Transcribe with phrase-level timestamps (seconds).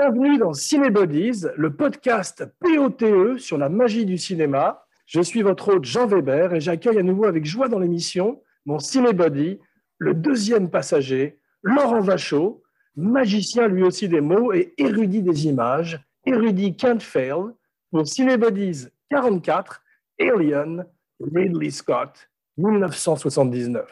[0.00, 4.86] Bienvenue dans Cinebodies, le podcast POTE sur la magie du cinéma.
[5.04, 8.78] Je suis votre hôte Jean Weber et j'accueille à nouveau avec joie dans l'émission mon
[8.78, 9.60] Cinebody,
[9.98, 12.62] le deuxième passager, Laurent Vachaud,
[12.96, 17.52] magicien lui aussi des mots et érudit des images, érudit can't fail,
[17.90, 19.82] pour Cinebodies 44,
[20.18, 20.86] Alien,
[21.20, 23.84] Ridley Scott, 1979.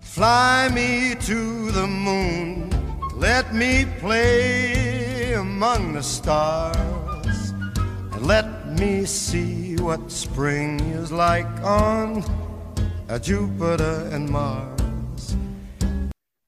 [0.00, 2.70] Fly me to the moon,
[3.20, 4.87] let me play
[5.38, 7.52] among the stars,
[8.12, 8.44] and let
[8.78, 12.24] me see what spring is like on
[13.22, 15.36] Jupiter and Mars.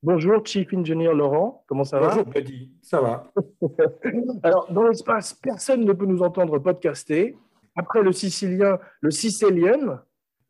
[0.03, 2.09] Bonjour Chief Engineer Laurent, comment ça va?
[2.09, 3.31] Bonjour Buddy, ça va?
[4.42, 7.36] Alors, dans l'espace, personne ne peut nous entendre podcaster.
[7.77, 10.03] Après le sicilien, le sicilien,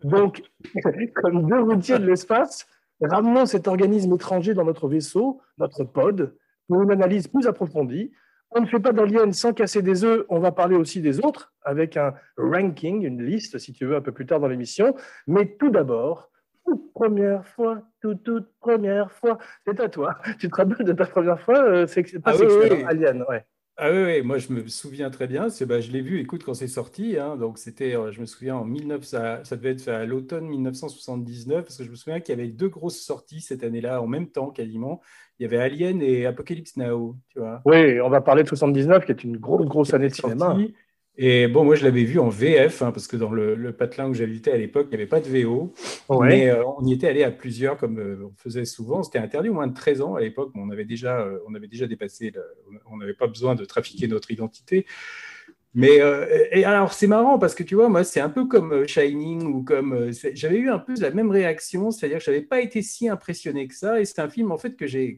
[0.02, 0.42] donc
[1.14, 2.66] comme deux routiers de l'espace,
[3.02, 6.34] ramenons cet organisme étranger dans notre vaisseau, notre pod,
[6.68, 8.12] pour une analyse plus approfondie.
[8.52, 11.52] On ne fait pas d'alien sans casser des œufs, on va parler aussi des autres,
[11.62, 14.94] avec un ranking, une liste, si tu veux, un peu plus tard dans l'émission.
[15.28, 16.30] Mais tout d'abord,
[16.66, 20.18] toute première fois, toute, toute première fois, c'est à toi.
[20.38, 22.84] Tu te rappelles de ta première fois euh, C'est pas Ah oui, sexuel, oui.
[22.86, 23.44] Alien, ouais.
[23.82, 25.48] Ah oui, oui, moi je me souviens très bien.
[25.48, 27.16] C'est, bah, je l'ai vu, écoute, quand c'est sorti.
[27.18, 30.44] hein, donc c'était, euh, je me souviens, en 19, ça, ça devait être à l'automne
[30.44, 34.06] 1979, parce que je me souviens qu'il y avait deux grosses sorties cette année-là, en
[34.06, 35.00] même temps quasiment.
[35.38, 37.62] Il y avait Alien et Apocalypse Now, tu vois.
[37.64, 40.50] Oui, on va parler de 79, qui est une grosse, grosse année de cinéma.
[40.50, 40.74] sorti.
[41.22, 44.08] Et bon, moi je l'avais vu en VF, hein, parce que dans le, le patelin
[44.08, 45.70] où j'habitais à l'époque, il n'y avait pas de VO.
[46.08, 46.28] Ouais.
[46.28, 49.02] Mais euh, on y était allé à plusieurs, comme euh, on faisait souvent.
[49.02, 51.54] C'était interdit au moins de 13 ans à l'époque, mais on avait déjà, euh, on
[51.54, 52.42] avait déjà dépassé, le-
[52.90, 54.86] on n'avait pas besoin de trafiquer notre identité.
[55.74, 56.00] Mais
[56.50, 59.62] et alors c'est marrant parce que tu vois, moi c'est un peu comme Shining ou
[59.62, 63.08] comme j'avais eu un peu la même réaction, c'est-à-dire que je n'avais pas été si
[63.08, 64.00] impressionné que ça.
[64.00, 65.16] Et c'est un film en fait que j'ai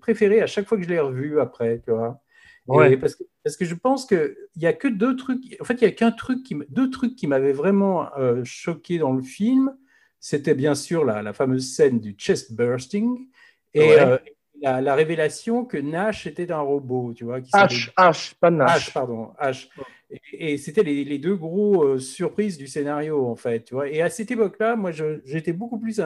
[0.00, 2.22] préféré à chaque fois que je l'ai revu après, tu vois.
[2.68, 2.96] Ouais.
[2.96, 5.84] parce que, parce que je pense qu'il n'y a que deux trucs, en fait, il
[5.84, 9.76] n'y a qu'un truc qui, deux trucs qui m'avaient vraiment euh, choqué dans le film.
[10.18, 13.28] C'était bien sûr la, la fameuse scène du chest bursting
[13.74, 14.00] et Ouais.
[14.00, 14.18] euh,
[14.62, 17.40] la, la révélation que Nash était un robot, tu vois.
[17.40, 18.88] Qui H, H, pas Nash.
[18.88, 19.68] H, pardon, H.
[20.10, 23.64] Et, et c'était les, les deux gros euh, surprises du scénario, en fait.
[23.64, 23.88] Tu vois.
[23.90, 24.90] Et à cette époque-là, moi,
[25.24, 26.00] j'étais beaucoup plus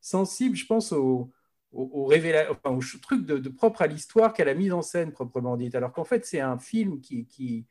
[0.00, 1.30] sensible, je pense, au,
[1.74, 2.10] au,
[3.02, 5.74] truc de, propre à l'histoire qu'à la mise en scène, proprement dite.
[5.74, 7.66] Alors qu'en fait, c'est un film qui, qui,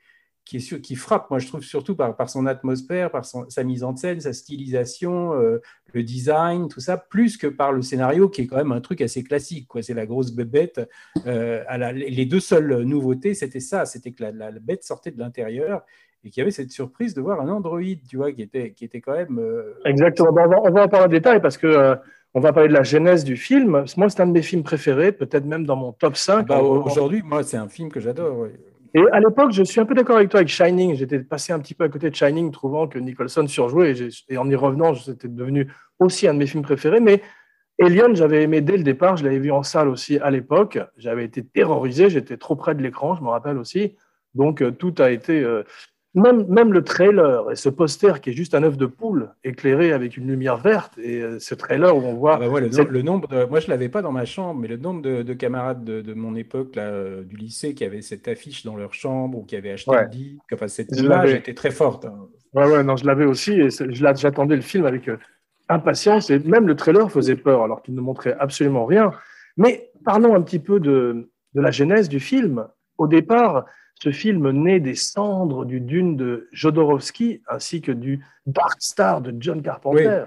[0.46, 3.64] qui, est qui frappe, moi, je trouve, surtout par, par son atmosphère, par son- sa
[3.64, 5.60] mise en scène, sa stylisation, euh,
[5.94, 9.02] le design, tout ça, plus que par le scénario, qui est quand même un truc
[9.02, 9.68] assez classique.
[9.68, 9.82] quoi.
[9.82, 10.82] C'est la grosse bébête.
[11.26, 15.20] Euh, à la- les deux seules nouveautés, c'était ça, c'était que la, bête sortait de
[15.20, 15.84] l'intérieur
[16.26, 18.86] et qu'il y avait cette surprise de voir un androïde, tu vois, qui était, qui
[18.86, 19.40] était quand même...
[19.40, 20.30] euh, Exactement.
[20.32, 21.98] On, va, on va en parler en détail parce que
[22.34, 23.86] on va parler de la genèse du film.
[23.98, 26.48] Moi, c'est un de mes films préférés, peut-être même dans mon top 5.
[26.48, 28.48] bah, Aujourd'hui, moi, c'est un film que j'adore.
[28.96, 30.96] Et à l'époque, je suis un peu d'accord avec toi avec Shining.
[30.96, 33.94] J'étais passé un petit peu à côté de Shining, trouvant que Nicholson surjouait.
[34.30, 37.00] Et en y revenant, c'était devenu aussi un de mes films préférés.
[37.00, 37.22] Mais
[37.82, 39.18] Alien, j'avais aimé dès le départ.
[39.18, 40.80] Je l'avais vu en salle aussi à l'époque.
[40.98, 42.10] J'avais été terrorisé.
[42.10, 43.96] J'étais trop près de l'écran, je me rappelle aussi.
[44.36, 45.42] Donc, euh, tout a été.
[45.42, 45.64] euh,
[46.16, 49.92] même, même le trailer et ce poster qui est juste un œuf de poule éclairé
[49.94, 50.98] avec une lumière verte.
[51.00, 52.36] Et euh, ce trailer où on voit.
[52.36, 54.78] Ah bah ouais, le, nombre de- moi, je l'avais pas dans ma chambre, mais le
[54.78, 58.28] nombre de, de camarades de, de mon époque, là, euh, du lycée, qui avaient cette
[58.28, 60.04] affiche dans leur chambre ou qui avaient acheté Ouais.
[60.04, 62.06] le disque, enfin, cette Je image était très forte.
[62.06, 62.28] hein.
[62.54, 65.18] Ouais, ouais, non, je l'avais aussi et j'attendais le film avec euh,
[65.70, 69.12] impatience et même le trailer faisait peur alors qu'il ne montrait absolument rien.
[69.58, 72.68] Mais parlons un petit peu de, de la genèse du film.
[73.00, 73.66] Au départ,
[74.04, 79.34] ce film naît des cendres du Dune de Jodorowsky ainsi que du Dark Star de
[79.40, 80.26] John Carpenter.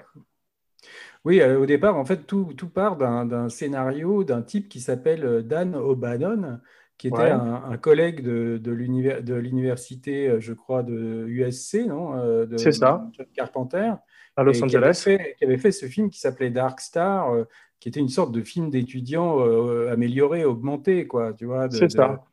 [1.27, 5.25] Oui, euh, au départ, en fait, tout, tout part d'un scénario d'un type qui s'appelle
[5.27, 6.59] euh, Dan O'Bannon,
[6.97, 7.31] qui était Ouais.
[7.31, 12.17] un, un collègue de, de l'univers- de l'université, euh, je crois, de USC, non?
[12.47, 13.07] De C'est ça.
[13.13, 13.93] John Carpenter.
[14.37, 15.03] à Los et qui avait Angeles.
[15.05, 17.45] fait, qui avait fait ce film qui s'appelait Dark Star, euh,
[17.81, 21.69] qui était une sorte de film d'étudiants euh, amélioré, augmenté, quoi, tu vois.
[21.69, 22.25] de- C'est de- ça.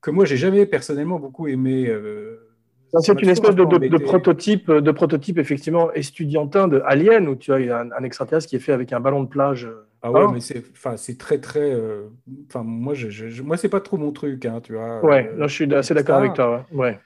[0.00, 1.86] Que moi, j'ai jamais personnellement beaucoup aimé.
[1.88, 2.56] euh,
[2.98, 7.90] C'est une espèce de, prototype, de prototype effectivement estudiantin de Alien où tu as un,
[7.92, 9.68] un extraterrestre qui est fait avec un ballon de plage.
[10.02, 11.60] Ah ouais, mais c'est, enfin, c'est très, très.
[11.72, 12.08] euh,
[12.46, 14.84] Enfin, moi, je, je- moi, c'est pas trop mon truc, hein, tu vois.
[15.02, 16.66] Ouais, euh, je suis assez d'accord avec toi.
[16.70, 16.78] ouais.
[16.78, 17.00] Ouais.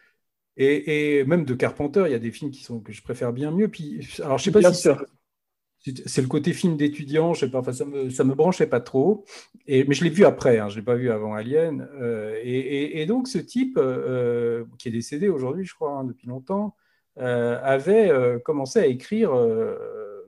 [0.57, 3.33] Et, et même de Carpenter, il y a des films qui sont que je préfère
[3.33, 3.69] bien mieux.
[3.69, 5.05] Puis, alors, je sais pas Bien si sûr.
[5.85, 7.59] C'est- le côté film d'étudiant, je sais pas.
[7.59, 9.25] Enfin, ça me, ça me branchait pas trop.
[9.69, 10.59] Mais je l'ai vu après.
[10.59, 11.89] Hein, je l'ai pas vu avant Alien.
[12.01, 16.77] Euh, et, donc, ce type euh, qui est décédé aujourd'hui, je crois, hein, depuis longtemps,
[17.19, 18.11] euh, avait
[18.45, 19.33] commencé à écrire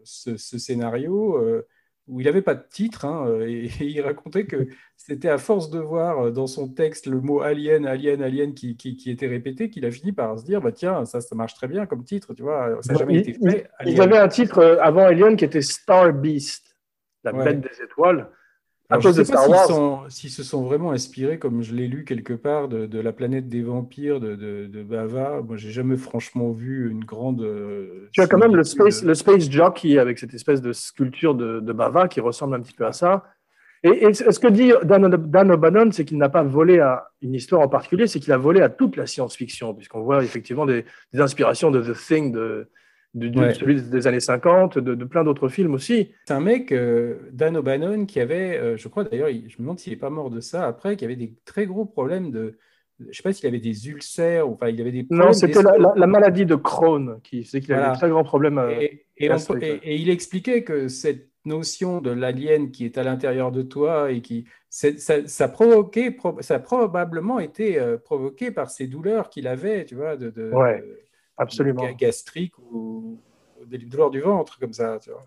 [0.04, 1.38] ce scénario.
[2.08, 5.70] Euh, où il n'avait pas de titre, hein, et, il racontait que c'était à force
[5.70, 9.84] de voir dans son texte le mot alien, alien, alien qui, qui, était répété qu'il
[9.84, 12.42] a fini par se dire bah tiens ça ça marche très bien comme titre, tu
[12.42, 13.68] vois, ça n'a jamais été fait.
[13.86, 16.76] Il, avait un titre avant Alien qui était Star Beast,
[17.24, 18.28] la bête des étoiles.
[18.90, 20.06] À cause de Star Wars.
[20.10, 23.62] S'ils se sont vraiment inspirés, comme je l'ai lu quelque part, de, la planète des
[23.62, 25.40] vampires de, de, Bava.
[25.42, 27.40] Moi, j'ai jamais franchement vu une grande.
[27.42, 31.34] Euh, tu as quand même le space, le space Jockey avec cette espèce de sculpture
[31.34, 33.24] de, Bava qui ressemble un petit peu à ça.
[33.82, 37.60] Et, ce que dit Dan, Dan O'Bannon, c'est qu'il n'a pas volé à une histoire
[37.60, 41.20] en particulier, c'est qu'il a volé à toute la science-fiction, puisqu'on voit effectivement des, des,
[41.20, 42.70] inspirations de The Thing de,
[43.14, 46.10] du, des années 50, de, plein d'autres films aussi.
[46.26, 49.78] C'est un mec, euh, Dan O'Bannon, qui avait, euh, je crois d'ailleurs, je me demande
[49.78, 52.58] s'il n'est pas mort de ça après, qui avait des très gros problèmes de.
[53.00, 56.06] Je ne sais pas s'il avait des ulcères, enfin il avait des Non, c'était la,
[56.06, 58.58] maladie de Crohn, qui c'est qu'il avait des très grands problèmes.
[58.58, 63.62] Euh, et, et, il expliquait que cette notion de l'alien qui est à l'intérieur de
[63.62, 69.48] toi et qui ça, ça, provoquait, ça a probablement été provoqué par ces douleurs qu'il
[69.48, 70.52] avait, tu vois, de, de,
[71.36, 71.90] Absolument.
[71.92, 73.18] gastrique ou
[73.66, 74.98] des douleurs du ventre, comme ça.
[75.02, 75.22] Tu vois.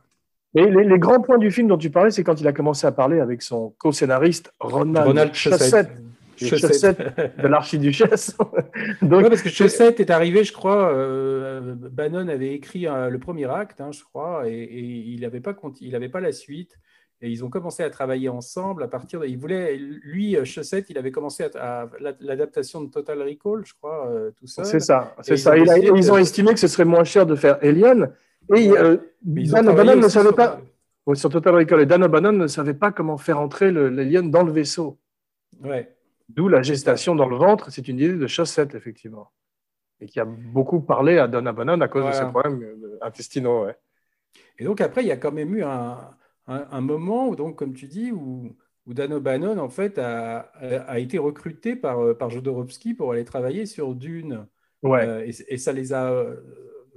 [0.56, 2.92] Et les, grands points du film dont tu parlais, c'est quand il a commencé à
[2.92, 5.34] parler avec son co-scénariste Ronald, Ronald.
[5.34, 5.92] Chaussette.
[6.40, 8.38] de l'archiduchesse.
[9.02, 13.50] Donc, parce que Chaussette est arrivé, je crois, euh, Bannon avait écrit euh, le premier
[13.50, 16.78] acte, hein, je crois, et, il n'avait pas, il pas la suite.
[17.22, 19.26] Et ils ont commencé à travailler ensemble à partir de.
[19.26, 24.08] Il voulait, lui, euh, Chaussette, il avait commencé à, l'adaptation de Total Recall, je crois,
[24.08, 24.64] euh, tout ça.
[24.64, 25.58] C'est ça, c'est ça.
[25.58, 28.12] Ils, ils ont estimé que ce serait moins cher de faire Alien.
[28.56, 30.62] Et euh, Dan O'Bannon ne savait pas.
[31.16, 31.82] sur Total Recall.
[31.82, 35.00] Et Dan O'Bannon ne savait pas comment faire entrer l'Alien dans le vaisseau.
[35.64, 35.96] Ouais.
[36.30, 37.72] D'où la gestation dans le ventre.
[37.72, 39.32] C'est une idée de Chaussette, effectivement.
[40.00, 42.64] Et qui a beaucoup parlé à Dan O'Bannon à cause de ses problèmes
[43.02, 43.66] intestinaux.
[43.66, 43.76] Ouais.
[44.60, 45.98] Et donc, après, il y a quand même eu un
[46.48, 48.56] un, moment, donc, comme tu dis, où,
[48.86, 53.66] où Dan O'Bannon, en fait, a, a, été recruté par, par Jodorowsky pour aller travailler
[53.66, 54.48] sur Dune.
[54.84, 55.06] Ouais.
[55.06, 56.26] Euh, et, et, ça les a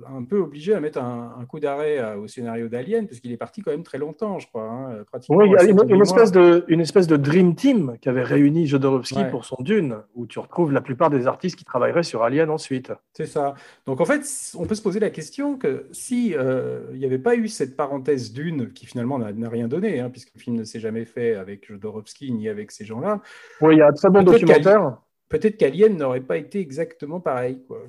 [0.06, 3.36] un peu obligé à mettre un, coup d'arrêt euh, au scénario d'Alien, parce qu'il est
[3.36, 4.64] parti quand même très longtemps, je crois.
[4.64, 8.08] Hein, pratiquement oui, il y a une, espèce de, une espèce de Dream Team qui
[8.08, 12.02] avait réuni Jodorowsky pour son Dune, où tu retrouves la plupart des artistes qui travailleraient
[12.02, 12.92] sur Alien ensuite.
[13.14, 13.54] C'est ça.
[13.86, 14.22] Donc en fait,
[14.58, 17.76] on peut se poser la question que si euh, il n'y avait pas eu cette
[17.76, 21.34] parenthèse Dune, qui finalement n'a rien donné, hein, puisque le film ne s'est jamais fait
[21.34, 23.20] avec Jodorowsky ni avec ces gens-là.
[23.60, 24.98] Oui, il y a un très bon documentaire.
[25.28, 27.62] Peut-être qu'Alien n'aurait pas été exactement pareil.
[27.66, 27.84] Quoi.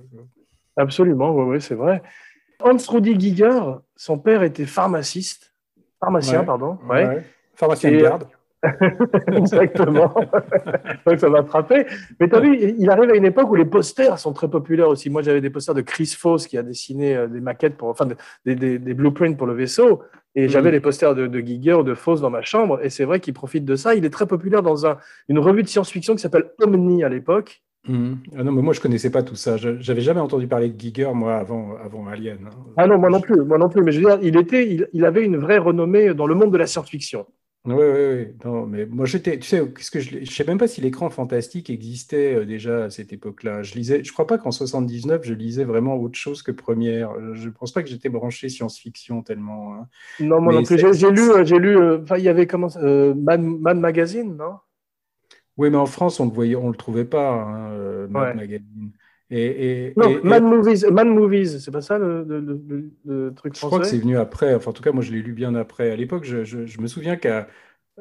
[0.78, 2.02] Absolument, oui, c'est vrai.
[2.64, 3.60] Hans Rudi Giger,
[3.96, 5.54] son père était pharmaciste,
[6.00, 6.78] pharmacien, pardon.
[6.90, 7.24] Ouais.
[7.56, 8.28] Pharmacien de garde.
[9.36, 10.14] Exactement.
[11.06, 11.86] Donc ça m'a frappé.
[12.20, 14.88] Mais tu as vu, il arrive à une époque où les posters sont très populaires
[14.88, 15.10] aussi.
[15.10, 18.08] Moi, j'avais des posters de Chris Foss qui a dessiné euh, des maquettes, pour, enfin
[18.46, 20.04] des, des, blueprints pour le vaisseau.
[20.36, 20.74] Et j'avais mm.
[20.74, 22.80] les posters de, de Giger ou de Foss dans ma chambre.
[22.84, 23.96] Et c'est vrai qu'il profite de ça.
[23.96, 24.98] Il est très populaire dans un,
[25.28, 27.64] une revue de science-fiction qui s'appelle Omni à l'époque.
[27.88, 28.19] Mhm.
[28.38, 29.57] Ah non, mais moi je connaissais pas tout ça.
[29.57, 32.38] J'avais jamais entendu parler de Giger moi avant, avant Alien.
[32.45, 32.74] Hein.
[32.78, 33.81] Ah non, moi non plus, moi non plus.
[33.81, 36.51] Mais je veux dire, il était, il, il avait une vraie renommée dans le monde
[36.51, 37.25] de la science-fiction.
[37.65, 38.27] Oui, oui, oui.
[38.44, 41.12] Non, mais moi j'étais, tu sais, ce que je, je sais même pas si l'écran
[41.12, 43.62] fantastique existait euh, déjà à cette époque-là.
[43.62, 47.12] Je lisais, je crois pas qu'en 79 je lisais vraiment autre chose que première.
[47.36, 49.75] Je pense pas que j'étais branché science-fiction tellement.
[49.75, 49.88] Hein.
[50.20, 50.77] Non, moi non plus.
[50.77, 51.77] J'ai lu, j'ai lu.
[51.77, 54.56] Euh, enfin, il y avait comment, euh, Man Magazine, non?
[55.58, 58.91] Oui, mais en France, on ne le on le trouvait pas, hein, euh, Magazine.
[59.34, 63.86] Et, non, Man, Movies, Man Movies, c'est pas ça le, truc français Je crois que
[63.86, 64.53] c'est venu après.
[64.53, 65.89] Enfin, en tout cas, moi, je l'ai lu bien après.
[65.91, 67.43] À l'époque, je, me souviens que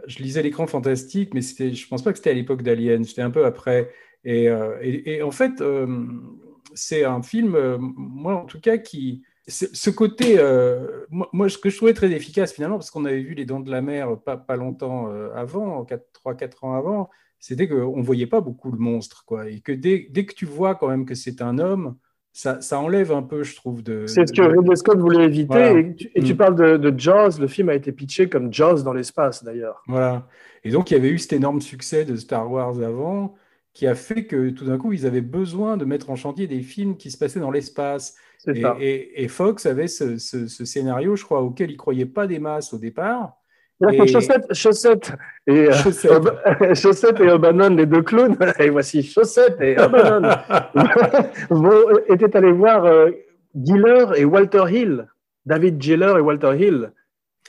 [0.07, 3.05] je lisais l'écran fantastique, mais c'était, je pense pas que c'était à l'époque d'Alien.
[3.05, 3.93] C'était un peu après.
[4.25, 5.87] Et, euh, en fait, euh,
[6.75, 10.37] c'est un film, moi, en tout cas, qui ce côté,
[11.11, 13.71] moi, ce que je trouvais très efficace finalement, parce qu'on avait vu Les Dents de
[13.71, 18.71] la Mer pas, pas longtemps avant, 3-4 ans avant, c'était qu'on ne voyait pas beaucoup
[18.71, 19.25] le monstre.
[19.27, 21.97] Quoi, et que dès, dès, que tu vois quand même que c'est un homme,
[22.33, 23.83] ça, ça, enlève un peu, je trouve.
[23.83, 24.07] de.
[24.07, 25.97] C'est ce que Ridley Scott voulait éviter.
[26.15, 26.37] Et, tu, mm.
[26.37, 29.83] parles de, de, Jaws, le film a été pitché comme Jaws dans l'espace d'ailleurs.
[29.89, 30.29] Voilà.
[30.63, 33.35] Et donc il y avait eu cet énorme succès de Star Wars avant
[33.73, 36.61] qui a fait que tout d'un coup ils avaient besoin de mettre en chantier des
[36.61, 38.17] films qui se passaient dans l'espace.
[38.47, 42.27] Et, et, Fox avait ce, ce, ce, scénario, je crois, auquel il ne croyait pas
[42.27, 43.40] des masses au départ.
[43.89, 44.07] Et...
[44.07, 45.13] Chaussette, chaussette
[45.47, 47.21] et euh, chaussette.
[47.21, 48.37] et O'Bannon, les deux clowns.
[48.59, 50.29] Et voici Chaussette et O'Bannon
[52.09, 53.11] étaient allés voir euh,
[53.57, 55.07] Giller et Walter Hill,
[55.47, 56.93] David Giller et Walter Hill.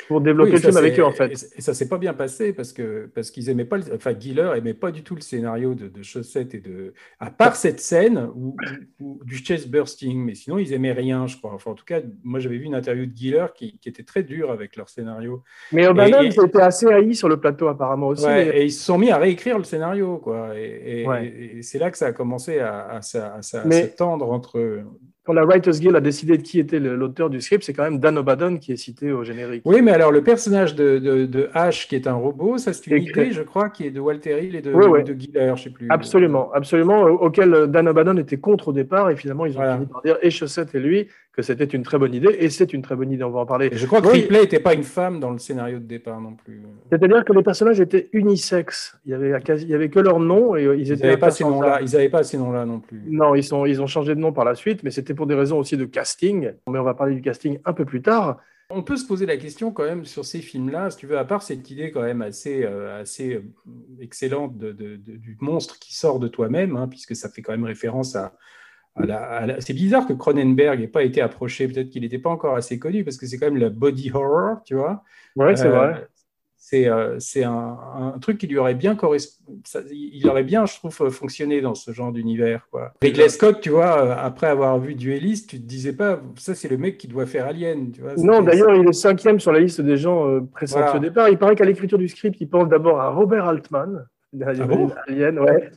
[0.07, 1.31] Pour développer Oui, le film avec eux, en fait.
[1.55, 4.51] Et ça s'est pas bien passé parce que parce qu'ils aimaient pas, le- enfin Giller
[4.55, 8.29] aimait pas du tout le scénario de, de Chaussette et de, à part cette scène
[8.35, 8.55] où,
[8.99, 11.53] où- où- du chest bursting, mais sinon ils aimaient rien, je crois.
[11.53, 14.23] Enfin en tout cas, moi j'avais vu une interview de Giller qui, qui était très
[14.23, 15.43] dure avec leur scénario.
[15.71, 18.25] Mais Et- et- c'était assez haï sur le plateau, apparemment aussi.
[18.25, 20.57] Ouais, mais- et ils se sont mis à réécrire le scénario, quoi.
[20.57, 21.27] Et, et- Ouais.
[21.27, 23.83] et- et c'est là que ça a commencé à, à, s'a- à s'a- à Mais-
[23.83, 24.81] s'étendre entre.
[25.23, 27.99] Quand la Writers Guild a décidé de qui était l'auteur du script, c'est quand même
[27.99, 29.61] Dan O'Bannon qui est cité au générique.
[29.65, 32.87] Oui, mais alors le personnage de, de, de Ash, qui est un robot, ça c'est
[32.87, 33.21] une Écrit.
[33.25, 35.03] idée, je crois, qui est de Walter Hill et de, Oui, oui.
[35.03, 35.85] de Giller, je sais plus.
[35.91, 39.75] Absolument, absolument, euh, auquel Dan O'Bannon était contre au départ, et finalement ils ont Voilà.
[39.75, 42.73] fini par dire, et Chaussette et lui, que c'était une très bonne idée, et c'est
[42.73, 43.69] une très bonne idée, on va en parler.
[43.71, 44.21] Et je crois que Oui.
[44.21, 46.61] Ripley n'était pas une femme dans le scénario de départ non plus.
[46.89, 50.75] C'est-à-dire que les personnages étaient unisexes, il y avait, quasi- que leur nom, et euh,
[50.75, 51.79] ils n'avaient pas ces noms-là.
[51.81, 53.01] Ils n'avaient pas ces noms-là non plus.
[53.07, 55.35] Non, ils, sont, ils ont changé de nom par la suite, mais c'était pour des
[55.35, 58.37] raisons aussi de casting, mais on va parler du casting un peu plus tard.
[58.69, 61.25] On peut se poser la question quand même sur ces films-là, si tu veux, à
[61.25, 63.41] part cette idée quand même assez, euh, assez euh,
[63.99, 67.51] excellente de, de- de- du monstre qui sort de toi-même, hein, puisque ça fait quand
[67.51, 68.33] même référence à,
[69.59, 73.03] C'est bizarre que Cronenberg n'ait pas été approché, peut-être qu'il n'était pas encore assez connu,
[73.03, 75.03] parce que c'est quand même la body horror, tu vois.
[75.35, 76.07] Ouais, c'est Euh, vrai.
[76.63, 79.59] C'est euh, un, un truc qui lui aurait bien correspondu.
[79.91, 82.67] Il aurait bien, je trouve, fonctionné dans ce genre d'univers.
[83.01, 86.69] Ridley Scott, tu vois, euh, après avoir vu Duelist, tu te disais pas, ça c'est
[86.69, 87.91] le mec qui doit faire Alien.
[87.91, 90.97] Tu vois, Non, d'ailleurs, il est cinquième sur la liste des gens euh, pressentis Voilà.
[90.97, 91.29] au départ.
[91.29, 94.05] Il paraît qu'à l'écriture du script, il pense d'abord à Robert Altman,
[94.45, 94.91] Ah bon?
[95.07, 95.71] Alien, ouais.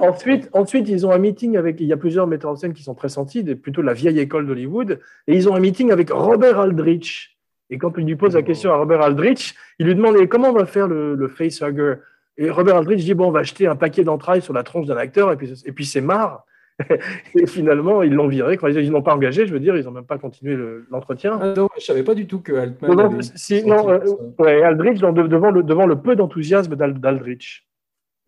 [0.00, 1.80] Ensuite, ensuite, ils ont un meeting avec.
[1.80, 4.18] Il y a plusieurs metteurs en scène qui sont pressentis, des- plutôt de la vieille
[4.18, 4.98] école d'Hollywood.
[5.26, 7.36] Et ils ont un meeting avec Robert Aldrich.
[7.70, 10.52] Et quand il lui pose la question à Robert Aldrich, il lui demande comment on
[10.52, 11.94] va faire le, le facehugger?
[12.36, 14.96] Et Robert Aldrich dit Bon, on va acheter un paquet d'entrailles sur la tronche d'un
[14.96, 16.44] acteur, et puis, et puis c'est marre.
[17.34, 18.56] et finalement, ils l'ont viré.
[18.56, 21.38] Quand ils n'ont pas engagé, je veux dire, ils n'ont même pas continué le- l'entretien.
[21.40, 22.90] Ah non, je savais pas du tout que Altman.
[22.90, 24.42] Non, non, avait si- senti non, euh, ça.
[24.42, 27.66] ouais, Aldrich, dans- devant, le, devant le peu d'enthousiasme d'Al- d'Aldrich.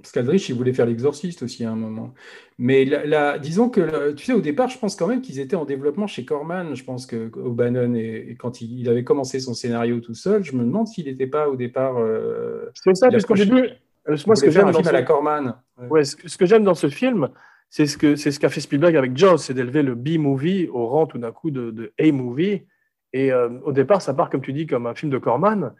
[0.02, 2.12] Parce qu'Aldrich, il voulait faire l'exorciste aussi à un moment.
[2.58, 5.38] Mais la, la- disons que, la- tu sais, au départ, je pense quand même qu'ils
[5.40, 6.74] étaient en développement chez Corman.
[6.74, 10.42] Je pense que O'Bannon, et, et quand il, il avait commencé son scénario tout seul,
[10.44, 11.98] je me demande s'il n'était pas au départ.
[11.98, 13.68] Euh, C'est ça, puisqu'au début,
[14.08, 15.04] euh, moi, ce que j'aime dans, film à la ce...
[15.04, 15.54] Corman.
[15.80, 15.88] Ouais.
[15.88, 17.28] ouais, ce que- ce que j'aime dans ce film,
[17.70, 20.86] c'est ce que c'est ce qu'a fait Spielberg avec Jaws, c'est d'élever le B-movie au
[20.88, 22.62] rang tout d'un coup de, de A-movie.
[23.14, 25.72] Et euh, au départ, ça part, comme tu dis, comme un film de Corman.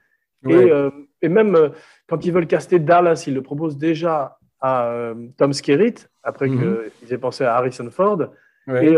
[0.44, 0.66] Ouais.
[0.66, 0.90] Et, euh,
[1.22, 1.68] et même euh,
[2.08, 6.76] quand ils veulent caster Dallas, ils le proposent déjà à euh, Tom Skerritt, après Mhm.
[6.98, 8.22] qu'ils aient pensé à Harrison Ford.
[8.68, 8.92] Ouais.
[8.92, 8.96] Et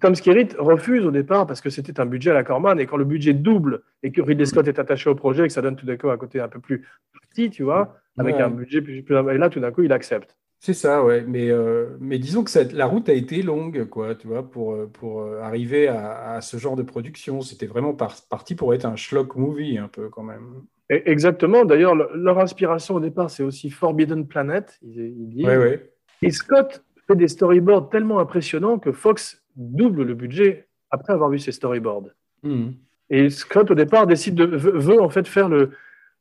[0.00, 2.80] Tom Skerritt refuse au départ parce que c'était un budget à la Corman.
[2.80, 5.52] Et quand le budget double et que Ridley Scott est attaché au projet et que
[5.52, 6.84] ça donne tout d'un coup un côté un peu plus
[7.30, 8.42] petit, tu vois, avec Ouais.
[8.42, 9.14] un budget plus, plus.
[9.16, 10.36] Et là, tout d'un coup, il accepte.
[10.58, 11.24] C'est ça, ouais.
[11.28, 14.76] Mais, euh, mais disons que ça- la route a été longue, quoi, tu vois, pour,
[14.92, 17.40] pour arriver à, à ce genre de production.
[17.40, 20.62] C'était vraiment par- parti pour être un schlock movie, un peu, quand même.
[20.88, 21.64] Exactement.
[21.64, 24.78] D'ailleurs, le- leur inspiration au départ, c'est aussi Forbidden Planet.
[24.82, 25.46] Ils, disent.
[25.46, 25.90] Ouais.
[26.22, 31.38] Et Scott fait des storyboards tellement impressionnants que Fox double le budget après avoir vu
[31.38, 32.08] ses storyboards.
[32.42, 32.74] Mhm.
[33.10, 35.70] Et Scott, au départ, décide de, veut, veut, en fait faire le,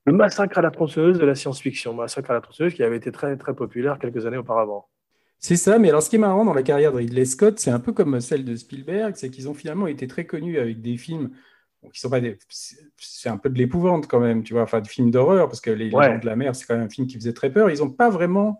[0.06, 1.94] le massacre à la tronçonneuse de la science-fiction.
[1.94, 4.88] Massacre à la tronçonneuse qui avait été très, très populaire quelques années auparavant.
[5.40, 7.72] C'est ça, mais alors ce qui est marrant dans la carrière de Ridley Scott, c'est
[7.72, 10.96] un peu comme celle de Spielberg, c'est qu'ils ont finalement été très connus avec des
[10.96, 11.32] films
[11.92, 12.38] qui sont pas des.
[12.98, 15.72] C'est un peu de l'épouvante quand même, tu vois, enfin, des films d'horreur, parce que
[15.72, 16.06] Les Ouais.
[16.08, 17.70] Légendes de la mer, c'est quand même un film qui faisait très peur.
[17.70, 18.60] Ils n'ont pas vraiment.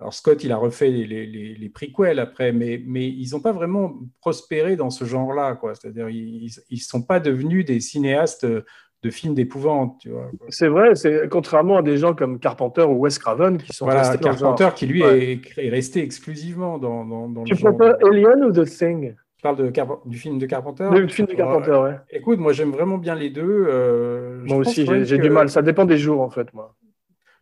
[0.00, 3.40] Alors Scott, il a refait les, les, les, les prequels après, mais, mais ils n'ont
[3.40, 5.74] pas vraiment prospéré dans ce genre-là, quoi.
[5.76, 10.30] C'est-à-dire, ils ne sont pas devenus des cinéastes de films d'épouvante, tu vois.
[10.48, 14.08] C'est vrai, c'est contrairement à des gens comme Carpenter ou Wes Craven qui sont Voilà,
[14.10, 14.54] restés dans le genre.
[14.56, 15.32] Carpenter qui lui Ouais.
[15.32, 17.76] est, est resté exclusivement dans, dans, dans Tu le genre.
[17.76, 19.14] préfères Alien ou The Thing?
[19.42, 20.88] Je parle de Carp- du film de Carpenter?
[20.92, 21.96] Le film de Carpenter, ouais.
[22.10, 23.42] Écoute, moi j'aime vraiment bien les deux.
[23.68, 25.48] euh, Moi aussi, j'ai que- du mal.
[25.48, 26.76] Ça dépend des jours, en fait, moi.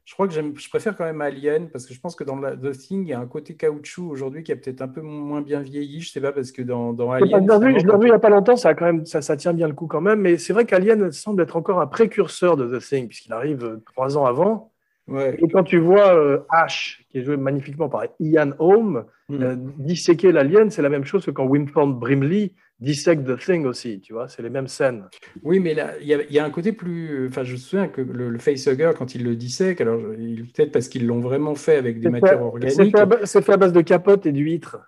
[0.07, 2.57] Je crois que je préfère quand même Alien parce que je pense que dans la-
[2.57, 5.43] The Thing, il y a un côté caoutchouc aujourd'hui qui a peut-être un peu moins
[5.43, 6.01] bien vieilli.
[6.01, 7.29] Je sais pas parce que dans, dans Alien.
[7.75, 9.37] pas je l'ai revu il n'y a pas longtemps, ça, a quand même, ça, ça
[9.37, 10.21] tient bien le coup quand même.
[10.23, 14.17] Mais c'est vrai qu'Alien semble être encore un précurseur de The Thing, puisqu'il arrive trois
[14.17, 14.70] ans avant.
[15.11, 15.37] Ouais.
[15.43, 19.43] Et quand tu vois euh, Ash, qui est joué magnifiquement par Ian Holm, Mm.
[19.45, 24.01] euh, disséquer l'alien, c'est la même chose que quand Winford Brimley dissèque The Thing aussi,
[24.01, 25.05] tu vois, c'est les mêmes scènes.
[25.45, 27.29] Oui, mais là, il y, a- il y a un côté plus.
[27.29, 30.89] Enfin, je me souviens que le, le facehugger, quand il le dissèque, alors peut-être parce
[30.89, 32.97] qu'ils l'ont vraiment fait avec des matières fait, c'est organiques.
[33.27, 34.79] fait fait à base de capote et d'huîtres.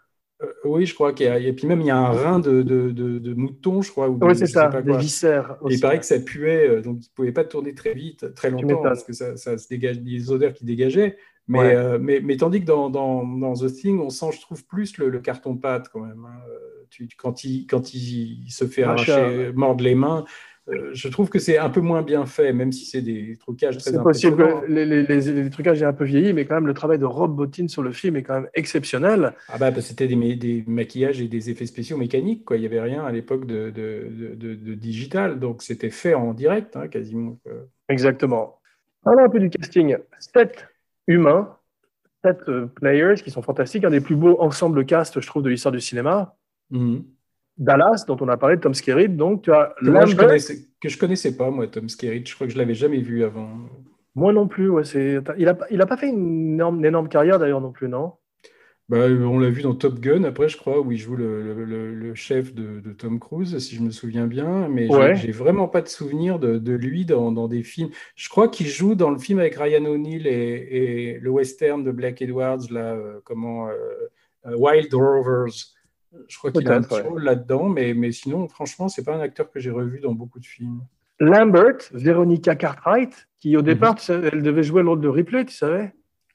[0.42, 1.38] Euh, oui, je crois qu'il y a.
[1.38, 4.08] Et puis même, il y a un rein de, de, de, de mouton, je crois.
[4.08, 5.56] Ou Oui, c'est ça, pas des viscères.
[5.68, 8.34] Et il paraît que ça puait, euh, donc il ne pouvait pas tourner très vite,
[8.34, 11.16] très longtemps, parce que ça, ça se dégage des odeurs qui dégageaient.
[11.49, 11.75] Mais, Ouais.
[11.75, 14.96] euh, mais, mais tandis que dans, dans, dans The Thing, on sent, je trouve, plus
[14.99, 16.25] le, le carton-pâte quand même.
[16.25, 16.38] hein.
[16.90, 20.25] Tu, quand, il, quand il se fait Arracher arracher, mordre les mains,
[20.69, 23.78] euh, je trouve que c'est un peu moins bien fait, même si c'est des trucages
[23.78, 26.69] très C'est possible que les, les, les, trucages aient un peu vieilli, mais quand même,
[26.69, 29.35] le travail de Rob Bottin sur le film est quand même exceptionnel.
[29.49, 32.57] Ah bah, c'était des, des, maquillages et des effets spéciaux mécaniques, quoi.
[32.57, 36.33] Il n'y avait rien à l'époque de, de, de, de, digital, donc c'était fait en
[36.33, 37.38] direct, hein, quasiment.
[37.88, 38.61] Exactement.
[39.02, 39.97] Parlons un peu du casting.
[40.21, 40.69] Sept
[41.09, 41.57] humains,
[42.25, 45.50] sept euh, players qui sont fantastiques, un des plus beaux ensembles cast, je trouve, de
[45.50, 46.37] l'histoire du cinéma.
[46.71, 47.04] Mhm.
[47.59, 50.99] Dallas, dont on a parlé, Tom Skerritt, donc tu as que, je connaissais, que je
[50.99, 52.28] connaissais pas, moi, Tom Skerritt.
[52.28, 53.50] Je crois que je l'avais jamais vu avant.
[54.14, 54.68] Moi non plus.
[54.68, 57.88] Ouais, il n'a il a pas fait une énorme, une énorme carrière d'ailleurs non plus,
[57.88, 58.12] non?
[58.88, 61.94] Bah, on l'a vu dans Top Gun, après, je crois, où il joue le, le,
[61.94, 64.68] le chef de, de, Tom Cruise, si je me souviens bien.
[64.68, 67.88] Mais j'ai vraiment pas de souvenir de, de lui dans, dans, des films.
[68.16, 71.90] Je crois qu'il joue dans le film avec Ryan O'Neill et, et, le western de
[71.90, 73.73] Black Edwards, là, euh, comment, euh,
[74.47, 75.73] euh, Wild Rovers.
[76.28, 79.21] Je crois qu'il a un petit rôle là-dedans, mais, mais sinon, franchement, c'est pas un
[79.21, 80.81] acteur que j'ai revu dans beaucoup de films.
[81.21, 84.31] Lambert, Veronica Cartwright, qui au départ, mhm.
[84.33, 85.92] elle devait jouer le rôle de Ripley, tu savais?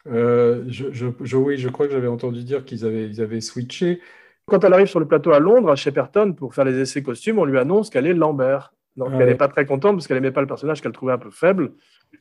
[0.08, 4.02] Euh, je, je, oui, je crois que j'avais entendu dire qu'ils avaient, ils avaient switché.
[4.46, 7.40] Quand elle arrive sur le plateau à Londres, à Shepperton, pour faire les essais costumes,
[7.40, 8.74] on lui annonce qu'elle est Lambert.
[8.96, 11.14] Donc ah elle n'est pas très contente parce qu'elle n'aimait pas le personnage qu'elle trouvait
[11.14, 11.74] un peu faible.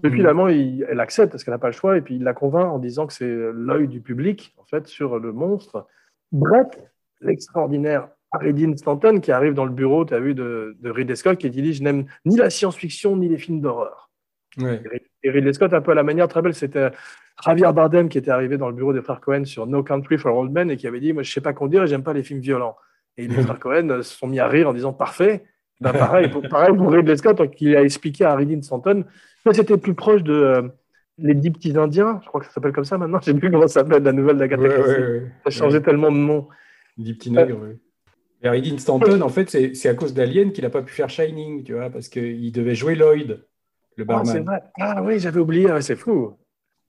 [0.02, 0.14] Mais hmm.
[0.14, 2.78] finalement, elle accepte parce qu'elle n'a pas le choix et puis il la convainc en
[2.78, 5.86] disant que c'est l'œil du public en fait sur le monstre.
[6.32, 6.78] Brett,
[7.20, 11.16] l'extraordinaire Harry Dean Stanton qui arrive dans le bureau, tu as vu, de, de Ridley
[11.16, 14.10] Scott qui dit Je n'aime ni la science-fiction ni les films d'horreur.
[15.22, 16.90] Et Ridley Scott, un peu à la manière très belle, c'était
[17.44, 20.36] Javier Bardem qui était arrivé dans le bureau des frères Cohen sur No Country for
[20.36, 22.22] Old Men et qui avait dit Moi, je sais pas conduire et j'aime pas les
[22.22, 22.76] films violents.
[23.16, 25.44] Et les frères Cohen se sont mis à rire en disant Parfait.
[25.80, 29.04] Ben, pareil, pour, pareil pour Ridley Scott, qui a expliqué à Harry Dean Stanton.
[29.52, 30.62] C'était plus proche de euh,
[31.18, 33.18] Les Dix Petits Indiens, je crois que ça s'appelle comme ça maintenant.
[33.20, 36.16] Je sais plus comment ça s'appelle, la nouvelle d'Agatha ouais, Ça a changé tellement de
[36.16, 36.48] nom.
[36.96, 37.78] Dix Petits Nègres, oui.
[38.42, 41.08] Et Harry Dean Stanton, en fait, c'est à cause d'Alien qu'il n'a pas pu faire
[41.08, 43.44] Shining, tu vois, parce qu'il devait jouer Lloyd
[43.96, 44.60] le ah, barman.
[44.78, 46.36] Ah, oui, j'avais oublié, c'est fou.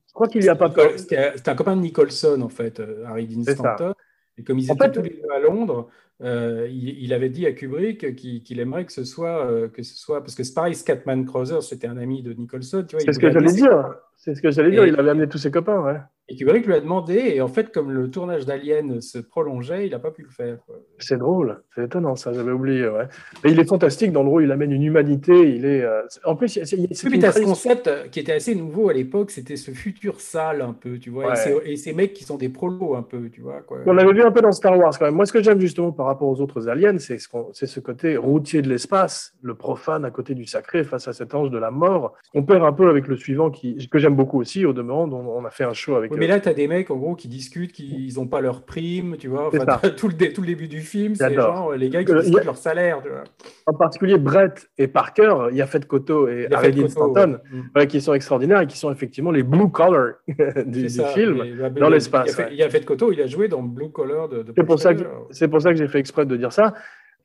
[0.08, 0.74] Je crois qu'il n'y a pas.
[0.98, 3.94] C'était un copain de Nicholson, en fait, euh, Harry Dean Stanton.
[4.38, 5.90] Et comme ils étaient tous les deux à Londres,
[6.22, 10.22] euh, il, avait dit à Kubrick qu'il aimerait que ce soit, euh, que ce soit,
[10.22, 12.86] parce que c'est pareil, Scatman Crothers, c'était un ami de Nicholson.
[12.88, 13.96] C'est ce que j'allais dire.
[14.16, 14.86] C'est ce que j'allais dire.
[14.86, 15.98] Il avait amené tous ses copains, ouais.
[16.30, 19.92] Et Kubrick lui a demandé, et en fait, comme le tournage d'Alien se prolongeait, il
[19.92, 20.58] n'a pas pu le faire.
[21.00, 22.86] C'est drôle, c'est étonnant, ça, j'avais oublié.
[22.90, 23.06] Ouais.
[23.44, 25.56] Mais il est fantastique, dans le rôle, il amène une humanité.
[25.56, 29.56] Il est, euh, En plus, c'est ce concept qui était assez nouveau à l'époque, c'était
[29.56, 31.34] ce futur sale un peu, tu vois.
[31.66, 33.62] Et, ces mecs qui sont des prolos un peu, tu vois.
[33.62, 33.80] Quoi.
[33.86, 35.16] On l'avait vu un peu dans Star Wars quand même.
[35.16, 38.62] Moi, ce que j'aime justement par rapport aux autres aliens, c'est ce, ce, côté routier
[38.62, 42.16] de l'espace, le profane à côté du sacré face à cet ange de la mort.
[42.34, 45.46] On perd un peu avec le suivant qui, que j'aime beaucoup aussi, au demeurant, on
[45.46, 46.17] a fait un show avec.
[46.18, 49.18] Mais là, tu as des mecs en gros qui discutent, qui n'ont pas leur prime,
[49.18, 49.50] tu vois.
[49.98, 52.58] tout, le tout le début du film, c'est genre les gars qui euh, discutent leur
[52.58, 53.02] salaire.
[53.02, 53.24] Tu vois.
[53.66, 57.86] En particulier Brett et Parker, Yafet Koto et Harry Stanton, mm.
[57.88, 60.14] qui sont extraordinaires et qui sont effectivement les blue collar
[60.66, 62.40] du, film bah, dans l'espace.
[62.52, 65.48] Yafet Koto, il a joué dans Blue Collar de, de C'est pour, ça que, c'est
[65.48, 66.74] pour ça que j'ai fait exprès de dire ça.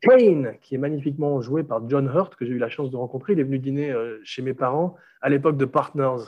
[0.02, 3.34] Kane, qui est magnifiquement joué par John Hurt, que j'ai eu la chance de rencontrer.
[3.34, 6.24] Il est venu dîner euh, chez mes parents à l'époque de Partners.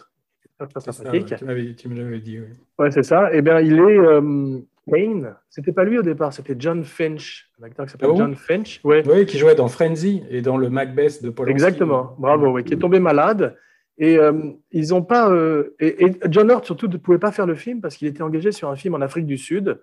[1.77, 2.47] Tu me l'avais dit, oui.
[2.79, 3.31] Ouais, c'est ça.
[3.33, 4.59] Eh bien, il est euh,
[4.91, 5.35] Kane.
[5.51, 8.81] C'était pas lui au départ, c'était John Finch, un acteur qui s'appelle ah John Finch.
[8.85, 9.03] Ouais.
[9.07, 12.75] Oui, qui jouait dans Frenzy et dans le Macbeth de Paul Exactement, bravo, oui, qui
[12.75, 13.57] est tombé malade.
[13.97, 15.33] Et euh, ils ont pas.
[15.79, 18.51] et, et, John Hurt surtout ne pouvait pas faire le film parce qu'il était engagé
[18.51, 19.79] sur un film en Afrique du Sud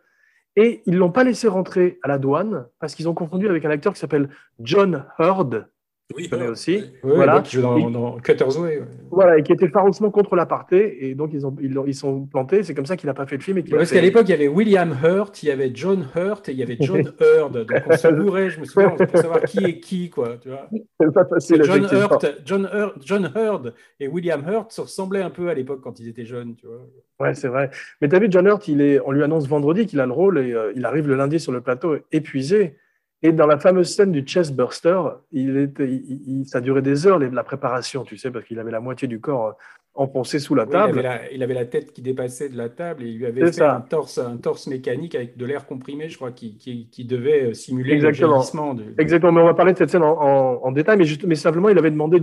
[0.56, 3.64] et ils ne l'ont pas laissé rentrer à la douane parce qu'ils ont confondu avec
[3.66, 4.30] un acteur qui s'appelle
[4.60, 5.68] John Hurd.
[6.16, 6.84] Oui, connais aussi.
[7.04, 7.42] voilà.
[7.42, 8.82] qui joue dans, dans Cutter's Way.
[9.12, 11.10] Voilà, et qui était farouchement contre l'aparté.
[11.10, 12.64] Et donc, ils, ont, ils, ils sont plantés.
[12.64, 13.58] C'est comme ça qu'il n'a pas fait le film.
[13.58, 16.54] Et parce qu'à l'époque, il y avait William Hurt, il y avait John Hurt et
[16.54, 17.54] il y avait John Hurd.
[17.54, 20.10] Donc, on se bourrait, je me souviens, pour savoir qui est qui.
[20.10, 20.68] Quoi, tu vois.
[21.14, 25.50] Pas facile, John, Hurt, John, Hurt, John Hurd et William Hurt se ressemblaient un peu
[25.50, 26.56] à l'époque quand ils étaient jeunes.
[26.56, 26.88] Tu vois.
[27.20, 27.70] Ouais, c'est vrai.
[28.02, 30.12] Mais tu as vu, John Hurt, il est, on lui annonce vendredi qu'il a le
[30.12, 32.78] rôle et euh, il arrive le lundi sur le plateau épuisé.
[33.24, 35.00] Et dans la fameuse scène du chest burster,
[35.32, 38.80] il était, il, ça durait des heures la préparation, tu sais, parce qu'il avait la
[38.80, 39.52] moitié du corps euh,
[39.94, 41.00] enfoncé sous la table.
[41.00, 43.26] il, avait la, il, avait la, tête qui dépassait de la table et il lui
[43.28, 46.88] avait fait un torse, un torse mécanique avec de l'air comprimé, je crois, qui, qui,
[46.90, 48.74] qui devait euh, simuler Exactement.
[48.74, 48.84] le.
[48.84, 49.02] De...
[49.02, 51.70] Exactement, mais on va parler de cette scène en, en, détail, mais, juste, mais simplement,
[51.70, 52.20] il avait demandé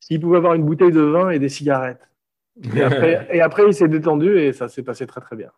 [0.00, 2.10] s'il pouvait avoir une bouteille de vin et des cigarettes.
[2.76, 5.50] Et après, et après il s'est détendu et ça s'est passé très très bien.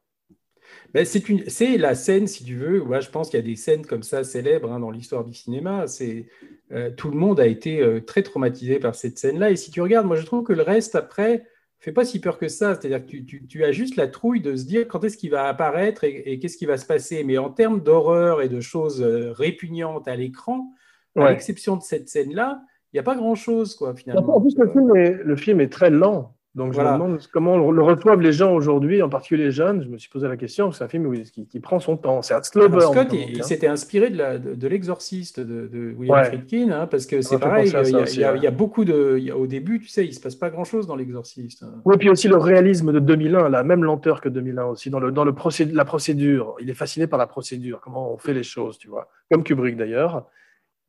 [0.94, 2.80] Ben, c'est la scène, si tu veux.
[2.80, 5.34] Moi, je pense qu'il y a des scènes comme ça célèbres hein, dans l'histoire du
[5.34, 5.88] cinéma.
[5.88, 6.26] C'est
[6.70, 9.50] euh, tout le monde a été euh, très traumatisé par cette scène-là.
[9.50, 11.46] Et si tu regardes, moi, je trouve que le reste après
[11.80, 12.76] fait pas si peur que ça.
[12.76, 15.30] C'est-à-dire que tu, tu, tu, as juste la trouille de se dire quand est-ce qu'il
[15.30, 17.24] va apparaître et, qu'est-ce qui va se passer.
[17.24, 20.72] Mais en termes d'horreur et de choses euh, répugnantes à l'écran,
[21.16, 24.36] à l'exception de cette scène-là, il n'y a pas grand-chose, quoi, finalement.
[24.36, 26.36] En plus, le film, est, le film est très lent.
[26.54, 29.82] Donc, je me demande comment le reçoivent les gens aujourd'hui, en particulier les jeunes.
[29.82, 30.70] Je me suis posé la question.
[30.70, 32.22] C'est un film où- qui, qui prend son temps.
[32.22, 32.34] C'est
[32.68, 32.92] burn.
[32.92, 33.42] Scott, comme il, hein.
[33.42, 35.66] s'était inspiré de, la- de, de l'exorciste de,
[35.98, 36.24] William Ouais.
[36.26, 38.38] Friedkin, hein, parce que c'est pareil, il y, a- aussi, il y a- ouais.
[38.38, 39.16] il y a beaucoup de...
[39.18, 41.64] il y a- au début, tu sais, il ne se passe pas grand-chose dans l'exorciste.
[41.64, 41.74] hein.
[41.84, 45.10] Oui, puis aussi le réalisme de 2001, la même lenteur que 2001 aussi, dans, le,
[45.10, 45.34] dans le
[45.72, 46.54] la procédure.
[46.60, 49.08] Il est fasciné par la procédure, comment on fait les choses, tu vois.
[49.30, 50.26] Comme Kubrick d'ailleurs.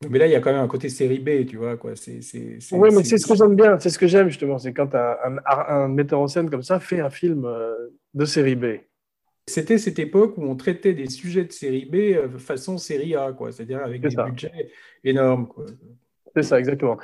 [0.10, 1.78] Mais là, il y a quand même un côté série B, tu vois.
[1.78, 1.96] Quoi.
[1.96, 4.58] C'est, c'est, c'est- Oui, mais c'est ce que j'aime bien, c'est ce que j'aime justement,
[4.60, 7.74] c'est quand un, un- un metteur en scène comme ça fait un film euh,
[8.14, 8.66] de série B.
[9.48, 13.32] C'était cette époque où on traitait des sujets de série B euh, façon série A,
[13.32, 13.52] quoi.
[13.52, 14.24] C'est-à-dire avec des ça.
[14.24, 14.70] budgets
[15.04, 15.48] énormes.
[15.48, 15.66] Quoi.
[16.36, 16.98] C'est ça, exactement.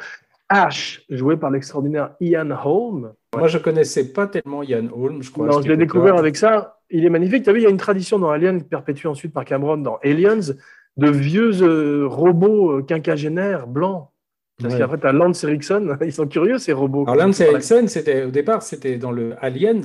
[0.50, 3.14] Ash, joué par l'extraordinaire Ian Holm.
[3.38, 5.48] Moi, je connaissais pas tellement Ian Holm, je crois.
[5.48, 6.80] Non, je l'ai découvert avec ça.
[6.90, 7.44] Il est magnifique.
[7.46, 9.98] Tu as vu, il y a une tradition dans Alien, perpétuée ensuite par Cameron dans
[10.04, 10.42] Aliens,
[10.98, 14.10] de vieux euh, robots euh, quinquagénaires blancs.
[14.62, 14.80] Parce Ouais.
[14.80, 15.98] qu'après, tu as Lance Erickson.
[16.02, 17.04] Ils sont curieux, ces robots.
[17.08, 19.82] Alors, Lance Erickson, c'était, au départ, c'était dans le Aliens,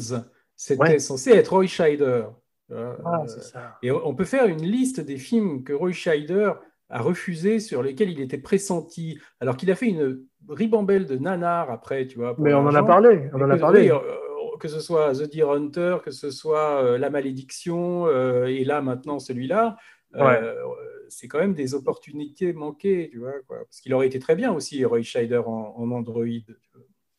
[0.55, 0.99] c'était Ouais.
[0.99, 2.25] censé être Roy Scheider.
[2.73, 3.79] Euh, Ah, ça.
[3.83, 6.53] Et on peut faire une liste des films que Roy Scheider
[6.90, 11.71] a refusés, sur lesquels il était pressenti, alors qu'il a fait une ribambelle de nanars
[11.71, 12.35] après, tu vois.
[12.38, 13.29] Mais on en a parlé.
[13.33, 13.90] On en a que, parlé.
[13.92, 13.99] oui,
[14.61, 19.19] que ce soit The Deer Hunter, que ce soit La Malédiction, euh, et là maintenant
[19.19, 19.77] celui-là,
[20.16, 20.55] euh, Ouais.
[21.09, 23.40] C'est quand même des opportunités manquées, tu vois.
[23.47, 23.59] Quoi.
[23.64, 26.25] Parce qu'il aurait été très bien aussi, Roy Scheider en, Android.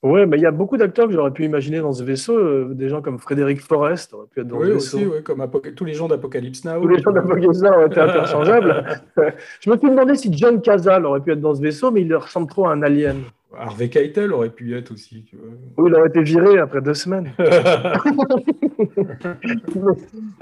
[0.03, 2.37] Ouais, mais il y a beaucoup d'acteurs que j'aurais pu imaginer dans ce vaisseau.
[2.37, 4.97] euh, des gens comme Frédéric Forrest auraient pu être dans Oui, ce vaisseau.
[4.97, 5.43] aussi, oui, comme
[5.75, 6.79] tous les gens d'Apocalypse Now.
[6.81, 8.85] Tous les gens d'Apocalypse Now auraient été interchangeables.
[9.59, 12.15] Je me suis demandé si John Cazale aurait pu être dans ce vaisseau, mais il
[12.15, 13.17] ressemble trop à un alien.
[13.57, 15.23] Harvey Keitel aurait pu y être aussi.
[15.23, 15.47] Tu vois.
[15.77, 17.31] Oui, il aurait été viré après deux semaines.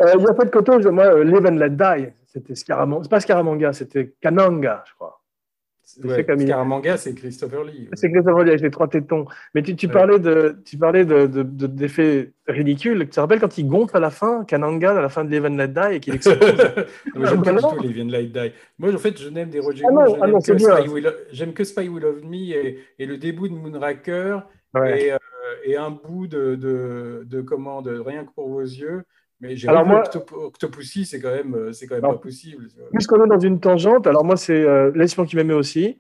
[0.02, 3.04] Euh, Il y a pas de coton, moi, euh, Live and Let Die, c'était Scaramanga.
[3.04, 5.22] C'est pas Scaramanga, c'était Kananga, je crois.
[6.02, 7.90] C'est Ouais, comme il- Scaramanga, c'est Christopher Lee.
[7.94, 9.26] C'est Christopher Lee avec les trois tétons.
[9.54, 13.00] Mais tu, parlais de, tu parlais de, de- de- d'effets ridicules.
[13.06, 15.56] Tu te rappelles quand il gonfle à la fin, Kananga, à la fin de and
[15.56, 16.38] Let Die, et qu'il explose?
[17.16, 18.52] J'aime pas du tout Viennent Light Die.
[18.78, 20.28] Moi, en fait, je n'aime des Roger Ah Moore, ah
[21.32, 24.40] J'aime que Spy Will Love Me et, et le début de Moonraker
[24.74, 25.04] Ouais.
[25.06, 25.18] et, euh,
[25.64, 29.04] et un bout de, de, de comment de Rien que pour vos yeux.
[29.46, 32.68] Mais j'ai Alors moi- Octop- Octopussy, c'est quand même, euh, c'est quand même pas possible.
[32.94, 35.98] Puisqu'on est dans une tangente, alors moi, c'est euh, Laisse-moi qui m'aimait aussi.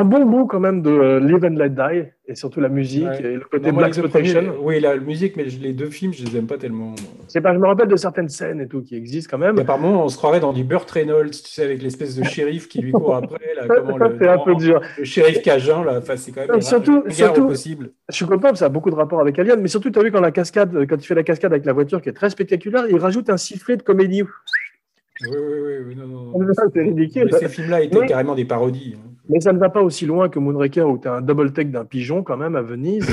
[0.00, 3.04] Un bon bout quand même de euh, Live and Let Die, et surtout la musique
[3.08, 3.20] Ouais.
[3.22, 4.54] et le côté Non, moi, Black Exploitation.
[4.62, 6.94] oui, la musique, mais les deux films, je les aime pas tellement.
[7.42, 9.58] Pas, je me rappelle de certaines scènes et tout qui existent quand même.
[9.58, 12.22] Et par moments, on se croirait dans du Burt Reynolds, tu sais, avec l'espèce de
[12.22, 13.40] shérif qui lui court après.
[13.56, 14.80] Là, comment Ça, le, c'est un peu dur.
[14.98, 17.90] le shérif cajun, là, enfin, c'est quand même surtout- surtout- possible.
[18.08, 20.12] Je suis content, ça a beaucoup de rapport avec Alien, mais surtout, tu as vu
[20.12, 22.84] quand la cascade, quand il fait la cascade avec la voiture qui est très spectaculaire,
[22.88, 24.22] il rajoute un sifflet de comédie.
[24.22, 26.46] Oui, oui, oui, oui, non, non, non.
[26.72, 27.28] C'est ridicule.
[27.32, 28.96] Mais ces films-là étaient carrément des parodies.
[29.28, 31.70] Mais ça ne va pas aussi loin que Moonraker où tu as un double take
[31.70, 33.08] d'un pigeon quand même à Venise.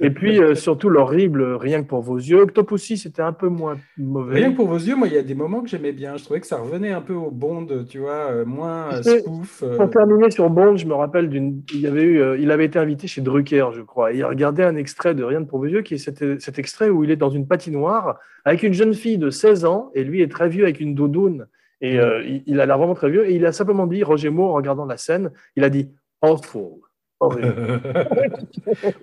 [0.00, 2.42] Et puis euh, surtout l'horrible Rien que pour vos yeux.
[2.42, 4.36] Octopussy, c'était un peu moins mauvais.
[4.36, 6.16] Rien que pour vos yeux, moi, il y a des moments que j'aimais bien.
[6.16, 9.62] Je trouvais que ça revenait un peu au Bond, tu vois, euh, moins euh, spoof.
[9.64, 9.76] euh.
[9.76, 11.62] Pour terminer sur Bond, je me rappelle d'une.
[11.74, 14.12] Il, avait eu, il avait été invité chez Drucker, je crois.
[14.12, 16.58] Et il regardait un extrait de Rien que pour vos yeux, qui est cet, cet
[16.58, 20.04] extrait où il est dans une patinoire avec une jeune fille de 16 ans, et
[20.04, 21.46] lui est très vieux avec une doudoune.
[21.82, 23.28] Et euh, il, il a l'air vraiment très vieux.
[23.28, 25.90] Et il a simplement dit, Roger Moore, en regardant la scène, il a dit
[26.22, 26.80] Awful.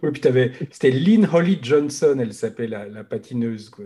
[0.03, 3.69] Oui, puis t'avais- c'était Lynn Holly Johnson, elle s'appelait la, la patineuse.
[3.69, 3.85] Quoi.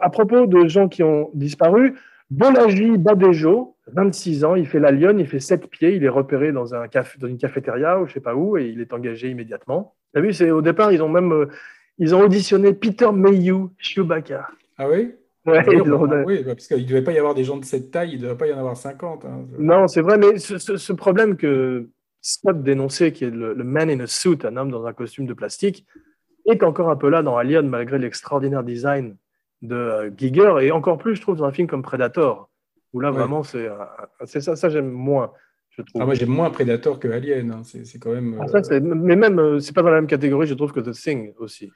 [0.00, 1.94] à propos de gens qui ont disparu,
[2.30, 6.52] Bolaji Badejo, 26 ans, il fait la lionne, il fait 7 pieds, il est repéré
[6.52, 9.28] dans, un café, dans une cafétéria ou je sais pas où et il est engagé
[9.30, 9.94] immédiatement.
[10.14, 11.46] Tu as vu, c'est, au départ, ils ont même euh,
[11.98, 14.48] ils ont auditionné Peter Mayhew, Chewbacca.
[14.78, 15.12] Ah oui?
[15.44, 17.64] Ouais, Oui, bah, oui, bah, parce qu'il ne devait pas y avoir des gens de
[17.64, 19.24] cette taille, il ne devait pas y en avoir 50.
[19.24, 19.44] hein.
[19.58, 21.88] Non, c'est vrai, mais ce, ce- ce problème que
[22.20, 25.26] Scott dénonçait, qui est le, le man in a suit, un homme dans un costume
[25.26, 25.84] de plastique,
[26.46, 29.16] est encore un peu là dans Alien, malgré l'extraordinaire design
[29.62, 32.48] de euh, Giger, et encore plus, je trouve, dans un film comme Predator,
[32.92, 33.18] où là, Ouais.
[33.18, 33.68] vraiment, c'est
[34.26, 35.32] c'est ça, ça j'aime moins,
[35.70, 36.02] je trouve.
[36.02, 37.50] Ah, moi, j'aime moins Predator que Alien.
[37.50, 37.62] hein.
[37.64, 38.36] C'est c'est quand même.
[38.40, 40.72] Ah, euh, ça, c'est- mais même, euh, c'est pas dans la même catégorie, je trouve,
[40.72, 41.70] que The Thing aussi.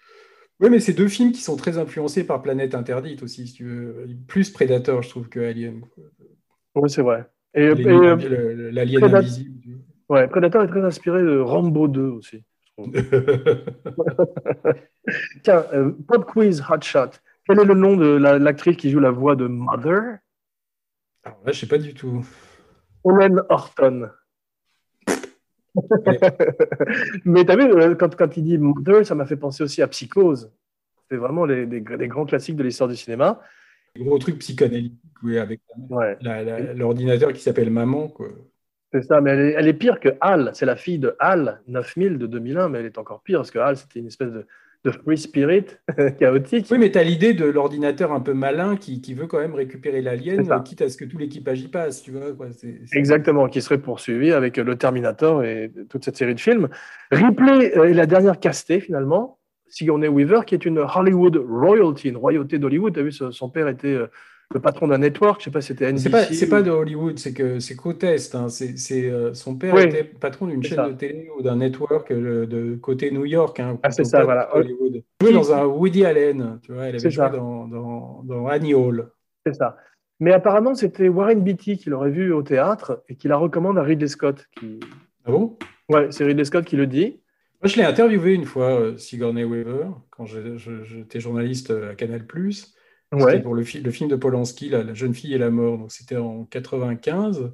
[0.58, 3.64] Oui, mais c'est deux films qui sont très influencés par Planète Interdite aussi, si tu
[3.64, 4.08] veux.
[4.26, 5.82] Plus Predator, je trouve, que Alien.
[6.74, 7.26] Oui, c'est vrai.
[7.54, 9.78] Et, L'Alien invisible.
[10.08, 12.42] ouais, Predator est très inspiré de Rambo 2 aussi.
[15.42, 17.10] Tiens, euh, pop quiz hot shot.
[17.46, 20.18] Quel est le nom de la- l'actrice qui joue la voix de Mother?
[21.24, 22.26] Alors là, je sais pas du tout.
[23.08, 24.10] Hélène Horton.
[27.24, 29.82] Mais tu as vu, euh, quand, quand il dit Mother, ça m'a fait penser aussi
[29.82, 30.52] à Psychose.
[31.08, 33.40] C'est vraiment les, grands classiques de l'histoire du cinéma.
[33.96, 36.18] Gros truc psychanalytique, oui, avec Ouais,
[36.74, 38.28] l'ordinateur qui s'appelle Maman, quoi.
[38.92, 40.50] C'est ça, mais elle est, elle est pire que Hal.
[40.54, 43.58] C'est la fille de Hal 9000 de 2001, mais elle est encore pire parce que
[43.58, 44.46] Hal, c'était une espèce de,
[44.86, 45.66] de free spirit
[46.18, 46.66] chaotique.
[46.70, 49.54] Oui, mais tu as l'idée de l'ordinateur un peu malin qui, qui veut quand même
[49.54, 52.32] récupérer l'alien, quitte à ce que tout l'équipage y passe, tu vois.
[52.32, 52.48] Quoi.
[52.92, 56.68] Exactement, qui serait poursuivi avec le Terminator et toute cette série de films.
[57.10, 62.16] Ripley euh, est la dernière castée finalement, Sigourney Weaver, qui est une Hollywood royalty, une
[62.16, 62.94] royauté d'Hollywood.
[62.94, 64.06] Tu as vu, son père était euh,
[64.54, 66.02] le patron d'un network, je sais pas si c'était NBC.
[66.04, 68.34] C'est pas, c'est pas de Hollywood, c'est que c'est côte est.
[68.34, 68.48] hein.
[68.48, 70.88] C'est, c'est, euh, son père Oui, était patron d'une chaîne ça.
[70.88, 73.58] de télé ou d'un network euh, de côté New York.
[73.60, 74.54] Hein, Ah, c'est ça, voilà.
[74.56, 75.02] Hollywood.
[75.20, 76.84] Jouait dans un Woody Allen, tu vois.
[76.84, 77.28] Elle avait joué ça.
[77.30, 79.10] dans, dans, dans Annie Hall.
[79.44, 79.76] C'est ça.
[80.20, 83.82] Mais apparemment, c'était Warren Beatty qui l'aurait vu au théâtre et qui la recommande à
[83.82, 84.46] Ridley Scott.
[84.58, 84.80] Qui...
[85.26, 85.58] Ah bon?
[85.90, 87.20] Ouais, c'est Ridley Scott qui le dit.
[87.62, 92.22] Moi, je l'ai interviewé une fois, euh, Sigourney Weaver, quand j'étais journaliste à Canal+.
[93.12, 93.40] C'était Ouais.
[93.42, 95.78] pour le, fi- le film de Polanski, la, La jeune fille et la mort.
[95.78, 97.52] Donc, c'était en 95.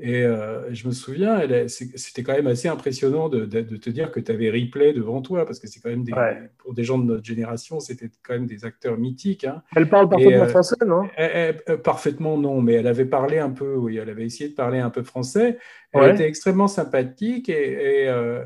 [0.00, 4.12] Et euh, je me souviens, c'était quand même assez impressionnant de, de- de te dire
[4.12, 6.50] que tu avais Ripley devant toi, parce que c'est quand même des, Ouais.
[6.58, 9.42] pour des gens de notre génération, c'était quand même des acteurs mythiques.
[9.44, 9.62] hein.
[9.74, 11.08] Elle parle parfaitement euh, français, non?
[11.16, 14.50] Elle- elle- euh, parfaitement non, mais elle avait parlé un peu, oui, elle avait essayé
[14.50, 15.58] de parler un peu français.
[15.92, 16.14] Elle Ouais.
[16.14, 18.44] était extrêmement sympathique et, et, euh,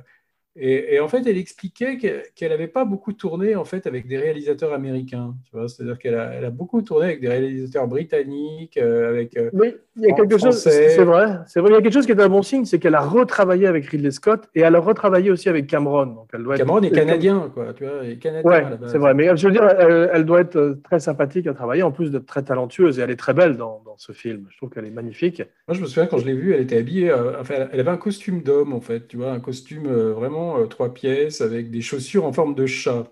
[0.57, 4.07] et- et en fait, elle expliquait que- qu'elle n'avait pas beaucoup tourné en fait avec
[4.07, 5.35] des réalisateurs américains.
[5.67, 9.75] C'est-à-dire qu'elle a, elle a beaucoup tourné avec des réalisateurs britanniques, euh, avec euh, Oui,
[9.97, 12.13] il y a quelque chose, c'est vrai, c'est vrai, il y a quelque chose qui
[12.13, 15.31] est un bon signe, c'est qu'elle a retravaillé avec Ridley Scott et elle a retravaillé
[15.31, 16.07] aussi avec Cameron.
[16.07, 17.73] Donc elle doit être- Cameron est canadien, quoi.
[17.75, 19.15] Tu vois, canadien Ouais, c'est vrai.
[19.15, 22.11] Mais je veux dire, elle, elle doit être euh, très sympathique à travailler, en plus
[22.11, 24.47] d'être très talentueuse et elle est très belle dans, dans ce film.
[24.51, 25.43] Je trouve qu'elle est magnifique.
[25.69, 27.91] Moi, je me souviens quand je l'ai vue, elle était habillée, euh, enfin, elle avait
[27.91, 30.13] un costume d'homme, en fait, tu vois, un costume euh,
[30.59, 33.05] euh, trois pièces avec des chaussures en forme de chat.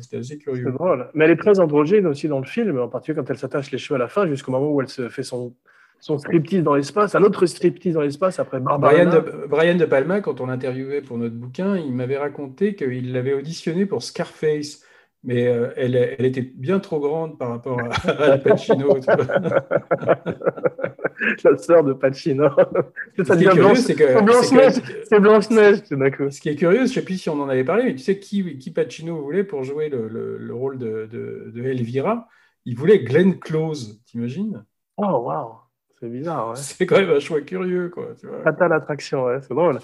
[0.00, 0.70] C'était assez C'est curieux.
[0.72, 1.08] drôle.
[1.14, 3.78] Mais elle est très androgyne aussi dans le film, en particulier quand elle s'attache les
[3.78, 5.54] cheveux à la fin, jusqu'au moment où elle se fait son,
[5.98, 8.92] son striptease dans l'espace, un autre striptease dans l'espace après Barbara.
[8.92, 13.12] Brian de, Brian De Palma, quand on l'interviewait pour notre bouquin, il m'avait raconté qu'il
[13.12, 14.82] l'avait auditionné pour Scarface,
[15.24, 18.96] mais euh, elle, elle était bien trop grande par rapport à, à Pacino.
[21.44, 22.48] la sœur de Pacino.
[23.16, 23.24] C'est
[23.54, 23.82] Blanche-Neige.
[23.84, 26.30] c'est que- Blanche-Neige, tout d'un coup.
[26.30, 28.02] ce qui est curieux, je ne sais plus si on en avait parlé, mais tu
[28.02, 32.28] sais qui, qui Pacino voulait pour jouer le, le- le rôle de, de- de Elvira?
[32.64, 34.64] Il voulait Glenn Close, t'imagines?
[34.96, 35.54] Oh, waouh.
[36.00, 36.56] C'est bizarre, ouais.
[36.56, 38.08] C'est quand même un choix curieux, quoi.
[38.20, 38.42] Tu vois.
[38.42, 39.78] Fatale attraction, ouais, c'est drôle.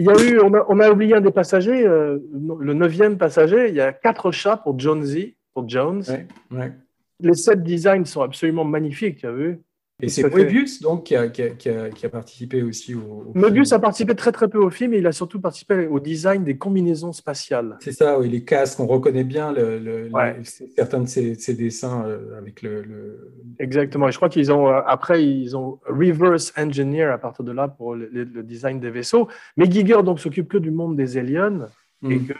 [0.00, 2.18] Il y a eu, on a, on a oublié un des passagers, euh,
[2.58, 3.68] le neuvième passager.
[3.68, 6.02] Il y a quatre chats pour Jonesy, pour Jones.
[6.08, 6.72] Ouais, ouais.
[7.20, 9.60] Les sept designs sont absolument magnifiques, tu as vu
[10.02, 10.28] Et c'est.
[10.28, 13.32] Moebius donc qui a, qui a- qui a- qui a participé aussi au.
[13.34, 13.64] au film.
[13.72, 16.56] a participé très très peu au film et il a surtout participé au design des
[16.56, 17.76] combinaisons spatiales.
[17.80, 20.36] C'est ça, oui, les casques, on reconnaît bien le, le- Ouais.
[20.38, 20.44] les-
[20.76, 24.08] certains de ces dessins euh, avec le, le- Exactement.
[24.08, 27.68] Et je crois qu'ils ont euh, après ils ont reverse engineer à partir de là
[27.68, 28.08] pour le,
[28.42, 29.28] design des vaisseaux.
[29.56, 31.66] Mais Giger donc s'occupe que du monde des aliens
[32.08, 32.26] et Mm.
[32.26, 32.36] que euh,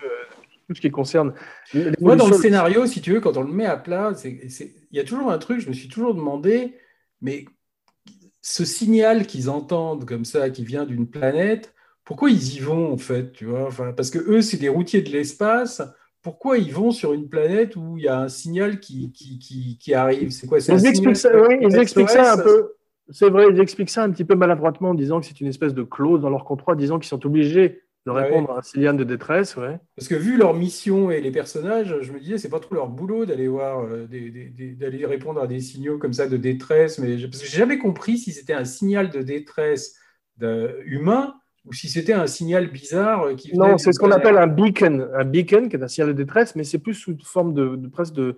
[0.68, 1.34] tout ce qui concerne.
[2.00, 4.48] Moi, dans le scénario, si tu veux, quand on le met à plat, il
[4.92, 6.74] y a toujours un truc, je me suis toujours demandé,
[7.20, 7.44] mais
[8.42, 12.96] ce signal qu'ils entendent comme ça, qui vient d'une planète, pourquoi ils y vont en
[12.96, 13.66] fait, tu vois?
[13.66, 15.82] Enfin, parce que eux, c'est des routiers de l'espace.
[16.22, 19.78] Pourquoi ils vont sur une planète où il y a un signal qui, qui, qui,
[19.78, 20.30] qui arrive?
[20.30, 20.58] C'est quoi?
[20.58, 22.74] Un Ils expliquent ça, oui, ils expliquent ça un peu.
[23.08, 25.74] C'est vrai, ils expliquent ça un petit peu maladroitement en disant que c'est une espèce
[25.74, 28.22] de clause dans leur contrat, disant qu'ils sont obligés de Ouais.
[28.22, 29.56] répondre à un signal de détresse.
[29.56, 29.78] Ouais.
[29.96, 32.88] Parce que vu leur mission et les personnages, je me disais, c'est pas trop leur
[32.88, 36.98] boulot d'aller voir, euh, d'aller répondre à des signaux comme ça de détresse.
[36.98, 39.96] Mais je- parce que j'ai jamais compris si c'était un signal de détresse
[40.86, 41.34] humain
[41.66, 45.08] ou si c'était un signal bizarre euh, qui Non, c'est ce qu'on appelle un beacon.
[45.14, 47.88] Un beacon, qui est un signal de détresse, mais c'est plus sous forme de, de
[47.88, 48.36] presque de,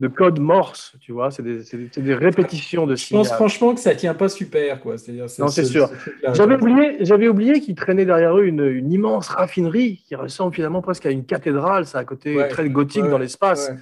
[0.00, 1.30] de code morse, tu vois.
[1.30, 3.20] C'est des, répétitions de Je signaux.
[3.20, 4.96] pense franchement que ça tient pas super, quoi.
[5.38, 5.88] Non, c'est ce- sûr.
[5.88, 10.54] ce J'avais oublié, j'avais oublié qu'ils traînaient derrière eux une, une immense raffinerie qui ressemble
[10.54, 11.86] finalement presque à une cathédrale.
[11.86, 13.68] Ça a un côté Ouais, très gothique ouais, dans l'espace.
[13.70, 13.76] Ouais.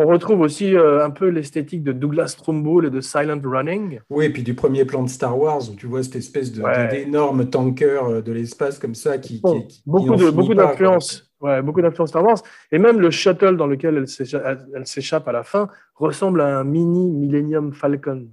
[0.00, 3.98] On retrouve aussi euh, un peu l'esthétique de Douglas Trumbull et de Silent Running.
[4.08, 7.50] Oui, et puis du premier plan de Star Wars où tu vois cette espèce d'énorme
[7.50, 11.62] tanker euh, de l'espace comme ça qui, Bon, qui- qui beaucoup de beaucoup d'influence, ouais,
[11.62, 12.38] beaucoup d'influence Star Wars,
[12.72, 16.40] et même le shuttle dans lequel elle s'écha- elle- elle s'échappe à la fin ressemble
[16.40, 18.26] à un mini Millennium Falcon.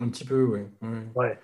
[0.00, 0.60] Un petit peu, oui.
[1.14, 1.38] Ouais.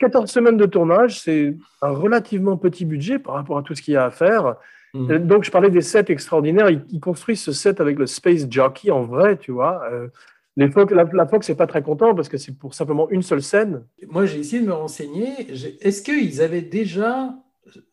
[0.00, 3.94] 14 semaines de tournage, c'est un relativement petit budget par rapport à tout ce qu'il
[3.94, 4.56] y a à faire.
[4.92, 5.10] Mhm.
[5.10, 6.68] Euh, Donc, je parlais des sets extraordinaires.
[6.70, 9.82] Ils, construisent ce set avec le Space Jockey en vrai, tu vois.
[9.90, 10.08] Euh,
[10.56, 13.22] les Fox- la, la Fox n'est pas très content parce que c'est pour simplement une
[13.22, 13.84] seule scène.
[14.08, 15.28] Moi, j'ai essayé de me renseigner.
[15.80, 17.34] Est-ce qu'ils avaient déjà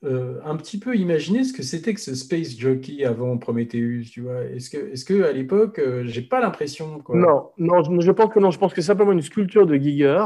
[0.04, 4.22] euh, un petit peu imaginé ce que c'était que ce Space Jockey avant Prometheus, tu
[4.22, 4.44] vois?
[4.46, 7.02] Est-ce que, est-ce que à l'époque, euh, j'ai pas l'impression.
[7.10, 8.52] Non, non, je, je pense que non.
[8.52, 10.24] Je pense que c'est simplement une sculpture de Giger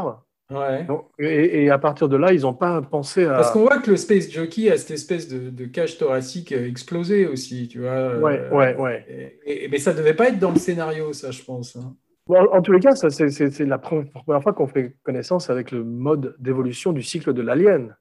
[0.52, 0.84] Ouais.
[0.86, 3.34] Donc, et, et à partir de là, ils n'ont pas pensé à.
[3.34, 6.68] Parce qu'on voit que le Space Jockey a cette espèce de, de cage thoracique euh,
[6.68, 7.90] explosée aussi, tu vois.
[7.90, 9.40] euh, Ouais, ouais, ouais.
[9.48, 11.76] et- et- mais ça devait pas être dans le scénario, ça, je pense.
[11.76, 11.96] hein.
[12.28, 15.84] Bon, en tous les cas, ça, c'est, la première fois qu'on fait connaissance avec le
[15.84, 17.96] mode d'évolution du cycle de l'alien.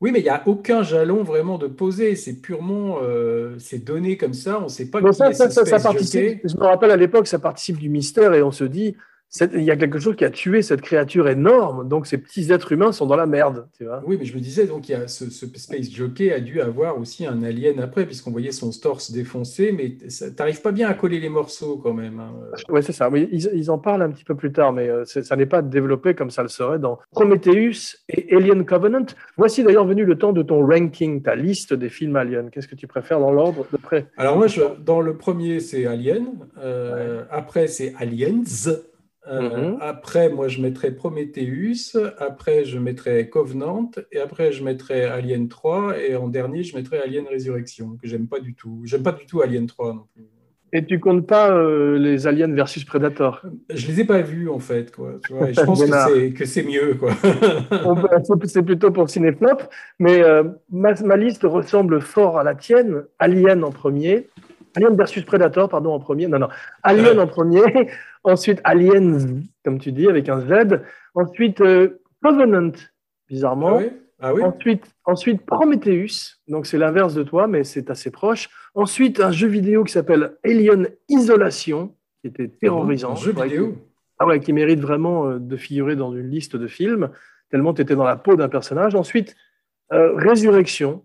[0.00, 2.16] Oui, mais il n'y a aucun jalon vraiment de posé.
[2.16, 4.58] C'est purement, euh, c'est donné comme ça.
[4.60, 5.24] On ne sait pas qui ça,
[5.80, 8.96] participe, je me rappelle à l'époque, ça participe du mystère et on se dit,
[9.54, 12.72] il y a quelque chose qui a tué cette créature énorme, donc ces petits êtres
[12.72, 14.02] humains sont dans la merde, tu vois.
[14.06, 16.60] Oui, mais je me disais, donc, il y a ce, ce Space Jockey a dû
[16.60, 19.96] avoir aussi un alien après, puisqu'on voyait son torse défoncé, mais
[20.36, 22.20] t'arrives pas bien à coller les morceaux quand même.
[22.20, 22.32] hein.
[22.68, 23.08] Ouais, c'est ça.
[23.10, 25.62] Oui, ils, ils en parlent un petit peu plus tard, mais euh, ça n'est pas
[25.62, 29.06] développé comme ça le serait dans Prometheus et Alien Covenant.
[29.36, 32.50] Voici d'ailleurs venu le temps de ton ranking, ta liste des films Alien.
[32.50, 34.06] Qu'est-ce que tu préfères dans l'ordre de près?
[34.16, 36.26] Alors moi, je, dans le premier, c'est Alien.
[36.58, 38.42] Euh, Après, c'est Aliens.
[39.26, 39.40] Euh,
[39.72, 39.78] Mhm.
[39.80, 41.96] Après, moi, je mettrais Prometheus.
[42.18, 43.90] Après, je mettrais Covenant.
[44.12, 45.98] Et après, je mettrais Alien 3.
[45.98, 48.82] Et en dernier, je mettrais Alien Résurrection, que j'aime pas du tout.
[48.84, 50.24] J'aime pas du tout Alien 3 non plus.
[50.76, 53.42] Et tu comptes pas euh, les Aliens versus Predator?
[53.72, 54.90] Je les ai pas vus, en fait.
[54.94, 56.94] Quoi, tu vois, et je pense que c'est, que c'est mieux.
[56.94, 57.12] Quoi.
[57.70, 59.56] Peut- c'est- C'est plutôt pour Cinéflop,
[60.00, 63.04] mais euh, ma, ma liste ressemble fort à la tienne.
[63.20, 64.28] Alien en premier,
[64.76, 66.26] Alien versus Predator, pardon, en premier.
[66.26, 66.48] Non, non,
[66.82, 67.62] Alien en premier.
[68.24, 70.80] Ensuite, Aliens, comme tu dis, avec un Z.
[71.14, 72.72] Ensuite, euh, Covenant,
[73.28, 73.76] bizarrement.
[73.76, 78.10] Ah oui Ah oui Ensuite, ensuite Prometheus, donc c'est l'inverse de toi, mais c'est assez
[78.10, 78.48] proche.
[78.74, 83.12] Ensuite, un jeu vidéo qui s'appelle Alien Isolation, qui était terrorisant.
[83.12, 83.76] Un jeu vidéo.
[84.18, 87.10] ah ouais, qui mérite vraiment euh, de figurer dans une liste de films,
[87.50, 88.94] tellement tu étais dans la peau d'un personnage.
[88.94, 89.36] Ensuite,
[89.92, 91.04] euh, Résurrection.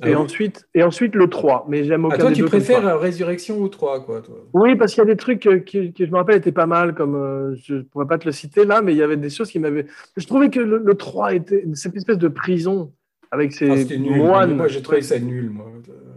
[0.00, 0.16] Ah et, oui.
[0.16, 1.66] ensuite, et ensuite le 3.
[1.68, 4.36] Mais j'aime aucun Ah, toi, des tu deux préfères euh, Résurrection ou 3, quoi, toi?
[4.54, 6.66] Oui, parce qu'il y a des trucs euh, qui, qui, je me rappelle, étaient pas
[6.66, 9.16] mal, comme euh, je ne pourrais pas te le citer là, mais il y avait
[9.18, 9.86] des choses qui m'avaient.
[10.16, 12.92] Je trouvais que le, le 3 était cette espèce de prison
[13.30, 14.56] avec ces Ah, moines.
[14.56, 15.66] Moi, j'ai trouvé ça nul, moi.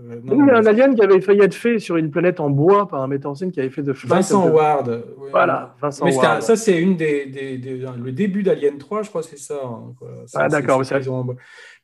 [0.07, 2.49] Euh, non, a un mais- alien qui avait failli être fait sur une planète en
[2.51, 5.03] bois par un metteur en scène qui avait fait de Vincent the- Ward.
[5.17, 5.29] oui.
[5.31, 6.41] Voilà, Vincent Mais c'était un- Ward.
[6.43, 9.59] ça, c'est une des, des- des- le début d'Alien 3, je crois, c'est ça.
[9.63, 10.09] hein, quoi.
[10.35, 10.93] Ah, d'accord, c'est-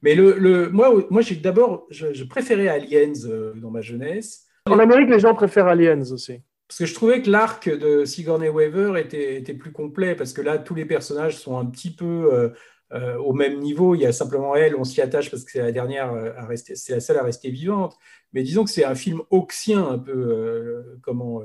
[0.02, 4.48] mais le, le, moi, moi j'ai d'abord, je, je préférais Aliens euh, dans ma jeunesse.
[4.70, 6.42] En Amérique, les gens préfèrent Aliens aussi.
[6.68, 10.42] Parce que je trouvais que l'arc de Sigourney Weaver était, était plus complet, parce que
[10.42, 12.50] là, tous les personnages sont un petit peu euh,
[12.94, 13.96] euh, au même niveau.
[13.96, 16.76] Il y a simplement elle, on s'y attache parce que c'est la dernière à rester,
[16.76, 17.98] c'est la seule à rester vivante.
[18.34, 21.42] Mais disons que c'est un film oxien, un peu comment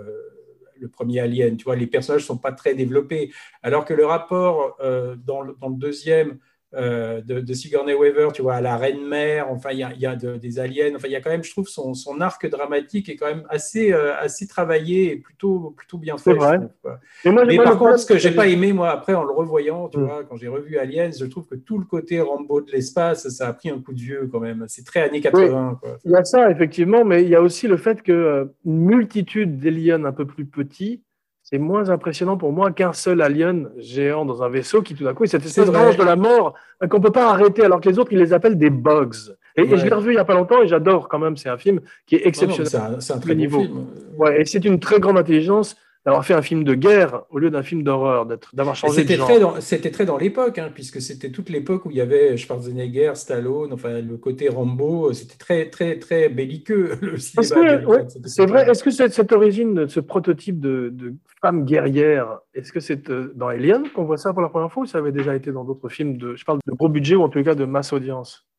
[0.81, 1.57] le premier Alien.
[1.57, 5.55] Tu vois, les personnages sont pas très développés, alors que le rapport euh, dans, le,
[5.61, 6.39] dans le deuxième
[6.77, 9.93] euh, de, de, Sigourney Weaver, tu vois, à la reine mère, enfin, il y a,
[9.95, 11.95] il y a de, des aliens, enfin, il y a quand même, je trouve, son,
[11.95, 16.35] son arc dramatique est quand même assez, euh, assez travaillé et plutôt, plutôt bien fait.
[16.35, 16.59] vrai.
[16.59, 16.99] Trouve.
[17.25, 19.89] Mais, moi, Mais par contre, ce que j'ai pas aimé, moi, après, en le revoyant,
[19.89, 20.05] tu Mm.
[20.05, 23.49] vois, quand j'ai revu Aliens, je trouve que tout le côté Rambo de l'espace, ça
[23.49, 24.65] a pris un coup de vieux quand même.
[24.69, 25.99] C'est très années 80, quoi.
[26.05, 30.05] Il y a ça, effectivement, mais il y a aussi le fait qu'une multitude d'aliens
[30.05, 31.03] un peu plus petits,
[31.49, 35.15] c'est moins impressionnant pour moi qu'un seul alien géant dans un vaisseau qui, tout d'un
[35.15, 36.55] coup, est cette espèce de la mort
[36.91, 39.11] qu'on peut pas arrêter, alors que les autres, ils les appellent des bugs.
[39.57, 39.79] Et, et Ouais.
[39.79, 41.37] je l'ai revu il y a pas longtemps et j'adore quand même.
[41.37, 42.97] C'est un film qui est exceptionnel.
[42.99, 43.61] C'est un, très bon niveau.
[43.61, 43.87] film.
[44.19, 47.51] Ouais, et c'est une très grande intelligence d'avoir fait un film de guerre au lieu
[47.51, 49.27] d'un film d'horreur, d'être- d'avoir changé de genre.
[49.29, 52.37] très, dans, c'était très dans l'époque, hein, puisque c'était toute l'époque où il y avait
[52.37, 57.85] Schwarzenegger, Stallone, enfin le côté Rambo, c'était très, très, très belliqueux le cinéma.
[57.85, 58.63] Ouais, C'est vrai.
[58.63, 58.71] époque-là.
[58.71, 63.11] Est-ce que cette, cette origine, de ce prototype de, de femme guerrière, est-ce que c'est
[63.11, 65.51] euh, dans Alien qu'on voit ça pour la première fois ou ça avait déjà été
[65.53, 67.93] dans d'autres films de, je parle de gros budget ou en tout cas de masse
[67.93, 68.47] audience?
[68.47, 68.56] Euh,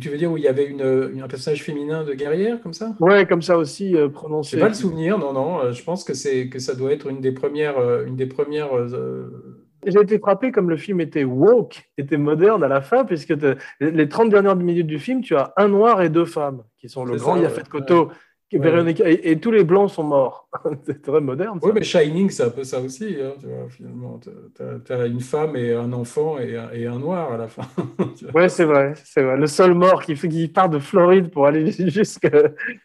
[0.00, 0.80] tu veux dire où il y avait une,
[1.12, 2.94] une- un personnage féminin de guerrière comme ça?
[3.00, 4.58] Ouais, comme ça aussi euh, Je prononcé.
[4.58, 5.60] pas le souvenir, non, non.
[5.60, 8.26] euh, Je pense que c'est que ça doit être une des premières, euh, une des
[8.26, 8.76] premières.
[8.76, 13.34] euh, J'ai été frappé comme le film était woke, était moderne à la fin, puisque
[13.80, 17.04] les 30 dernières minutes du film, tu as un noir et deux femmes, qui sont
[17.04, 18.06] le grand ça, Yaphet ouais.
[18.52, 18.94] Ouais.
[19.04, 20.48] Et, et tous les blancs sont morts.
[20.84, 21.60] c'est très moderne.
[21.62, 23.16] Oui, mais Shining, c'est un peu ça aussi.
[23.22, 24.18] hein, tu vois, finalement,
[24.56, 27.62] tu as, une femme et un enfant et un, et un noir à la fin.
[28.34, 29.36] Ouais, c'est vrai, c'est vrai.
[29.36, 32.28] Le seul mort qui, part de Floride pour aller jusque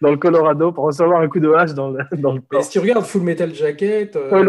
[0.01, 2.63] dans le Colorado pour recevoir un coup de hache dans le, dans le Mais corps.
[2.63, 4.45] si tu regardes Full Metal Jacket, euh,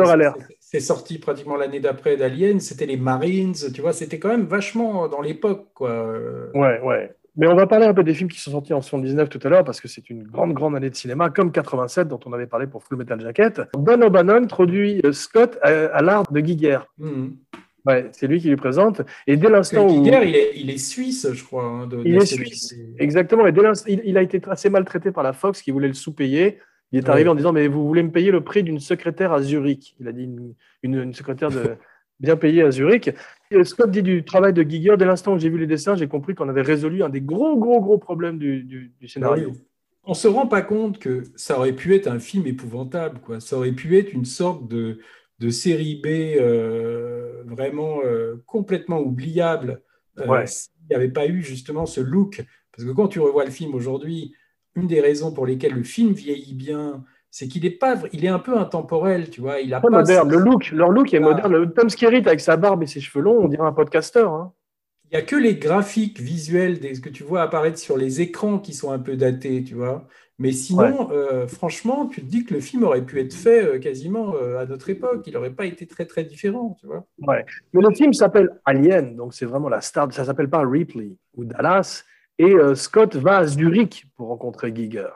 [0.60, 5.08] c'est- sorti pratiquement l'année d'après d'Alien, c'était les Marines, tu vois, c'était quand même vachement
[5.08, 6.12] dans l'époque, quoi.
[6.54, 7.15] Ouais, ouais.
[7.36, 9.48] Mais on va parler un peu des films qui sont sortis en 79 tout à
[9.48, 12.46] l'heure parce que c'est une grande, grande année de cinéma, comme 87 dont on avait
[12.46, 13.60] parlé pour Full Metal Jacket.
[13.76, 16.78] Don O'Bannon introduit euh, Scott à, à l'art de Giger.
[16.98, 17.36] mhm.
[17.84, 19.02] Ouais, c'est lui qui lui présente.
[19.28, 20.04] Et dès l'instant où.
[20.04, 21.62] Giger, il est, il est suisse, je crois.
[21.62, 22.74] hein, de- Il est suisse.
[22.98, 23.46] Exactement.
[23.46, 25.94] Et dès l'instant- il, il a été assez maltraité par la Fox qui voulait le
[25.94, 26.58] sous-payer.
[26.90, 27.10] Il est Ouais.
[27.10, 29.94] arrivé en disant Mais vous voulez me payer le prix d'une secrétaire à Zurich?
[30.00, 31.76] Il a dit une, une- une secrétaire de,
[32.18, 33.10] bien payé à Zurich.
[33.50, 34.96] Et Scott dit du travail de Giger.
[34.98, 37.56] Dès l'instant où j'ai vu les dessins, j'ai compris qu'on avait résolu un des gros,
[37.56, 39.50] gros, gros problèmes du, du- du scénario.
[39.50, 39.58] Oui.
[40.04, 43.40] On se rend pas compte que ça aurait pu être un film épouvantable, quoi.
[43.40, 44.98] Ça aurait pu être une sorte de,
[45.40, 46.06] de série B
[46.40, 49.82] euh, vraiment euh, complètement oubliable
[50.20, 50.46] euh, Ouais.
[50.46, 52.44] s'il n'y avait pas eu justement ce look.
[52.72, 54.32] Parce que quand tu revois le film aujourd'hui,
[54.76, 57.04] une des raisons pour lesquelles le film vieillit bien,
[57.38, 59.60] c'est qu'il est pas, il est un peu intemporel, tu vois.
[59.60, 60.30] Il a pas moderne.
[60.30, 61.20] Le look, leur look est Ah.
[61.20, 61.52] moderne.
[61.54, 64.32] Le Tom Skerritt avec sa barbe et ses cheveux longs, on dirait un podcasteur.
[64.32, 64.54] hein.
[65.04, 68.58] Il n'y a que les graphiques visuels ce que tu vois apparaître sur les écrans
[68.58, 70.06] qui sont un peu datés, tu vois.
[70.38, 73.78] Mais sinon, euh, franchement, tu te dis que le film aurait pu être fait euh,
[73.78, 75.22] quasiment euh, à notre époque.
[75.26, 77.04] Il n'aurait pas été très, très différent, tu vois.
[77.20, 77.44] Ouais.
[77.74, 80.10] Mais le film s'appelle Alien, donc c'est vraiment la star.
[80.10, 82.02] Ça s'appelle pas Ripley ou Dallas.
[82.38, 85.08] Et Scott va à Zurich pour rencontrer Giger.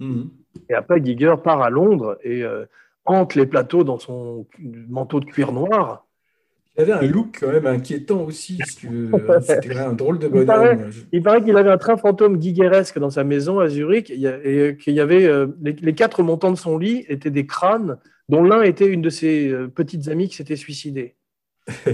[0.00, 0.30] Mhm.
[0.68, 2.64] Et après, Giger part à Londres et euh,
[3.04, 4.46] hante les plateaux dans son
[4.88, 6.06] manteau de cuir noir.
[6.76, 9.10] Il avait un look quand même inquiétant aussi, si tu veux.
[9.42, 10.46] C'était un drôle de bonhomme.
[11.12, 14.38] Il paraît qu'il avait un train fantôme guigueresque dans sa maison à Zurich et, a-
[14.44, 17.96] et qu'il y avait euh, les, les quatre montants de son lit étaient des crânes
[18.28, 21.14] dont l'un était une de ses euh, petites amies qui s'était suicidée.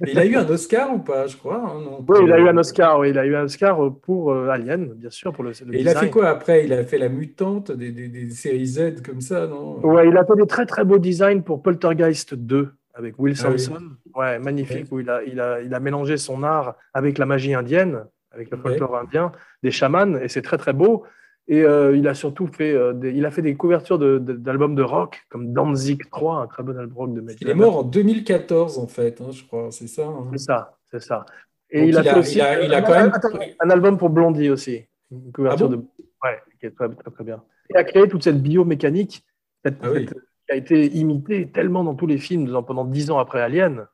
[0.00, 1.56] Mais il a eu un Oscar ou pas, je crois.
[1.64, 2.98] hein, non Oui, il a eu un Oscar.
[3.00, 5.80] Oui, il a eu un Oscar pour euh, Alien, bien sûr, pour le, le Et
[5.80, 6.64] il a fait quoi après?
[6.64, 9.78] Il a fait la mutante des, des- des séries Z comme ça, non?
[9.80, 13.50] Ouais, il a fait des très très beaux designs pour Poltergeist 2 avec Will Ah
[13.50, 13.58] oui.
[13.58, 13.82] Sampson.
[14.14, 14.98] Ouais, magnifique, Ouais.
[14.98, 18.50] où il a, il, a, il a mélangé son art avec la magie indienne, avec
[18.50, 18.62] le Ouais.
[18.62, 21.04] folklore indien, des chamans, et c'est très très beau.
[21.50, 24.34] Et euh, il a surtout fait, euh, des, il a fait des couvertures de- de-
[24.34, 27.38] d'albums de, rock, comme Danzig 3, un très bon album de Metal.
[27.40, 29.68] Il est mort en 2014, en fait, hein, je crois.
[29.70, 30.06] C'est ça.
[30.06, 30.28] hein.
[30.32, 31.24] C'est ça, c'est ça.
[31.70, 33.28] Et Donc il a il fait a- aussi il a- il a quand même- attends,
[33.60, 35.76] un album pour Blondie aussi, une couverture Ah bon?
[35.76, 35.82] de,
[36.24, 37.42] ouais, qui est très, très, très bien.
[37.70, 39.22] Il a créé toute cette biomécanique
[39.64, 40.06] cette- Ah oui.
[40.06, 43.86] cette- qui a été imitée tellement dans tous les films pendant dix ans après Alien.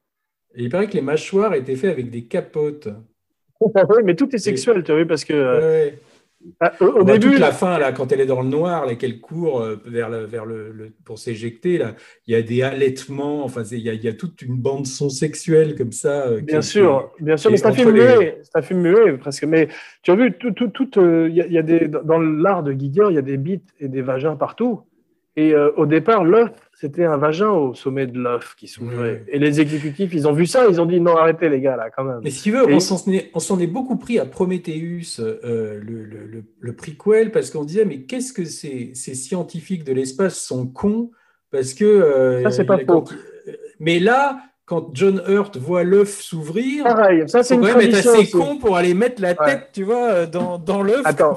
[0.57, 2.89] Et il paraît que les mâchoires étaient faites avec des capotes.
[3.61, 5.99] oui, mais tout est sexuel, tu as vu, parce que euh, Ouais.
[6.61, 9.21] Ah, au, début, toute la fin, là, quand elle est dans le noir, là, qu'elle
[9.21, 11.95] court euh, vers, le, vers le, le- pour s'éjecter, là,
[12.27, 14.87] il y a des allaitements, enfin, il y a, il y a toute une bande
[14.87, 16.27] son sexuelle comme ça.
[16.27, 19.17] euh, bien qui- sûr, bien sûr, mais c'est un film muet, c'est un film muet
[19.19, 19.45] presque.
[19.45, 19.69] Mais
[20.03, 22.63] tu as vu, tout, tout, tout, euh, y a, il y a des, dans l'art
[22.63, 24.83] de Giger, il y a des bites et des vagins partout.
[25.37, 29.25] Et euh, au départ, l'œuf, c'était un vagin au sommet de l'œuf qui s'ouvrait.
[29.29, 31.91] Et les exécutifs, ils ont vu ça, ils ont dit non, arrêtez les gars, là,
[31.91, 32.21] quand même.
[32.23, 36.27] Mais si tu veux, Et- on s'en est, beaucoup pris à Prometheus, euh, le, le,
[36.27, 40.67] le, le prequel, parce qu'on disait, mais qu'est-ce que ces, ces scientifiques de l'espace sont
[40.69, 41.11] cons
[41.51, 41.85] Parce que.
[41.85, 43.15] euh, Ça, c'est pas quand- faux.
[43.81, 48.09] mais là, quand John Hurt voit l'œuf s'ouvrir, Pareil, ça, c'est quand même être assez
[48.09, 48.31] aussi.
[48.31, 49.47] con pour aller mettre la Ouais.
[49.47, 51.03] tête, tu vois, dans, dans l'œuf.
[51.05, 51.35] Attends.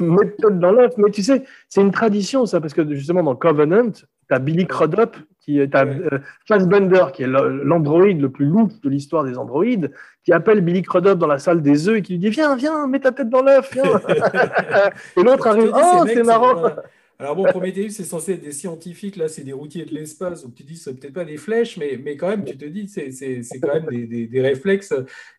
[0.00, 0.92] Méthode dans l'œuf.
[0.98, 4.66] Mais tu sais, c'est une tradition, ça, parce que justement, dans Covenant, tu as Billy
[4.66, 9.90] Crudup, qui est euh, Fassbender, qui est l'androïde le plus louche de l'histoire des androïdes,
[10.24, 12.86] qui appelle Billy Crudup dans la salle des œufs et qui lui dit Viens, viens,
[12.86, 13.84] mets ta tête dans l'œuf, viens.
[15.16, 16.70] et l'autre arrive Oh, c'est marrant.
[17.18, 20.54] Alors bon, Prometheus, c'est censé être des scientifiques, là, c'est des routiers de l'espace, donc
[20.56, 23.12] tu dis, c'est peut-être pas des flèches, mais, mais quand même, tu te dis, c'est
[23.12, 24.92] c'est- c'est quand même des, des- des réflexes.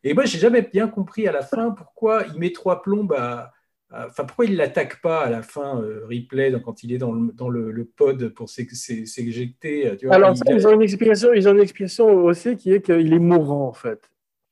[0.04, 3.52] Et moi, j'ai jamais bien compris à la fin pourquoi il met trois plombes à.
[3.94, 6.98] À- Enfin, pourquoi il l'attaque pas à la fin, euh, Ripley, donc, quand il est
[6.98, 10.56] dans le, dans le, le pod pour s'é- s'é- s'éjecter euh, tu vois, Alors, il
[10.56, 13.74] ils, ont une explication, ils ont une explication aussi qui est qu'il est mourant, en
[13.74, 14.10] fait.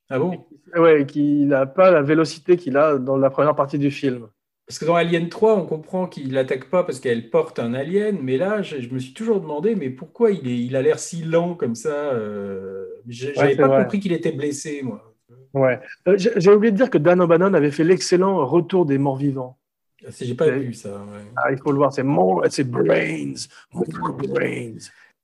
[0.09, 0.45] Ah bon?
[0.75, 4.27] Ouais, qu'il n'a pas la vélocité qu'il a dans la première partie du film.
[4.67, 8.19] Parce que dans Alien 3, on comprend qu'il l'attaque pas parce qu'elle porte un alien,
[8.21, 10.99] mais là, je, je me suis toujours demandé, mais pourquoi il, est, il a l'air
[10.99, 13.83] si lent comme ça euh, J'avais c'est pas vrai.
[13.83, 15.10] compris qu'il était blessé, moi.
[15.53, 15.79] Ouais.
[16.07, 19.57] Euh, J'ai oublié de dire que Dan O'Bannon avait fait l'excellent Retour des morts vivants.
[20.05, 20.89] Ah, c'est- J'ai pas vu ça.
[20.89, 21.21] ouais.
[21.35, 23.33] Ah, il faut le voir, c'est more, c'est brains,
[23.73, 24.75] more brains.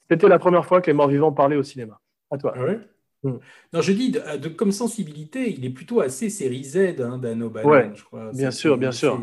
[0.10, 2.00] C'était la première fois que les morts vivants parlaient au cinéma.
[2.30, 2.54] À toi.
[2.56, 2.80] Ah ouais?
[3.24, 3.38] Hmm.
[3.74, 7.42] Non, je dis, de, de- comme sensibilité, il est plutôt assez série Z, hein, Dan
[7.44, 8.32] O'Bannon, Ouais, je crois.
[8.32, 9.22] bien sûr, bien sûr.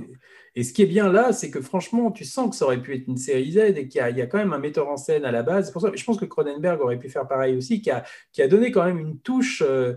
[0.56, 2.94] Et ce qui est bien là, c'est que franchement, tu sens que ça aurait pu
[2.94, 4.88] être une série Z et qu'il y, a- il y a quand même un metteur
[4.88, 5.70] en scène à la base.
[5.70, 8.48] Pour ça, je pense que Cronenberg aurait pu faire pareil aussi, qui a, qui a
[8.48, 9.94] donné quand même une touche euh,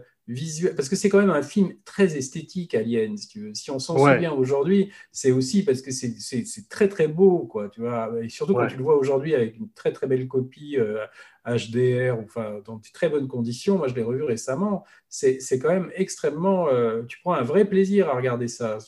[0.76, 3.54] parce que c'est quand même un film très esthétique, Alien, si tu veux.
[3.54, 4.14] Si on s'en Ouais.
[4.16, 8.12] souvient aujourd'hui, c'est aussi parce que c'est- très très beau, quoi, tu vois.
[8.22, 11.06] Et surtout quand tu le vois aujourd'hui avec une très très belle copie euh,
[11.46, 13.78] HDR, ou, enfin, dans de très bonnes conditions.
[13.78, 14.84] Moi, je l'ai revu récemment.
[15.08, 16.68] C'est quand même extrêmement.
[16.68, 18.80] euh, tu prends un vrai plaisir à regarder ça.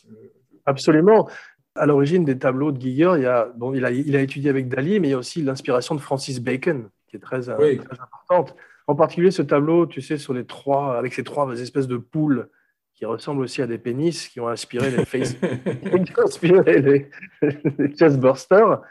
[0.66, 1.30] Absolument.
[1.76, 4.50] À l'origine des tableaux de Giger, il, y a, bon, il, a, il a étudié
[4.50, 7.56] avec Dali, mais il y a aussi l'inspiration de Francis Bacon, qui est très, euh,
[7.60, 7.78] Oui.
[7.78, 8.56] très importante.
[8.90, 12.50] En particulier ce tableau, tu sais, sur les trois, avec ces trois espèces de poules
[12.96, 15.34] qui ressemblent aussi à des pénis, qui ont inspiré les face,
[16.06, 17.10] qui ont inspiré les,
[17.78, 18.82] les chestbursters.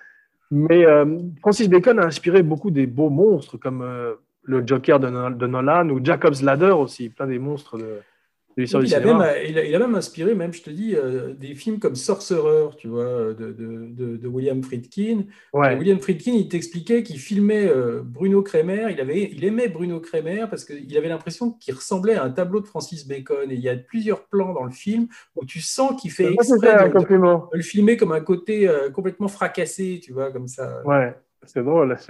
[0.53, 5.35] Mais euh, Francis Bacon a inspiré beaucoup des beaux monstres comme euh, le Joker de,
[5.35, 7.99] de Nolan ou Jacob's Ladder aussi, plein des monstres de,
[8.59, 11.95] il, a même, il, a, même, inspiré, même, je te dis, euh, des films comme
[11.95, 15.25] Sorcerer, tu vois, de, de, de, William Friedkin.
[15.55, 18.89] William Friedkin, il t'expliquait qu'il filmait euh, Bruno Kremer.
[18.91, 22.61] Il, avait, il aimait Bruno Kremer parce qu'il avait l'impression qu'il ressemblait à un tableau
[22.61, 23.51] de Francis Bacon.
[23.51, 25.07] Et il y a plusieurs plans dans le film
[25.37, 30.01] où tu sens qu'il fait exprès de, le filmer comme un côté euh, complètement fracassé,
[30.03, 30.83] tu vois, comme ça.
[30.85, 31.97] Ouais, c'est drôle.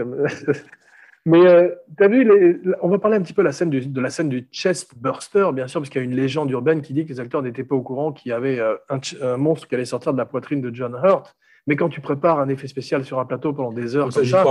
[1.29, 1.68] Mais euh,
[1.99, 4.09] tu as vu, on va parler un petit peu de la scène du, de la
[4.09, 7.05] scène du chest burster, bien sûr, parce qu'il y a une légende urbaine qui dit
[7.05, 9.85] que les acteurs n'étaient pas au courant qu'il y avait euh, un, monstre qui allait
[9.85, 11.37] sortir de la poitrine de John Hurt.
[11.66, 14.43] Mais quand tu prépares un effet spécial sur un plateau pendant des heures, ça, ça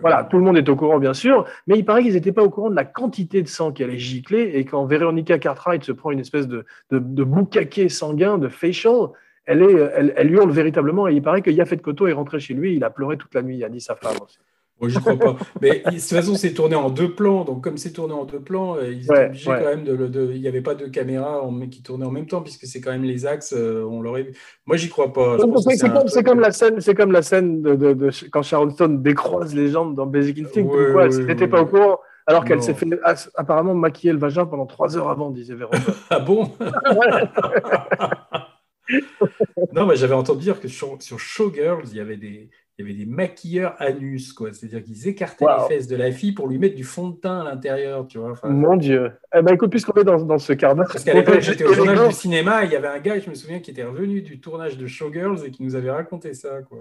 [0.00, 1.44] voilà, tout le monde est au courant, bien sûr.
[1.66, 3.98] Mais il paraît qu'ils n'étaient pas au courant de la quantité de sang qui allait
[3.98, 4.52] gicler.
[4.54, 9.08] Et quand Veronica Cartwright se prend une espèce de, de, de sanguin, de facial,
[9.44, 11.06] elle, est, elle, elle, hurle véritablement.
[11.06, 12.74] Et il paraît que Yafet Koto est rentré chez lui.
[12.74, 13.58] Il a pleuré toute la nuit.
[13.58, 14.38] Il a dit sa femme aussi.
[14.80, 15.36] Moi, je crois pas.
[15.60, 17.44] Mais de toute façon, c'est tourné en deux plans.
[17.44, 20.32] Donc, comme c'est tourné en deux plans, euh, ils étaient obligés quand même de.
[20.34, 23.04] il n'y avait pas de caméra qui tournait en même temps, puisque c'est quand même
[23.04, 23.54] les axes.
[23.56, 24.32] Euh, on l'aurait.
[24.66, 25.38] Moi, j'y crois pas.
[26.08, 29.94] C'est comme, la scène, c'est comme la scène de, quand Sharon Stone décroise les jambes
[29.94, 30.62] dans Basic Instinct.
[30.62, 31.98] Ouais, elle n'était pas au courant.
[32.26, 32.88] Alors qu'elle s'est fait
[33.34, 35.72] apparemment maquiller le vagin pendant trois heures avant, disait Véron.
[36.10, 36.50] ah bon?
[39.72, 42.88] Non, mais j'avais entendu dire que sur, sur Showgirls, il y avait des, il y
[42.88, 44.52] avait des maquilleurs anus, quoi.
[44.52, 47.40] C'est-à-dire qu'ils écartaient les fesses de la fille pour lui mettre du fond de teint
[47.40, 48.34] à l'intérieur, tu vois.
[48.42, 49.12] Mon Dieu.
[49.32, 50.88] Eh ben, écoute, puisqu'on est dans, dans ce quart d'heure.
[50.90, 53.34] Parce qu'à l'époque, j'étais au journal du cinéma, il y avait un gars, je me
[53.34, 56.78] souviens, qui était revenu du tournage de Showgirls et qui nous avait raconté ça, quoi.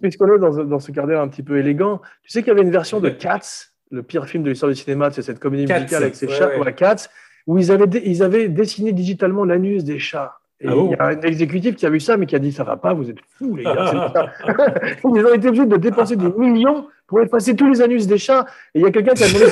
[0.00, 2.52] Puisqu'on est dans, dans ce quart d'heure un petit peu élégant, tu sais qu'il y
[2.52, 5.72] avait une version de Cats, le pire film de l'histoire du cinéma, c'est cette comédie
[5.72, 6.74] musicale avec ses chats, ouais.
[6.74, 7.08] Cats,
[7.46, 10.38] où ils avaient, ils avaient dessiné digitalement l'anus des chats.
[10.60, 12.50] Et ah il y a un exécutif qui a vu ça, mais qui a dit
[12.50, 14.32] ça va pas, vous êtes fous les gars.
[15.04, 18.46] Ils ont été obligés de dépenser des millions pour effacer tous les anus des chats.
[18.74, 19.50] Et il y a quelqu'un qui a demandé,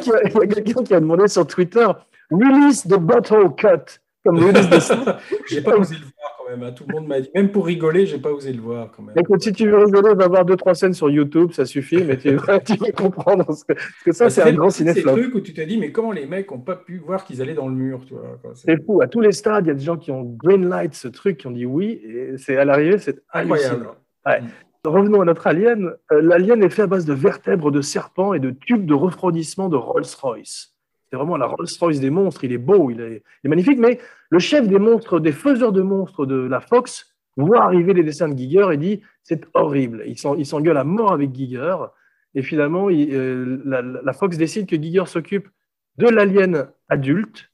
[0.00, 0.14] sur...
[0.48, 1.86] quelqu'un qui, a demandé sur Twitter,
[2.30, 5.16] release the bottle cut, comme release the.
[5.48, 6.62] J'ai pas osé le voir quand même.
[6.62, 6.72] Hein.
[6.72, 9.14] Tout le monde m'a dit, même pour rigoler, j'ai pas osé le voir quand même.
[9.18, 12.16] Écoute, si tu veux rigoler, va voir deux trois scènes sur YouTube, ça suffit, mais
[12.16, 12.58] tu, vas
[12.96, 13.72] comprendre ce que,
[14.04, 15.02] que ça, bah, c'est un grand cinéphile.
[15.04, 17.42] C'est truc où tu te dis, mais comment les mecs ont pas pu voir qu'ils
[17.42, 19.00] allaient dans le mur, tu vois C'est fou.
[19.00, 21.46] À tous les stades, il y a des gens qui ont greenlight ce truc, qui
[21.46, 23.90] ont dit oui, et c'est à l'arrivée, c'est incroyable.
[24.26, 24.40] Ouais.
[24.40, 24.48] Mm.
[24.84, 25.92] Revenons à notre alien.
[26.12, 29.68] Euh, l'alien est fait à base de vertèbres de serpents et de tubes de refroidissement
[29.68, 30.77] de Rolls-Royce.
[31.10, 32.44] C'est vraiment la Rolls-Royce des monstres.
[32.44, 33.78] Il est beau, il est, magnifique.
[33.78, 33.98] Mais
[34.30, 38.28] le chef des monstres, des faiseurs de monstres de la Fox, voit arriver les dessins
[38.28, 40.04] de Giger et dit c'est horrible.
[40.06, 41.76] Il s'engueule à mort avec Giger.
[42.34, 45.48] Et finalement, euh, la, Fox décide que Giger s'occupe
[45.96, 47.50] de l'alien adulte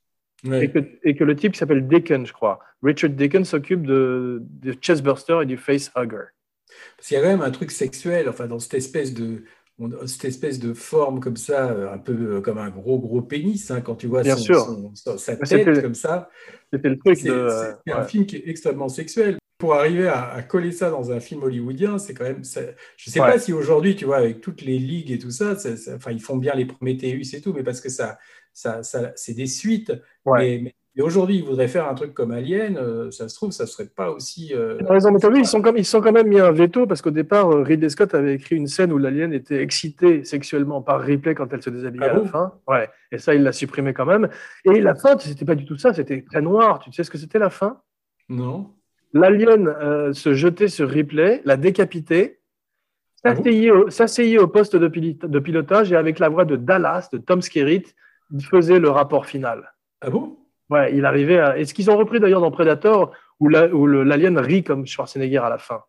[0.52, 0.70] et,
[1.14, 5.46] que, le type qui s'appelle Deacon, je crois, Richard Deacon, s'occupe de, de Chestburster et
[5.46, 6.26] du Facehugger.
[6.96, 9.44] Parce qu'il y a quand même un truc sexuel, enfin, dans cette espèce de,
[10.06, 13.70] cette espèce de forme comme ça, euh, un peu euh, comme un gros gros pénis,
[13.70, 16.30] hein, quand tu vois Bien son, sa tête comme ça.
[16.72, 19.38] C'était le truc C'est un film qui est extrêmement sexuel.
[19.58, 22.44] Pour arriver à, coller ça dans un film hollywoodien, c'est quand même.
[22.44, 25.54] je ne sais pas si aujourd'hui, tu vois, avec toutes les ligues et tout ça,
[25.94, 28.18] enfin, ils font bien les Prometheus et tout, mais parce que ça,
[28.52, 29.92] ça, ça c'est des suites.
[30.26, 33.64] mais et aujourd'hui, ils voudraient faire un truc comme Alien, euh, ça se trouve, ça
[33.64, 34.53] ne serait pas aussi.
[34.55, 37.03] Euh, Par exemple, vu, ils sont, comme, ils sont quand même mis un veto parce
[37.03, 41.01] qu'au départ, euh, Ridley Scott avait écrit une scène où l'alien était excité sexuellement par
[41.01, 42.53] Ripley quand elle se déshabillait ah à la fin.
[42.68, 42.88] Ouais.
[43.11, 44.28] Et ça, il l'a supprimé quand même.
[44.64, 46.78] Et la fin, c'était pas du tout ça, c'était très noir.
[46.78, 47.80] Tu sais ce que c'était la fin?
[48.28, 48.70] Non.
[49.12, 52.40] L'alien se jetait sur Ripley, la décapitait,
[53.24, 53.34] ah
[53.88, 57.95] s'asseyait au, poste de, de, pilotage et avec la voix de Dallas, de Tom Skerritt,
[58.51, 59.72] faisait le rapport final.
[60.01, 60.36] Ah bon?
[60.70, 61.58] Ouais, il arrivait à.
[61.58, 65.58] Et ce qu'ils ont repris d'ailleurs dans Predator, où l'alien rit comme Schwarzenegger à la
[65.58, 65.82] fin.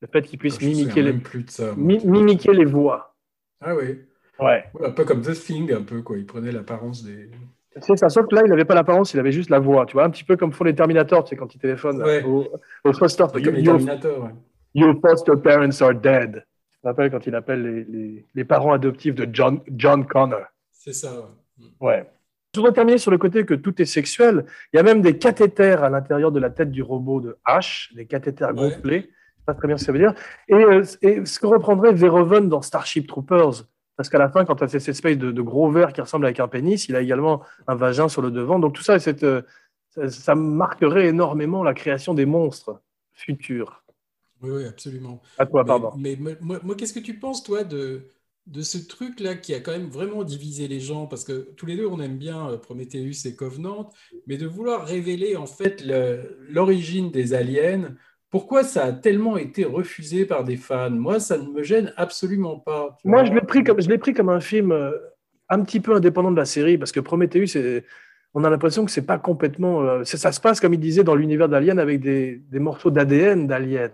[0.00, 1.12] Le fait qu'il puisse mimiquer, les...
[1.12, 3.14] Plus de ça, mimiquer les voix.
[3.60, 4.00] Ah oui.
[4.40, 4.64] Ouais.
[4.84, 6.18] Un peu comme The Thing, un peu, quoi.
[6.18, 7.30] Il prenait l'apparence des.
[7.80, 9.86] C'est ça, sauf que là, il n'avait pas l'apparence, il avait juste la voix.
[9.86, 12.48] Tu vois, un petit peu comme font les Terminators, tu sais, quand ils téléphonent au,
[12.84, 13.24] au foster.
[13.32, 14.30] Comme les Terminators, ouais.
[14.74, 16.44] Your foster parents are dead.
[16.72, 20.46] Tu te rappelles quand il appelle les, les, les parents adoptifs de John, John Connor.
[20.72, 21.68] C'est ça, ouais.
[21.80, 22.10] Ouais.
[22.54, 24.44] Je voudrais terminer sur le côté que tout est sexuel.
[24.72, 27.94] Il y a même des cathéters à l'intérieur de la tête du robot de H,
[27.94, 29.00] des cathéters gonflés.
[29.00, 30.14] Je sais pas très bien ce que ça veut dire.
[30.48, 33.64] Et, euh, ce que reprendrait Verhoeven dans Starship Troopers?
[33.96, 36.40] Parce qu'à la fin, quand tu as cette espèce de, gros verre qui ressemble avec
[36.40, 38.58] un pénis, il a également un vagin sur le devant.
[38.58, 39.42] Donc tout ça, euh,
[40.08, 42.82] ça, marquerait énormément la création des monstres
[43.12, 43.82] futurs.
[44.42, 45.22] Oui, oui, absolument.
[45.38, 45.92] À toi, pardon.
[45.96, 48.08] Mais, moi qu'est-ce que tu penses, toi, de,
[48.46, 51.76] de ce truc-là qui a quand même vraiment divisé les gens, parce que tous les
[51.76, 53.90] deux, on aime bien euh, Prometheus et Covenant,
[54.26, 55.84] mais de vouloir révéler en fait
[56.48, 57.94] l'origine des aliens
[58.32, 60.88] pourquoi ça a tellement été refusé par des fans?
[60.88, 62.96] Moi, ça ne me gêne absolument pas.
[63.04, 64.90] Moi, je l'ai pris, comme, je pris comme un film euh,
[65.50, 67.58] un petit peu indépendant de la série, parce que Prometheus,
[68.34, 69.82] on a l'impression que c'est pas complètement.
[69.82, 73.46] Euh, ça se passe, comme il disait, dans l'univers d'Alien avec des, des morceaux d'ADN
[73.46, 73.90] d'Alien.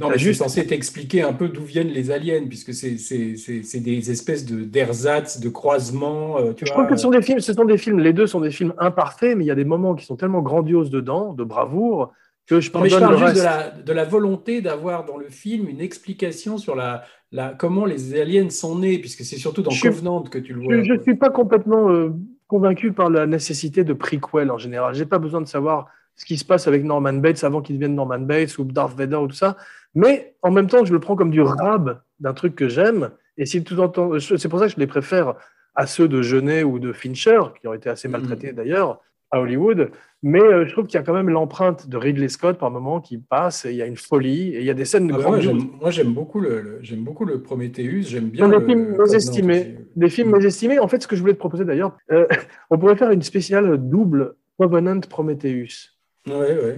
[0.00, 4.46] Non, mais juste censé t'expliquer un peu d'où viennent les aliens, puisque c'est des espèces
[4.46, 6.38] d'ersatz, de, de croisements.
[6.38, 8.40] Euh, je crois que ce sont, des films, ce sont des films, les deux sont
[8.40, 11.42] des films imparfaits, mais il y a des moments qui sont tellement grandioses dedans, de
[11.42, 12.12] bravoure,
[12.58, 16.74] je, parle juste de la, de la, volonté d'avoir dans le film une explication sur
[16.74, 20.62] la, la, comment les aliens sont nés, puisque c'est surtout dans Covenant que tu le
[20.62, 20.82] vois.
[20.82, 22.10] Je ne suis pas complètement euh,
[22.50, 24.92] convaincu par la nécessité de prequel en général.
[24.92, 25.86] Je n'ai pas besoin de savoir
[26.16, 29.16] ce qui se passe avec Norman Bates avant qu'il devienne Norman Bates ou Darth Vader
[29.16, 29.56] ou tout ça.
[29.94, 33.10] Mais en même temps, je le prends comme du rab d'un truc que j'aime.
[33.38, 33.76] Et si tout
[34.18, 35.34] c'est pour ça que je les préfère
[35.76, 38.10] à ceux de Genet ou de Fincher, qui ont été assez mm.
[38.10, 39.90] maltraités d'ailleurs à Hollywood.
[40.22, 43.00] Mais euh, je trouve qu'il y a quand même l'empreinte de Ridley Scott par moment
[43.00, 45.14] qui passe, et il y a une folie, et il y a des scènes de
[45.14, 48.48] ah bah Moi, j'aime beaucoup le, j'aime beaucoup le Prometheus, j'aime bien.
[48.48, 49.76] des films mésestimés.
[49.96, 50.78] Des films mésestimés.
[50.78, 52.26] En fait, ce que je voulais te proposer d'ailleurs, euh,
[52.70, 55.96] on pourrait faire une spéciale double Covenant Prometheus.
[56.26, 56.72] Oui, oui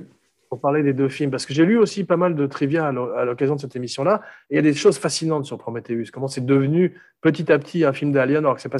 [0.52, 3.24] pour parler des deux films, parce que j'ai lu aussi pas mal de trivia à
[3.24, 6.44] l'occasion de cette émission-là, et il y a des choses fascinantes sur Prometheus, comment c'est
[6.44, 8.78] devenu petit à petit un film d'Alien, alors que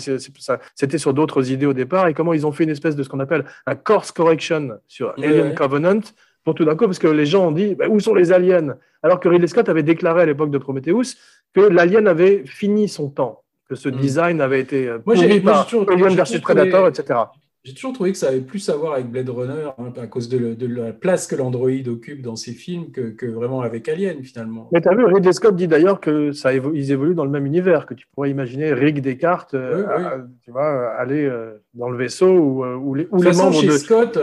[0.75, 3.09] c'était sur d'autres idées au départ, et comment ils ont fait une espèce de ce
[3.09, 6.01] qu'on appelle un course correction sur Alien Covenant,
[6.45, 8.77] pour tout d'un coup, parce que les gens ont dit, bah, où sont les aliens?
[9.03, 11.17] Alors que Ridley Scott avait déclaré à l'époque de Prometheus
[11.55, 13.97] que l'alien avait fini son temps, que ce mm.
[13.97, 17.19] design avait été euh, moi, pourri par Alien versus Predator, etc.
[17.65, 20.29] J'ai toujours trouvé que ça avait plus à voir avec Blade Runner hein, à cause
[20.29, 24.69] de, la place que l'Android occupe dans ces films que, vraiment avec Alien finalement.
[24.73, 27.47] Mais tu as vu, Ridley Scott dit d'ailleurs que ça ils évoluent dans le même
[27.47, 32.31] univers, que tu pourrais imaginer Rick Descartes euh, tu vois, aller euh, dans le vaisseau
[32.31, 33.73] ou, euh, ou les, ou les membres chez de...
[33.73, 34.19] Scott,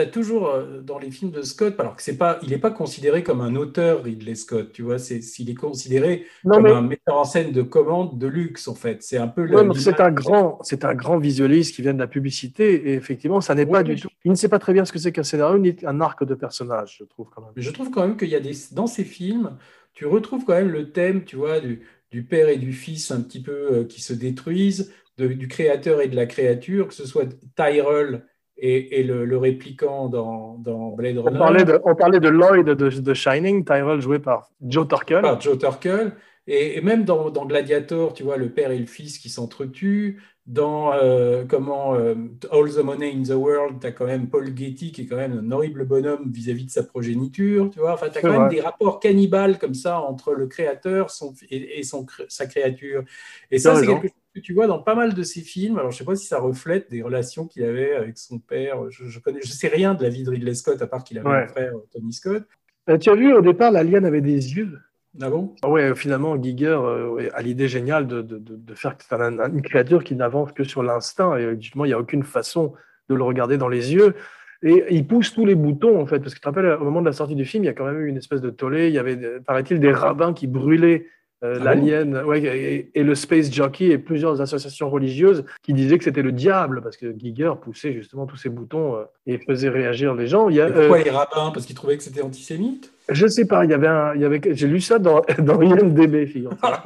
[0.00, 3.22] as toujours dans les films de Scott, alors que c'est pas, il n'est pas considéré
[3.22, 7.24] comme un auteur Ridley Scott, tu vois, c'est, il est considéré comme un metteur en
[7.24, 9.02] scène de commande de luxe en fait.
[9.02, 9.46] C'est un peu.
[9.74, 13.54] c'est un grand, c'est un grand visualiste qui vient de la publicité et effectivement, ça
[13.54, 14.08] n'est pas du tout.
[14.24, 16.34] Il ne sait pas très bien ce que c'est qu'un scénario ni un arc de
[16.34, 17.52] personnage, je trouve quand même.
[17.56, 19.56] Mais je trouve quand même qu'il y a des dans ces films,
[19.94, 23.20] tu retrouves quand même le thème, tu vois, du, du père et du fils un
[23.20, 27.26] petit peu euh, qui se détruisent, du créateur et de la créature, que ce soit
[27.54, 28.24] Tyrell
[28.56, 31.36] et, et le, le, répliquant dans, dans, Blade Runner.
[31.36, 35.22] On parlait de, on parlait de Lloyd de, de Shining, Tyrell joué par Joe Turkel.
[35.22, 36.12] Par Joe Turkel.
[36.46, 40.20] Et, et même dans, dans, Gladiator, tu vois, le père et le fils qui s'entretuent
[40.46, 42.14] dans euh, comment euh,
[42.50, 45.16] All the Money in the World, tu as quand même Paul Getty qui est quand
[45.16, 47.92] même un horrible bonhomme vis-à-vis de sa progéniture, tu vois.
[47.92, 51.84] Enfin, tu as quand même des rapports cannibales comme ça entre le créateur son, et,
[51.84, 53.04] son, sa créature.
[53.52, 55.78] Et ça, c'est quelque chose que tu vois dans pas mal de ses films.
[55.78, 58.90] Alors, je sais pas si ça reflète des relations qu'il avait avec son père.
[58.90, 61.18] Je, je connais, je sais rien de la vie de Ridley Scott à part qu'il
[61.18, 62.44] avait un frère Tony Scott.
[62.88, 64.78] Euh, tu as vu au départ, l'alien avait des yeux.
[65.20, 65.54] Ah bon?
[65.62, 70.14] Ah Ouais, finalement, Giger euh, a l'idée géniale de, de, de faire une créature qui
[70.16, 71.36] n'avance que sur l'instinct.
[71.36, 72.72] Et justement, il n'y a aucune façon
[73.10, 74.14] de le regarder dans les yeux.
[74.62, 76.20] Et il pousse tous les boutons, en fait.
[76.20, 77.74] Parce que tu te rappelles, au moment de la sortie du film, il y a
[77.74, 78.88] quand même eu une espèce de tollé.
[78.88, 81.06] Il y avait, paraît-il, des rabbins qui brûlaient
[81.44, 86.04] euh, ah l'alien ouais, et, le space jockey et plusieurs associations religieuses qui disaient que
[86.04, 90.14] c'était le diable parce que Giger poussait justement tous ces boutons euh, et faisait réagir
[90.14, 90.48] les gens.
[90.48, 91.50] Il y a, pourquoi les rabbins?
[91.52, 92.92] Parce qu'ils trouvaient que c'était antisémite?
[93.08, 95.60] Je sais pas, il y avait un, il y avait, j'ai lu ça dans, dans
[95.60, 96.80] IMDB, figure ah,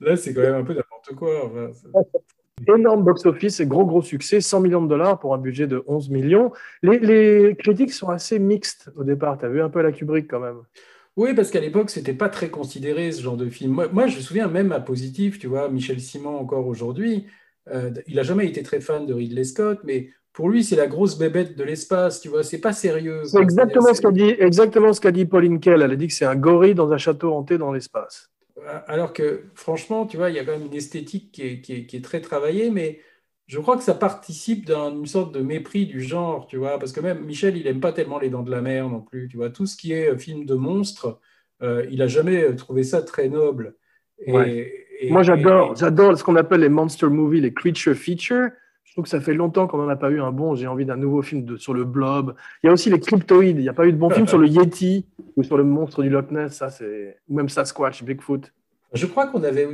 [0.00, 1.52] Là, c'est quand même un peu n'importe quoi.
[2.74, 6.08] Énorme box-office et gros, gros succès, 100 millions de dollars pour un budget de 11
[6.08, 6.52] millions.
[6.82, 9.36] Les, les critiques sont assez mixtes au départ.
[9.36, 10.62] Tu as vu un peu la Kubrick quand même?
[11.16, 13.72] Oui, parce qu'à l'époque, c'était pas très considéré ce genre de film.
[13.72, 17.26] Moi, moi, je me souviens même à Positif, tu vois, Michel Simon encore aujourd'hui,
[17.68, 20.86] euh, il n'a jamais été très fan de Ridley Scott, mais pour lui, c'est la
[20.86, 23.22] grosse bébête de l'espace, tu vois, c'est pas sérieux.
[23.24, 25.82] C'est exactement, ce qu'a dit, exactement ce qu'a dit Pauline Kell.
[25.82, 28.30] Elle a dit que c'est un gorille dans un château hanté dans l'espace.
[28.86, 31.96] Alors que, franchement, tu vois, il y a quand même une esthétique qui est, qui
[31.96, 33.00] est, très travaillée, mais
[33.50, 37.00] je crois que ça participe d'une sorte de mépris du genre, tu vois, parce que
[37.00, 39.50] même Michel, il aime pas tellement les dents de la mer non plus, tu vois,
[39.50, 41.18] tout ce qui est film de monstres,
[41.60, 43.74] euh, il a jamais trouvé ça très noble.
[44.28, 48.50] Moi, j'adore, j'adore ce qu'on appelle les monster movies, les creature features.
[48.84, 50.54] Je trouve que ça fait longtemps qu'on n'en a pas eu un bon.
[50.54, 52.36] J'ai envie d'un nouveau film de, sur le blob.
[52.62, 53.58] Il y a aussi les cryptoïdes.
[53.58, 56.02] Il n'y a pas eu de bon film sur le Yeti ou sur le monstre
[56.02, 56.52] du Loch Ness.
[56.52, 57.18] Ça, c'est...
[57.28, 58.52] Ou même Sasquatch, Bigfoot.
[58.92, 59.68] Je crois qu'on avait.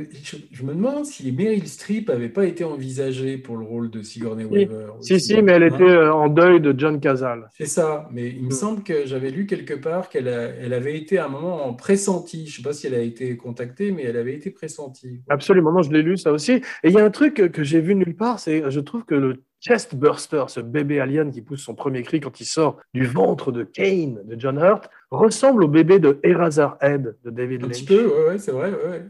[0.51, 4.45] Je, me demande si Meryl Streep n'avait pas été envisagée pour le rôle de Sigourney
[4.45, 4.93] Weaver.
[5.01, 7.49] Si, si, mais elle était euh, en deuil de John Cazale.
[7.57, 8.07] C'est ça.
[8.11, 8.51] Mais il me mm.
[8.51, 12.45] semble que j'avais lu quelque part qu'elle elle avait été à un moment en pressenti.
[12.45, 15.21] Je ne sais pas si elle a été contactée, mais elle avait été pressentie.
[15.29, 15.71] Absolument.
[15.71, 16.51] Non, je l'ai lu, ça aussi.
[16.51, 19.15] Et il y a un truc que j'ai vu nulle part, c'est je trouve que
[19.15, 23.51] le Chestburster, ce bébé alien qui pousse son premier cri quand il sort du ventre
[23.51, 27.77] de Kane de John Hurt, ressemble au bébé de Eraserhead de David Un Lynch.
[27.77, 28.69] petit peu, ouais, ouais, c'est vrai.
[28.71, 29.03] Ouais.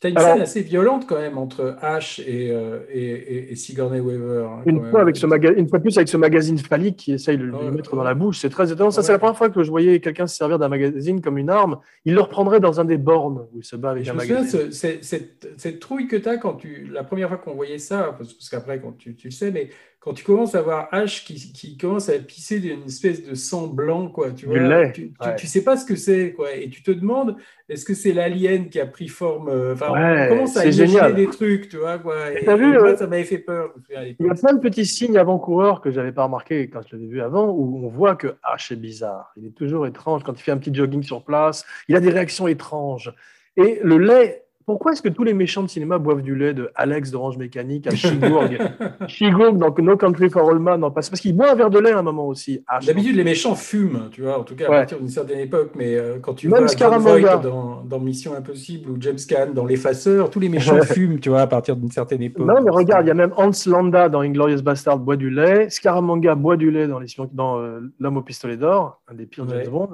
[0.00, 3.54] T'as une Alors- scène assez violente quand même entre Ash et, euh, et, et- et
[3.54, 4.46] Sigourney Weaver.
[4.50, 7.12] hein, Une fois, avec ce maga- une fois de plus avec ce magazine phallique qui
[7.12, 8.90] essaye de le mettre dans la bouche, c'est très étonnant.
[8.90, 11.50] Ça, c'est la première fois que je voyais quelqu'un se servir d'un magazine comme une
[11.50, 11.78] arme.
[12.04, 14.20] Il le reprendrait dans un des bornes où il se bat avec Je un me
[14.22, 14.60] souviens, magazine.
[14.62, 16.88] ce- c'est- cette, cette trouille que tu as quand tu.
[16.90, 19.68] La première fois qu'on voyait ça, parce, parce qu'après, quand tu, tu le sais, mais
[20.04, 23.68] quand tu commences à voir H qui, qui commence à pisser d'une espèce de sang
[23.68, 25.36] blanc, quoi, tu vois, lait, tu, tu, ouais.
[25.36, 27.36] tu sais pas ce que c'est, quoi, et tu te demandes,
[27.68, 29.48] est-ce que c'est l'alien qui a pris forme.
[29.48, 31.14] euh, Enfin, Ouais, on commence à imaginer génial.
[31.14, 32.32] des trucs, tu vois, quoi.
[32.32, 33.72] Et, vu, et moi, euh, ça m'avait fait peur.
[34.18, 37.06] Il y a plein de petits signes avant-coureurs que j'avais pas remarqué quand je l'avais
[37.08, 39.32] vu avant, où on voit que H est bizarre.
[39.36, 41.64] Il est toujours étrange quand il fait un petit jogging sur place.
[41.86, 43.12] Il a des réactions étranges.
[43.56, 44.41] Et le lait.
[44.66, 47.86] Pourquoi est-ce que tous les méchants de cinéma boivent du lait de Alex d'Orange Mécanique
[47.86, 48.44] à Chigourg
[49.08, 51.92] Chigourg dans No Country for All Men, non, parce qu'il boit un verre de lait
[51.92, 52.62] à un moment aussi.
[52.70, 52.86] H.
[52.86, 54.76] D'habitude, les méchants fument, tu vois, en tout cas à Ouais.
[54.78, 58.96] partir d'une certaine époque, mais euh, quand tu Même vois dans, dans Mission Impossible ou
[59.00, 62.46] James Caan dans L'Effaceur, tous les méchants fument, tu vois, à partir d'une certaine époque.
[62.46, 65.68] Non, mais regarde, il y a même Hans Landa dans Inglorious Bastard boit du lait.
[65.70, 69.62] Scaramanga boit du lait dans euh, L'homme au pistolet d'or, un des pires Ouais.
[69.64, 69.88] James Bond.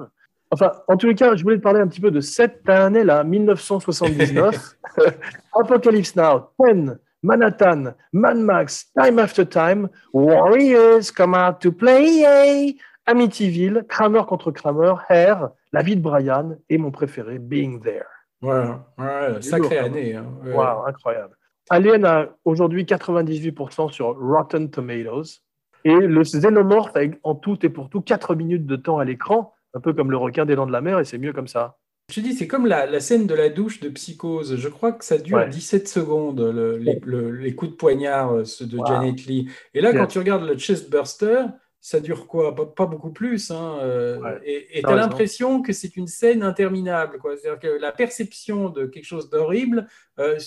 [0.51, 3.23] Enfin, en tous les cas, je voulais te parler un petit peu de cette année-là,
[3.23, 4.77] 1979.
[5.53, 12.75] Apocalypse Now, Ten, Manhattan, Mad Max, Time After Time, Warriors Come Out to Play,
[13.05, 18.05] Amityville, Kramer contre Kramer, Hair, La vie de Brian et mon préféré, Being There.
[18.41, 18.63] Ouais,
[18.97, 20.15] ouais, sacrée lourd, année.
[20.15, 20.53] hein, ouais.
[20.53, 21.35] Waouh, incroyable.
[21.69, 25.41] Alien a aujourd'hui 98% sur Rotten Tomatoes.
[25.85, 29.53] Et le xénomorphe a en tout et pour tout 4 minutes de temps à l'écran,
[29.73, 31.77] un peu comme le requin des dents de la mer, et c'est mieux comme ça.
[32.09, 34.55] Je te dis, c'est comme la, la scène de la douche de Psychose.
[34.55, 35.49] Je crois que ça dure Ouais.
[35.49, 38.85] 17 secondes, le- les, le- les coups de poignard euh, ceux de Wow.
[38.87, 39.47] Janet Lee.
[39.75, 40.01] Et là, Bien.
[40.01, 41.45] quand tu regardes le chestburster,
[41.81, 42.55] ça dure quoi?
[42.55, 43.51] Pas, pas beaucoup plus.
[43.51, 44.41] Hein, euh, Ouais.
[44.73, 47.19] Et tu as l'impression que c'est une scène interminable.
[47.23, 50.39] C'est-à-dire que la perception de quelque chose d'horrible, euh,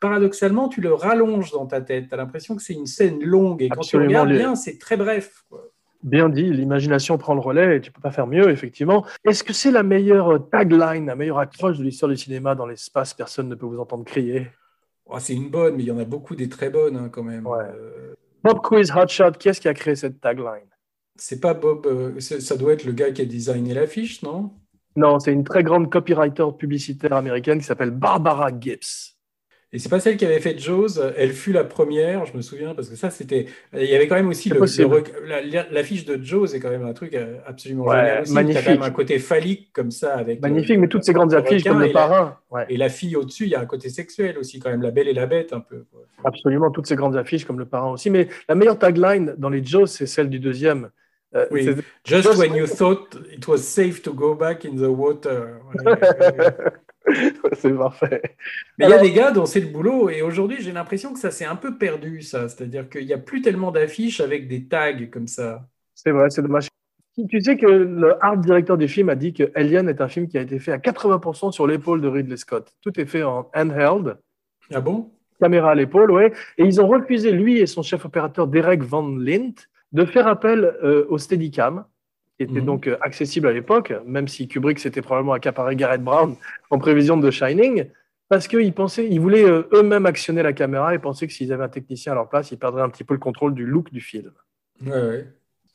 [0.00, 2.08] paradoxalement, tu le rallonges dans ta tête.
[2.08, 3.62] Tu as l'impression que c'est une scène longue.
[3.62, 5.44] Et quand tu regardes bien, c'est très bref.
[5.50, 5.69] quoi.
[6.02, 9.04] Bien dit, l'imagination prend le relais et tu peux pas faire mieux, effectivement.
[9.24, 13.12] Est-ce que c'est la meilleure tagline, la meilleure accroche de l'histoire du cinéma dans l'espace?
[13.12, 14.48] Personne ne peut vous entendre crier.
[15.04, 17.22] Oh, c'est une bonne, mais il y en a beaucoup des très bonnes hein, quand
[17.22, 17.46] même.
[17.46, 17.64] Ouais.
[17.64, 20.68] Euh, Bob Quiz Hotshot, qui est-ce qui a créé cette tagline?
[21.16, 24.52] C'est pas Bob, euh, ça doit être le gars qui a designé l'affiche, non?
[24.96, 29.19] Non, c'est une très grande copywriter publicitaire américaine qui s'appelle Barbara Gibbs.
[29.72, 32.74] Et c'est pas celle qui avait fait Jaws, elle fut la première, je me souviens,
[32.74, 33.46] parce que ça c'était.
[33.72, 36.92] Il y avait quand même aussi le, le l'affiche de Jaws est quand même un
[36.92, 38.32] truc euh, absolument Ouais, génial aussi.
[38.32, 38.64] magnifique.
[38.64, 40.42] T'as quand même un côté phallique comme ça avec.
[40.42, 42.36] Magnifique, euh, mais toutes ces grandes affiches comme le parrain.
[42.50, 42.66] Ouais.
[42.68, 45.06] Et la fille au-dessus, il y a un côté sexuel aussi quand même, la belle
[45.06, 45.84] et la bête un peu.
[45.92, 46.00] quoi.
[46.24, 48.10] Absolument, toutes ces grandes affiches comme le parrain aussi.
[48.10, 50.90] Mais la meilleure tagline dans les Jaws, c'est celle du deuxième.
[51.36, 51.64] Euh, Oui.
[52.04, 55.60] Just when you thought it was safe to go back in the water.
[57.54, 58.22] C'est parfait.
[58.78, 61.18] Mais il y a des gars dont c'est le boulot, et aujourd'hui j'ai l'impression que
[61.18, 62.48] ça s'est un peu perdu, ça.
[62.48, 65.66] C'est-à-dire qu'il n'y a plus tellement d'affiches avec des tags comme ça.
[65.94, 66.68] C'est vrai, c'est dommage.
[67.28, 70.28] Tu sais que le art directeur du film a dit que Alien est un film
[70.28, 72.72] qui a été fait à 80% sur l'épaule de Ridley Scott.
[72.82, 74.18] Tout est fait en handheld,
[74.72, 75.10] Ah bon?
[75.40, 76.32] caméra à l'épaule, ouais.
[76.58, 79.54] Et ils ont refusé, lui et son chef opérateur Derek Van Lint,
[79.92, 81.84] de faire appel euh, au Steadicam,
[82.40, 82.64] qui était Mhm.
[82.66, 86.36] donc euh, accessible à l'époque, même si Kubrick s'était probablement accaparé Garrett Brown
[86.70, 87.84] en prévision de Shining,
[88.30, 91.64] parce qu'ils pensaient, ils voulaient euh, eux-mêmes actionner la caméra et pensaient que s'ils avaient
[91.64, 94.00] un technicien à leur place, ils perdraient un petit peu le contrôle du look du
[94.00, 94.32] film.
[94.86, 95.26] Ouais, ouais.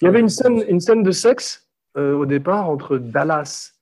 [0.01, 3.74] Il y avait une scène, une scène de sexe euh, au départ entre Dallas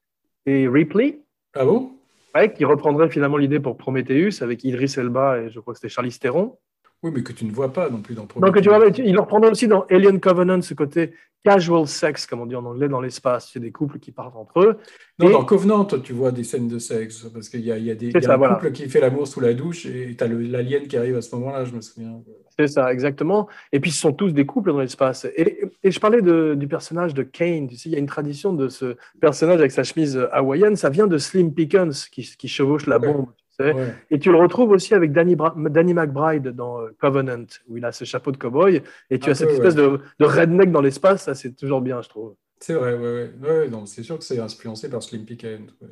[0.46, 1.20] et Ripley,
[1.56, 1.92] Ah bon?
[2.36, 5.88] ouais, qui reprendrait finalement l'idée pour Prometheus avec Idris Elba et je crois que c'était
[5.94, 6.58] Charlize Theron.
[7.02, 8.62] Oui, mais que tu ne vois pas non plus dans Donc Prometheus.
[8.62, 11.14] tu vois, il le reprendrait aussi dans Alien Covenant ce côté
[11.44, 13.50] casual sex, comme on dit en anglais, dans l'espace.
[13.52, 14.78] C'est des couples qui partent entre eux.
[15.20, 17.92] Non, Et- dans Covenant, tu vois des scènes de sexe, parce qu'il y a, y
[17.92, 18.56] a, des, y a ça, un voilà.
[18.56, 21.36] couple qui fait l'amour sous la douche, et tu as l'alien qui arrive à ce
[21.36, 22.22] moment-là, je me souviens.
[22.58, 23.48] C'est ça, exactement.
[23.72, 25.26] Et puis, ce sont tous des couples dans l'espace.
[25.36, 27.68] Et, et je parlais de- du personnage de Kane.
[27.68, 30.76] Tu sais, il y a une tradition de ce personnage avec sa chemise hawaïenne.
[30.76, 33.12] Ça vient de Slim Pickens qui, qui chevauche la Ouais.
[33.12, 33.26] bombe.
[33.60, 33.94] Ouais.
[34.10, 37.86] Et tu le retrouves aussi avec Danny, Bra- Danny McBride dans euh, Covenant, où il
[37.86, 38.82] a ce chapeau de cow-boy.
[39.10, 41.24] Et tu Un as cette espèce de, de redneck dans l'espace.
[41.24, 42.36] Ça, c'est toujours bien, je trouve.
[42.60, 43.68] C'est vrai, ouais, ouais.
[43.70, 45.70] ouais c'est sûr que c'est influencé par Slim Pickens.
[45.82, 45.88] ouais.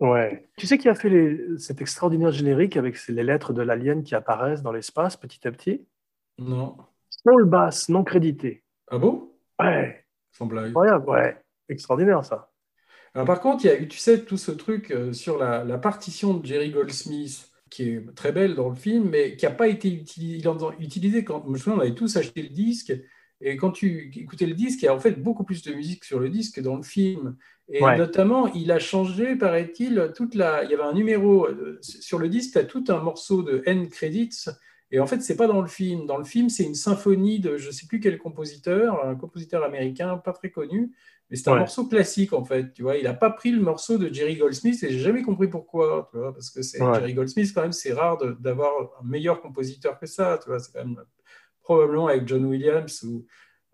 [0.00, 0.48] Ouais.
[0.56, 4.14] Tu sais qui a fait les- cet extraordinaire générique avec les lettres de l'alien qui
[4.14, 5.86] apparaissent dans l'espace petit à petit?
[6.38, 6.76] Non.
[7.10, 8.64] Saul Bass, non crédité.
[8.90, 9.30] Ah bon?
[9.60, 10.66] Ouais, Sans blague.
[10.70, 11.36] incroyable, ouais.
[11.68, 12.50] Extraordinaire, ça.
[13.14, 15.64] Alors, par contre, il y a eu, tu sais, tout ce truc euh, sur la,
[15.64, 19.50] la partition de Jerry Goldsmith qui est très belle dans le film, mais qui n'a
[19.50, 21.42] pas été utilisée quand.
[21.44, 22.94] Je me souviens, on avait tous acheté le disque.
[23.40, 26.04] Et quand tu écoutais le disque, il y a en fait beaucoup plus de musique
[26.04, 27.36] sur le disque que dans le film.
[27.68, 30.62] Et notamment, il a changé, paraît-il, toute la.
[30.62, 33.62] Il y avait un numéro euh, sur le disque, tu as tout un morceau de
[33.66, 34.46] N credits.
[34.90, 36.06] Et en fait, c'est pas dans le film.
[36.06, 40.18] Dans le film, c'est une symphonie de je sais plus quel compositeur, un compositeur américain
[40.18, 40.92] pas très connu,
[41.30, 42.72] mais c'est un morceau classique en fait.
[42.72, 45.48] Tu vois, il n'a pas pris le morceau de Jerry Goldsmith et j'ai jamais compris
[45.48, 46.08] pourquoi.
[46.12, 49.98] Tu vois, parce que c'est Jerry Goldsmith quand même, c'est rare d'avoir un meilleur compositeur
[49.98, 50.38] que ça.
[50.42, 51.02] Tu vois, c'est quand même
[51.62, 53.24] probablement avec John Williams ou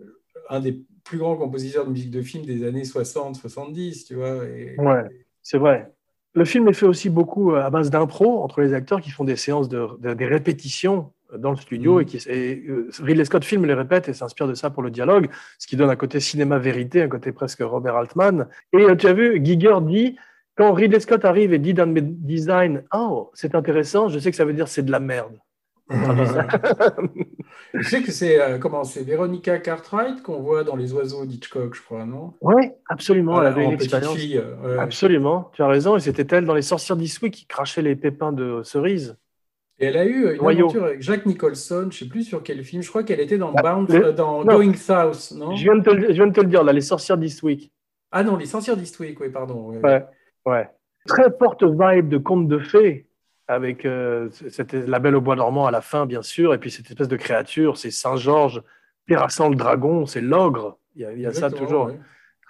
[0.00, 0.04] euh,
[0.48, 4.36] un des plus grands compositeurs de musique de film des années 60-70, tu vois.
[4.36, 5.04] Ouais,
[5.42, 5.92] c'est vrai.
[6.34, 9.24] Le film est fait aussi beaucoup euh, à base d'impro entre les acteurs qui font
[9.24, 12.00] des séances de, des répétitions dans le studio mhm.
[12.00, 15.28] et, qui, euh, Ridley Scott filme les répète et s'inspire de ça pour le dialogue,
[15.58, 18.48] ce qui donne un côté cinéma vérité, un côté presque Robert Altman.
[18.72, 20.16] Et tu as vu, Giger dit
[20.56, 24.36] quand Ridley Scott arrive et dit dans mes designs, oh, c'est intéressant, je sais que
[24.36, 25.38] ça veut dire c'est de la merde.
[27.74, 31.74] je sais que c'est euh, comment c'est Véronica Cartwright qu'on voit dans Les Oiseaux d'Hitchcock,
[31.74, 32.34] je crois, non?
[32.40, 33.40] Oui, absolument.
[33.40, 34.16] elle avait une expérience.
[34.34, 35.96] Euh, absolument, tu as raison.
[35.96, 39.16] Et c'était elle dans Les Sorcières d'Eastwick qui crachait les pépins de cerises.
[39.80, 42.62] Et elle a eu une aventure avec Jack Nicholson, je ne sais plus sur quel
[42.62, 42.82] film.
[42.82, 45.56] Je crois qu'elle était dans, bah, euh, dans Going South, non?
[45.56, 47.72] Je viens, de te, je viens de te le dire, là, Les Sorcières d'Eastwick.
[48.12, 49.70] Ah non, Les Sorcières d'Eastwick, oui, pardon.
[49.70, 50.04] Ouais,
[50.46, 50.68] ouais.
[51.06, 53.06] Très forte vibe de conte de fées
[53.50, 54.28] avec euh,
[54.70, 57.16] la belle au bois normand à la fin, bien sûr, et puis cette espèce de
[57.16, 58.62] créature, c'est Saint-Georges
[59.08, 60.78] terrassant le dragon, c'est l'ogre.
[60.94, 61.90] Il y a, ça toujours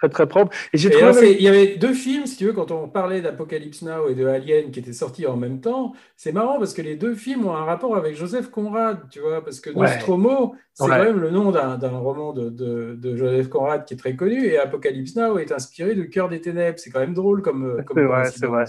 [0.01, 0.55] très très propre.
[0.73, 3.83] Et j'ai trouvé il y avait deux films, si tu veux, quand on parlait d'Apocalypse
[3.83, 5.93] Now et de Alien qui étaient sortis en même temps.
[6.15, 9.43] C'est marrant parce que les deux films ont un rapport avec Joseph Conrad, tu vois,
[9.43, 13.93] parce que Nostromo, c'est quand même le nom d'un roman de, de, Joseph Conrad qui
[13.93, 16.79] est très connu, et Apocalypse Now est inspiré de Cœur des ténèbres.
[16.79, 17.83] C'est quand même drôle comme.
[17.85, 18.65] comme c'est vrai,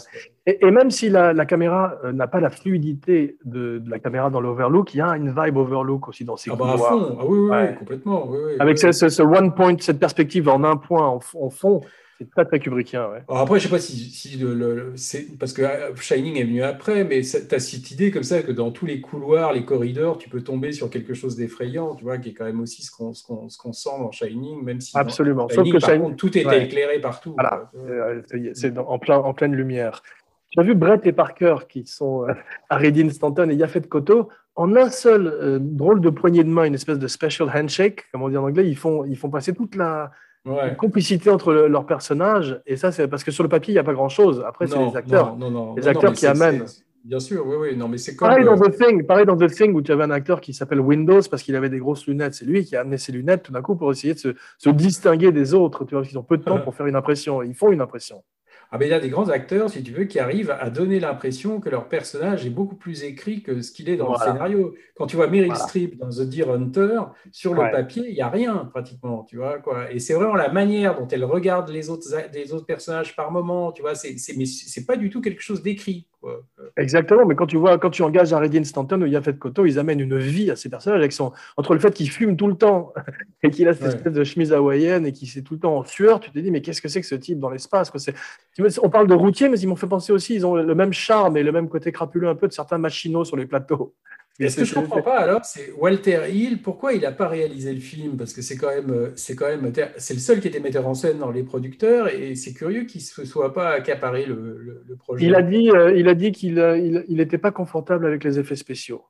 [0.46, 4.28] Et, même si la, la caméra euh, n'a pas la fluidité de, de la caméra
[4.28, 7.16] dans l'Overlook, il y a une vibe Overlook aussi dans ces ah bah à fond.
[7.20, 8.28] Ah oui, oui, complètement.
[8.58, 11.82] avec ce, ce, one point, cette perspective en un point en, en fond,
[12.18, 13.08] c'est très, très Kubrickien.
[13.08, 13.22] Ouais.
[13.28, 17.22] après, je sais pas si, le, c'est parce que euh, Shining est venu après, mais
[17.22, 20.42] tu as cette idée comme ça que dans tous les couloirs, les corridors, tu peux
[20.42, 23.90] tomber sur quelque chose d'effrayant, tu vois, qui est quand même aussi ce qu'on sent
[23.98, 24.96] dans Shining, même si.
[24.96, 25.48] Absolument.
[25.48, 27.34] Sauf que Shining, tout était éclairé partout.
[27.34, 27.70] Voilà.
[27.76, 28.22] Euh,
[28.54, 30.02] c'est en, plein, en pleine lumière.
[30.52, 32.34] Tu as vu Brett et Parker qui sont euh,
[32.70, 36.74] à Reading Stanton et Yafet Koto en un seul drôle de poignée de main, une
[36.74, 39.76] espèce de special handshake, comme on dit en anglais, ils font, ils font passer toute
[39.76, 40.10] la,
[40.76, 42.60] complicité entre leurs personnages.
[42.66, 44.42] Et ça, c'est parce que sur le papier, il n'y a pas grand-chose.
[44.46, 45.36] Après, c'est les acteurs.
[45.76, 46.64] les acteurs qui amènent.
[47.04, 47.76] Bien sûr, oui, oui.
[47.76, 48.28] Non, mais c'est comme...
[48.28, 50.78] pareil, dans The Thing, pareil dans The Thing, où tu avais un acteur qui s'appelle
[50.78, 52.34] Windows parce qu'il avait des grosses lunettes.
[52.34, 54.28] C'est lui qui a amené ses lunettes tout d'un coup pour essayer de se,
[54.58, 55.84] se distinguer des autres.
[55.84, 57.42] Tu vois, ils ont peu de temps pour faire une impression.
[57.42, 58.22] Ils font une impression.
[58.74, 60.98] Ah ben, il y a des grands acteurs, si tu veux, qui arrivent à donner
[60.98, 64.74] l'impression que leur personnage est beaucoup plus écrit que ce qu'il est dans le scénario.
[64.96, 68.30] Quand tu vois Meryl Streep dans The Deer Hunter, sur le papier, il n'y a
[68.30, 69.92] rien pratiquement, tu vois quoi.
[69.92, 73.72] Et c'est vraiment la manière dont elle regarde les autres, les autres personnages par moment,
[73.72, 73.94] tu vois.
[73.94, 76.06] C'est, mais c'est pas du tout quelque chose d'écrit.
[76.76, 79.78] Exactement, mais quand tu vois, quand tu engages un Reddy Stanton ou Yafet Koto, ils
[79.78, 82.54] amènent une vie à ces personnages avec son, entre le fait qu'il fume tout le
[82.54, 82.92] temps
[83.42, 85.84] et qu'il a cette espèce de chemise hawaïenne et qu'il est tout le temps en
[85.84, 87.92] sueur, tu te dis, mais qu'est-ce que c'est que ce type dans l'espace
[88.82, 91.36] On parle de routier, mais ils m'ont fait penser aussi, ils ont le même charme
[91.36, 93.94] et le même côté crapuleux un peu de certains machinaux sur les plateaux.
[94.38, 97.28] Et ce que je ne comprends pas alors, c'est Walter Hill, pourquoi il n'a pas
[97.28, 98.16] réalisé le film?
[98.16, 100.94] Parce que c'est quand même, c'est quand même, c'est le seul qui était metteur en
[100.94, 105.26] scène dans les producteurs, et c'est curieux qu'il ne se soit pas accaparé le, projet.
[105.26, 108.56] Il a dit, euh, il a dit qu'il n'était il, pas confortable avec les effets
[108.56, 109.04] spéciaux.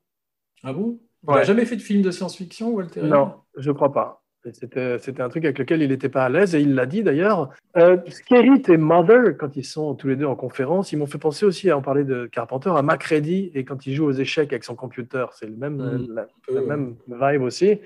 [0.64, 1.00] Ah bon?
[1.28, 3.06] Il n'a jamais fait de film de science-fiction, Walter Hill?
[3.06, 4.21] Non, je ne crois pas.
[4.53, 7.51] C'était un truc avec lequel il n'était pas à l'aise et il l'a dit d'ailleurs.
[7.76, 7.97] Euh,
[8.30, 11.70] et Mother, quand ils sont tous les deux en conférence, ils m'ont fait penser aussi
[11.70, 14.74] à en parler de Carpenter, à Macready et quand il joue aux échecs avec son
[14.74, 15.26] computer.
[15.34, 16.26] C'est le même, mm.
[16.53, 17.78] la, même vibe aussi.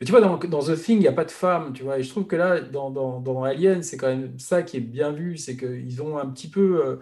[0.00, 1.98] Mais tu vois, dans, dans The Thing, il n'y a pas de femme, tu vois.
[1.98, 4.80] Et je trouve que là, dans, dans, dans Alien, c'est quand même ça qui est
[4.80, 6.82] bien vu, c'est qu'ils ont un petit peu.
[6.86, 6.96] Euh,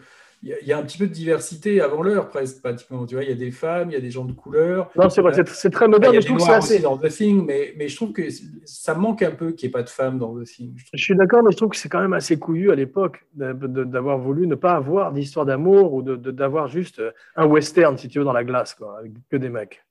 [0.47, 3.05] il y, a un petit peu de diversité avant l'heure, presque, pratiquement.
[3.05, 4.91] Tu vois, il y a des femmes, il y a des gens de couleur.
[4.95, 6.15] Non, c'est vrai, c'est très moderne.
[6.15, 8.23] Il y a des noirs aussi dans The Thing, mais, mais, je trouve que
[8.65, 10.75] ça manque un peu qu'il n'y ait pas de femmes dans The Thing.
[10.95, 14.19] Je, suis d'accord, mais je trouve que c'est quand même assez couillu à l'époque d'avoir
[14.19, 17.03] voulu ne pas avoir d'histoire d'amour ou d'avoir juste
[17.35, 19.83] un western, si tu veux, dans la glace, quoi, avec que des mecs.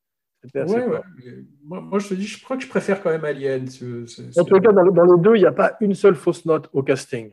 [0.54, 1.02] Ouais, ouais.
[1.64, 3.66] Moi, je te dis, je crois que je préfère quand même Alien.
[4.38, 6.70] En tout cas, dans, dans les deux, il n'y a pas une seule fausse note
[6.72, 7.32] au casting.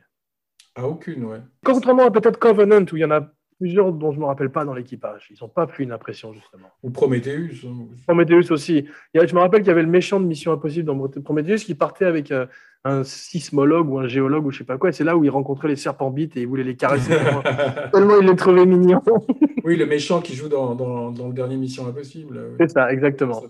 [0.74, 1.40] À aucune, ouais.
[1.64, 4.50] Contrairement à peut-être Covenant, où il y en a plusieurs dont je ne me rappelle
[4.50, 5.28] pas dans l'équipage.
[5.30, 6.68] Ils n'ont pas fait une impression, justement.
[6.82, 7.64] Ou Prometheus.
[7.64, 7.86] Hein.
[8.06, 8.86] Prometheus aussi.
[9.14, 12.06] je me rappelle qu'il y avait le méchant de Mission Impossible dans Prometheus qui partait
[12.06, 12.46] avec euh,
[12.84, 14.88] un sismologue ou un géologue ou je sais pas quoi.
[14.88, 17.14] Et c'est là où il rencontrait les serpents bites et il voulait les caresser.
[17.92, 19.02] tellement il les trouvait mignons.
[19.64, 22.40] oui, le méchant qui joue dans, dans, dans le dernier Mission Impossible.
[22.50, 22.56] oui.
[22.58, 23.42] C'est ça, exactement.
[23.42, 23.46] Ça.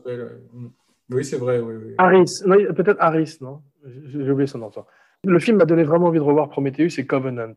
[0.52, 0.66] Mm.
[1.10, 1.58] Oui, c'est vrai.
[1.60, 1.94] Oui, oui.
[1.98, 2.42] Harris,
[2.74, 3.62] peut-être Harris, non?
[3.84, 4.70] J'ai oublié son nom.
[5.24, 7.54] Le film m'a donné vraiment envie de revoir Prometheus et Covenant.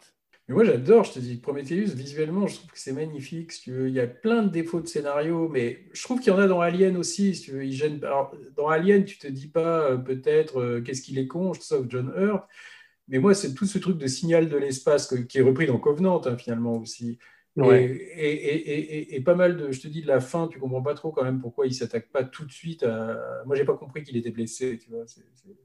[0.48, 3.52] Mais moi, j'adore, je te dis, Prometheus, visuellement, je trouve que c'est magnifique.
[3.52, 3.88] Si tu veux.
[3.88, 6.46] Il y a plein de défauts de scénario, mais je trouve qu'il y en a
[6.48, 7.34] dans Alien aussi.
[7.34, 7.66] Si tu veux.
[7.66, 8.00] Il gêne...
[8.04, 11.88] Alors, dans Alien, tu te dis pas euh, peut-être euh, qu'est-ce qu'il est con, sauf
[11.90, 12.48] John Hurt.
[13.08, 15.80] Mais moi, c'est tout ce truc de signal de l'espace que- qui est repris dans
[15.80, 17.18] Covenant, hein, finalement aussi.
[17.58, 17.84] Et- Ouais.
[17.86, 20.60] Et, et- et- et- et pas mal de, je te dis, de la fin, tu
[20.60, 23.18] comprends pas trop quand même pourquoi il s'attaque pas tout de suite à.
[23.48, 25.08] Moi, j'ai pas compris qu'il était blessé, tu vois.
[25.08, 25.56] c'est- c'est-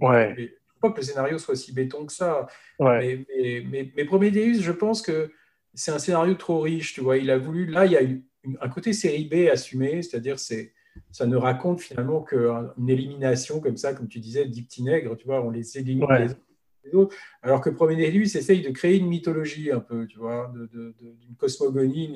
[0.00, 0.59] Ouais.
[0.80, 2.46] Crois que le scénario soit si béton que ça.
[2.78, 2.98] Ouais.
[2.98, 5.30] Mais, mais, mais, mais Prometheus, je pense que
[5.74, 7.18] c'est un scénario trop riche, tu vois.
[7.18, 7.66] Il a voulu.
[7.66, 10.72] Là, il y a eu une- un côté série B assumé, c'est-à-dire c'est
[11.12, 15.26] ça ne raconte finalement qu'une élimination comme ça, comme tu disais, dix petits nègres, tu
[15.26, 16.24] vois, on les élimine Ouais.
[16.24, 16.36] les uns
[16.84, 17.14] les autres.
[17.42, 22.10] Alors que Prometheus essaye de créer une mythologie un peu, tu vois, d'une cosmogonie,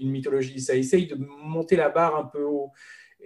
[0.00, 0.60] une mythologie.
[0.60, 2.72] Ça essaye de monter la barre un peu haut.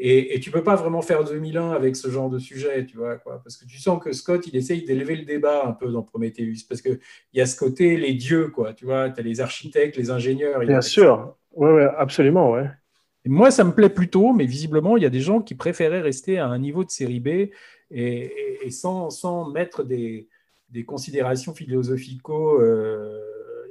[0.04, 3.18] Et, et tu peux pas vraiment faire 2001 avec ce genre de sujet, tu vois,
[3.18, 6.02] quoi, parce que tu sens que Scott, il essaye d'élever le débat un peu dans
[6.02, 6.98] Prometheus, parce qu'il
[7.34, 10.60] y a ce côté, les dieux, quoi, tu vois, tu as les architectes, les ingénieurs.
[10.60, 11.36] Bien sûr.
[11.52, 12.68] Ouais, ouais, absolument, ouais.
[13.24, 16.00] et moi, ça me plaît plutôt, mais visiblement, il y a des gens qui préféraient
[16.00, 17.50] rester à un niveau de série B et,
[17.90, 20.28] et- et sans, sans mettre des,
[20.70, 22.60] des considérations philosophico.
[22.60, 23.20] euh,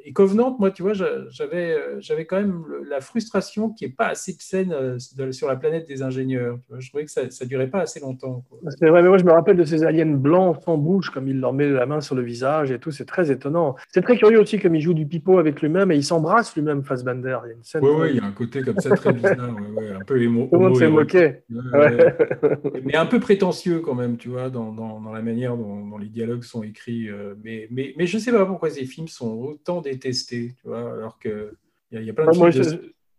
[0.06, 3.94] et Covenant, moi, tu vois, j'a- j'avais euh, j'avais quand même la frustration qu'il n'y
[3.94, 6.58] ait pas assez de scènes euh, sur la planète des ingénieurs.
[6.64, 8.44] Tu vois, je trouvais que ça ne durait pas assez longtemps.
[8.50, 8.60] quoi.
[8.80, 11.40] C'est vrai, mais moi je me rappelle de ces aliens blancs sans bouche, comme il
[11.40, 13.76] leur met la main sur le visage et tout, c'est très étonnant.
[13.90, 16.84] C'est très curieux aussi comme il joue du pipeau avec lui-même et il s'embrasse lui-même,
[16.84, 17.38] Fassbender.
[17.46, 17.84] Il y a une scène.
[17.84, 20.22] Oui, oui, il y a un côté comme ça très bizarre, ouais, ouais, un peu
[20.22, 20.48] émo.
[20.52, 21.14] Tout le monde s'est homo-érotique.
[21.16, 21.38] moqué.
[21.78, 22.82] Ouais, ouais.
[22.86, 25.98] mais un peu prétentieux quand même, tu vois, dans, dans, dans la manière dont, dont
[25.98, 27.10] les dialogues sont écrits.
[27.10, 30.68] euh, mais, mais, mais je ne sais pas pourquoi ces films sont autant détestés, tu
[30.68, 31.54] vois, alors que
[31.92, 32.70] il y, a- il y a plein de Ah, moi, de- je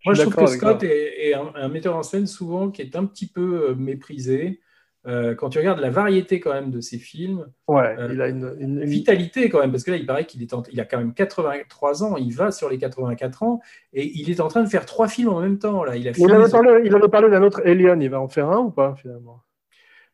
[0.05, 2.97] Moi, je trouve que Scott est, est un, un metteur en scène souvent qui est
[2.97, 4.61] un petit peu euh, méprisé.
[5.07, 8.29] Euh, quand tu regardes la variété quand même de ses films, Ouais, Euh, il a
[8.29, 10.99] une, vitalité quand même, parce que là, il paraît qu'il est en- il a quand
[10.99, 13.61] même 83 ans, il va sur les 84 ans,
[13.93, 15.83] et il est en train de faire trois films en même temps.
[15.85, 15.97] Là.
[15.97, 18.49] Il a Il avait, parlé, il avait parlé d'un autre Alien, il va en faire
[18.49, 19.43] un ou pas finalement?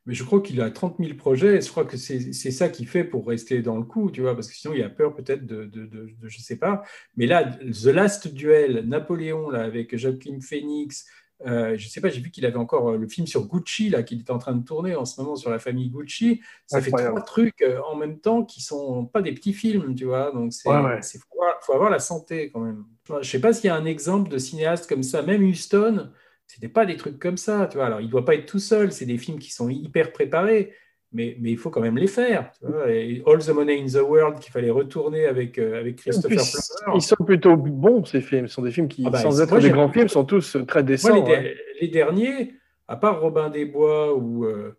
[0.08, 2.88] Mais je crois qu'il a 30 000 projets, et je crois que c'est ça qu'il
[2.88, 5.46] fait pour rester dans le coup, tu vois, parce que sinon il a peur peut-être
[5.46, 6.82] de, de, de, de- je sais pas.
[7.16, 11.06] Mais là, The Last Duel, Napoléon, là, avec Joaquin Phoenix,
[11.46, 14.02] euh, je sais pas, j'ai vu qu'il avait encore euh, le film sur Gucci, là,
[14.02, 16.40] qu'il est en train de tourner en ce moment sur la famille Gucci.
[16.66, 16.98] Ça Incroyable.
[17.14, 20.32] fait trois trucs euh, en même temps qui sont pas des petits films, tu vois,
[20.32, 21.00] donc c'est, Ouais, ouais.
[21.02, 22.84] faut, avoir, faut avoir la santé quand même.
[23.22, 26.10] Je sais pas s'il y a un exemple de cinéaste comme ça, même Houston,
[26.48, 27.86] c'était pas des trucs comme ça, tu vois.
[27.86, 30.72] Alors, il doit pas être tout seul, c'est des films qui sont hyper préparés,
[31.12, 32.50] mais, mais il faut quand même les faire.
[32.58, 32.90] Tu vois.
[32.90, 36.96] Et All the Money in the World qu'il fallait retourner avec, euh, avec Christopher Plummer.
[36.96, 38.48] Ils sont plutôt bons ces films.
[38.48, 40.56] Ce sont des films qui, Ah bah, sans être moi, des grands films, sont tous
[40.56, 41.14] euh, très Moi, décents.
[41.14, 41.56] les, ouais.
[41.80, 42.54] les derniers,
[42.88, 44.76] à part Robin des Bois, ou euh,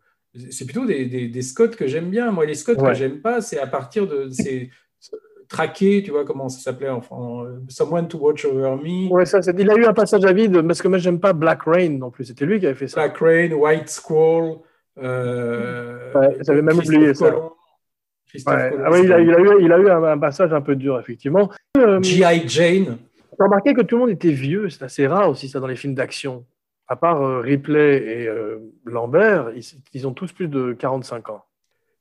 [0.52, 2.32] c'est plutôt des, des, des Scott que j'aime bien.
[2.32, 2.90] Moi, les Scott Ouais.
[2.90, 4.28] que j'aime pas, c'est à partir de
[5.50, 9.26] ces traqués, tu vois comment ça s'appelait en, en- Someone to Watch Over Me, Ouais,
[9.26, 11.64] ça, c'est- il a eu un passage à vide parce que moi j'aime pas Black
[11.64, 12.26] Rain non plus.
[12.26, 13.02] C'était lui qui avait fait ça.
[13.02, 14.58] Black Rain, White Squall.
[14.98, 17.30] Euh, Ouais, j'avais même oublié ça.
[17.32, 17.52] Colomb.
[18.28, 18.70] Christophe Ouais.
[18.72, 20.54] Colomb, Ah ouais, il, a, c'est il a eu, il a eu un, un passage
[20.54, 21.50] un peu dur, effectivement.
[21.78, 22.48] Euh, G.I.
[22.48, 22.98] Jane.
[23.38, 24.70] J'ai remarqué que tout le monde était vieux.
[24.70, 26.46] C'est assez rare aussi, ça, dans les films d'action.
[26.88, 31.44] À part euh, Ripley et euh, Lambert, ils, ils ont tous plus de 45 ans.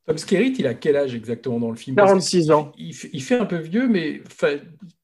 [0.09, 1.95] Tom Skerritt, il a quel âge exactement dans le film?
[1.97, 2.73] Parce que 46 ans.
[2.79, 4.49] Il, fait- il fait un peu vieux, mais ça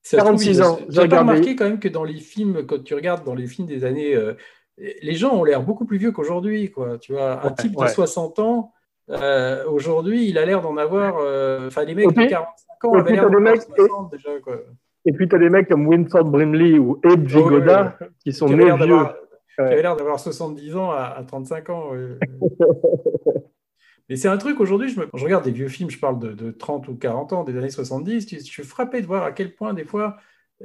[0.02, 2.94] se trouve, 46 il- ans, j'ai remarqué quand même que dans les films, quand tu
[2.94, 4.32] regardes dans les films des années, euh,
[4.78, 6.96] les gens ont l'air beaucoup plus vieux qu'aujourd'hui, quoi.
[6.98, 7.86] Tu vois, un Ouais, type ouais.
[7.86, 8.72] de 60 ans,
[9.10, 11.18] euh, aujourd'hui, il a l'air d'en avoir.
[11.18, 13.52] euh, Enfin, les mecs Et puis- de 45 ans et avaient l'air d'en des avoir
[13.52, 14.56] mecs- 60 déjà, quoi.
[15.04, 18.32] Et puis, tu as des mecs comme Winford Brimley ou Abe Oh, ouais, Vigoda qui
[18.32, 18.74] sont nés vieux.
[19.54, 21.90] qui avaient l'air d'avoir 70 ans à, à 35 ans.
[24.08, 26.32] Mais c'est un truc aujourd'hui, je, me- je regarde des vieux films, je parle de,
[26.32, 29.32] de 30 ou 40 ans, des années 70, tu- je suis frappé de voir à
[29.32, 30.16] quel point, des fois,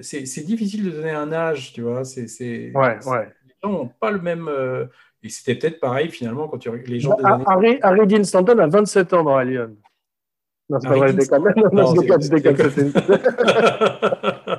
[0.01, 2.03] c'est difficile de donner un âge, tu vois.
[2.03, 3.29] C'est, c'est- Ouais, ouais.
[3.47, 4.47] Les gens n'ont pas le même.
[4.49, 4.85] euh,
[5.23, 7.43] et c'était peut-être pareil, finalement, quand tu, les gens des Ah, années.
[7.47, 9.75] Harry, Harry Dean Stanton a 27 ans dans Alien.
[10.69, 11.43] Non, c'est pas vrai, je déconne.
[11.55, 12.93] Non, Non, je déconne, je déconne.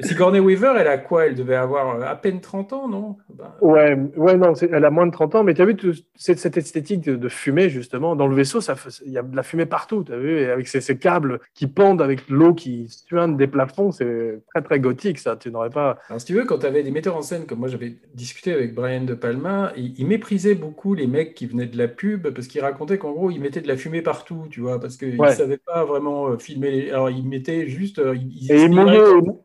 [0.00, 1.26] Sigourney Weaver, elle a quoi?
[1.26, 3.16] Elle devait avoir euh, à peine 30 ans, non?
[3.28, 5.94] Ben, Ouais, ouais, non, elle a moins de 30 ans, mais tu as vu tout-
[6.16, 8.16] cette, cette esthétique de, de fumée, justement.
[8.16, 8.60] Dans le vaisseau,
[9.04, 11.40] il y a de la fumée partout, tu as vu, et avec ces, ces câbles
[11.54, 15.36] qui pendent avec l'eau qui suinte des plafonds, c'est très, très gothique, ça.
[15.36, 15.98] Tu n'aurais pas.
[16.08, 18.52] Alors, si tu veux, quand tu avais des metteurs en scène, comme moi j'avais discuté
[18.52, 22.28] avec Brian De Palma, il, il méprisait beaucoup les mecs qui venaient de la pub
[22.30, 25.22] parce qu'il racontait qu'en gros, ils mettaient de la fumée partout, tu vois, parce qu'ils
[25.22, 26.70] ne savaient pas vraiment euh, filmer.
[26.70, 28.72] les- Alors, ils mettaient juste euh, ils- Et il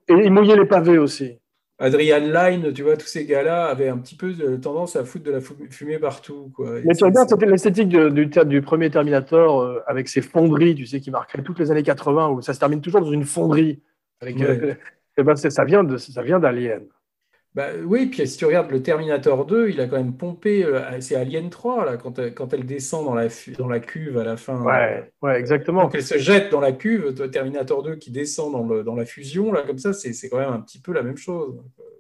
[0.10, 1.40] ils- et mouillait les pavés aussi.
[1.80, 5.26] Adrian Lyne, tu vois, tous ces gars-là avaient un petit peu de tendance à foutre
[5.26, 6.52] de la fumée partout.
[6.56, 6.80] Quoi.
[6.80, 11.12] Et Mais tu regardes, l'esthétique du, premier Terminator euh, avec ses fonderies, tu sais, qui
[11.12, 13.80] marqueraient toutes les années 80, où ça se termine toujours dans une fonderie.
[14.22, 14.74] Avec, euh,
[15.18, 15.84] eh ben, ça vient
[16.40, 16.82] d'Alien.
[17.58, 20.80] Bah, oui, puis si tu regardes le Terminator 2, il a quand même pompé, euh,
[21.00, 24.24] c'est Alien 3, là, quand, elle- quand elle descend dans la, dans la cuve à
[24.24, 24.62] la fin.
[24.64, 25.82] Ouais, ouais, exactement.
[25.86, 28.94] Donc elle se jette dans la cuve, toi, Terminator 2 qui descend dans, le, dans
[28.94, 31.56] la fusion, là, comme ça, c'est quand même un petit peu la même chose.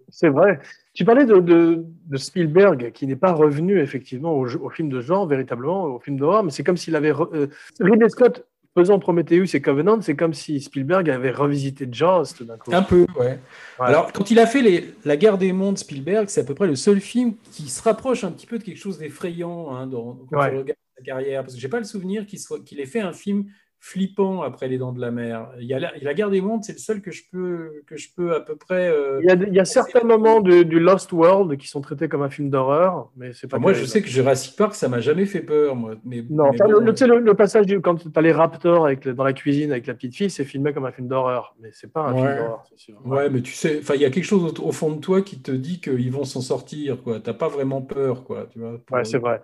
[0.09, 0.59] C'est vrai.
[0.93, 5.25] Tu parlais de, de- de Spielberg, qui n'est pas revenu effectivement au, film de genre,
[5.25, 7.11] véritablement, au film d'horreur, mais c'est comme s'il avait.
[7.11, 7.47] re- euh,
[7.79, 8.45] Ridley Scott
[8.77, 12.71] faisant Prometheus et Covenant, c'est comme si Spielberg avait revisité Jaws tout d'un coup.
[12.73, 13.39] Un peu, ouais.
[13.79, 16.67] Alors, quand il a fait les, La guerre des mondes, Spielberg, c'est à peu près
[16.67, 20.19] le seul film qui se rapproche un petit peu de quelque chose d'effrayant hein, dans,
[20.31, 20.51] quand Ouais.
[20.51, 21.41] tu regardes sa carrière.
[21.41, 23.45] Parce que j'ai pas le souvenir qu'il soit- qu'il ait fait un film
[23.79, 25.49] flippant après Les Dents de la Mer.
[25.59, 27.95] Il y a la, la guerre des mondes, c'est le seul que je peux, que
[27.95, 28.89] je peux à peu près.
[28.89, 32.09] euh, Il y a, il y a certains moments du Lost World qui sont traités
[32.09, 33.57] comme un film d'horreur, mais c'est pas.
[33.57, 35.95] Enfin, moi, je sais que Jurassic Park, ça m'a jamais fait peur, moi.
[36.03, 38.21] Mais, Non, mais enfin, bon, le, tu sais, le- le passage du, quand tu as
[38.21, 41.07] les raptors avec dans la cuisine avec la petite fille, c'est filmé comme un film
[41.07, 42.21] d'horreur, mais c'est pas un Ouais.
[42.21, 42.95] film d'horreur, c'est sûr.
[43.05, 45.21] Ouais, mais tu sais, enfin, il y a quelque chose au, au fond de toi
[45.21, 47.19] qui te dit qu'ils vont s'en sortir, quoi.
[47.19, 48.47] T'as pas vraiment peur, quoi.
[48.51, 48.79] Tu vois.
[48.85, 49.41] pour- Ouais, c'est vrai.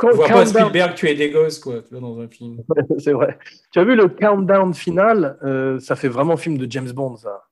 [0.00, 2.62] Tu vois pas Spielberg tuer des gosses, quoi, tu vois, dans un film.
[2.98, 3.38] c'est vrai.
[3.70, 7.44] Tu as vu le countdown final euh, Ça fait vraiment film de James Bond, ça.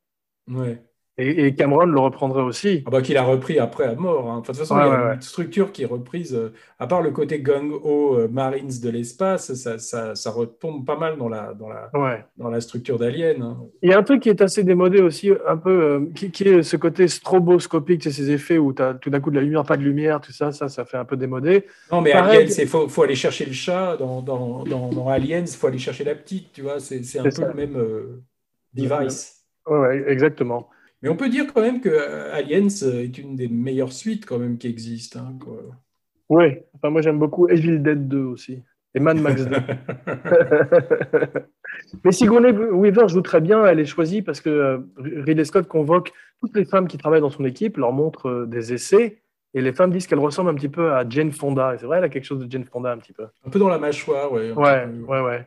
[0.51, 0.83] Ouais.
[1.19, 2.85] Et, et Cameron le reprendrait aussi.
[2.87, 4.31] Ah bah, qu'il a repris après à mort.
[4.31, 4.37] hein.
[4.39, 5.21] Enfin, de toute façon, Ouais, il y a ouais, une ouais.
[5.21, 9.79] structure qui est reprise, euh, à part le côté gang-ho euh, Marines de l'espace, ça,
[9.79, 11.91] ça, ça retombe pas mal dans la, dans la,
[12.37, 13.43] dans la structure d'Alien.
[13.43, 13.59] hein.
[13.83, 16.45] Il y a un truc qui est assez démodé aussi, un peu, euh, qui, qui
[16.45, 19.43] est ce côté stroboscopique, c'est ces effets où tu as tout d'un coup de la
[19.43, 21.67] lumière, pas de lumière, tout ça, ça, ça fait un peu démodé.
[21.91, 22.39] Non, mais Pareil.
[22.39, 23.97] Aliens, il faut, faut aller chercher le chat.
[23.97, 26.79] Dans, dans, dans, dans Aliens, il faut aller chercher la petite, tu vois.
[26.81, 27.49] C'est un peu ça.
[27.49, 27.77] le même
[28.75, 29.45] device.
[29.67, 30.69] Ouais, exactement.
[31.03, 34.27] Mais on peut dire quand même que euh, Aliens euh, est une des meilleures suites
[34.27, 35.21] quand même qui existent.
[35.21, 35.39] hein.
[36.29, 38.63] Oui, enfin, moi j'aime beaucoup Evil Dead 2 aussi.
[38.95, 39.57] Et Mad Max 2.
[42.05, 46.13] Mais Sigourney Weaver joue très bien, elle est choisie parce que euh, Ridley Scott convoque
[46.41, 49.23] toutes les femmes qui travaillent dans son équipe, leur montre des essais,
[49.55, 51.75] et les femmes disent qu'elle ressemble un petit peu à Jane Fonda.
[51.75, 53.27] Et c'est vrai, elle a quelque chose de Jane Fonda un petit peu.
[53.45, 55.47] un peu dans la mâchoire, un Ouais, ouais, ouais.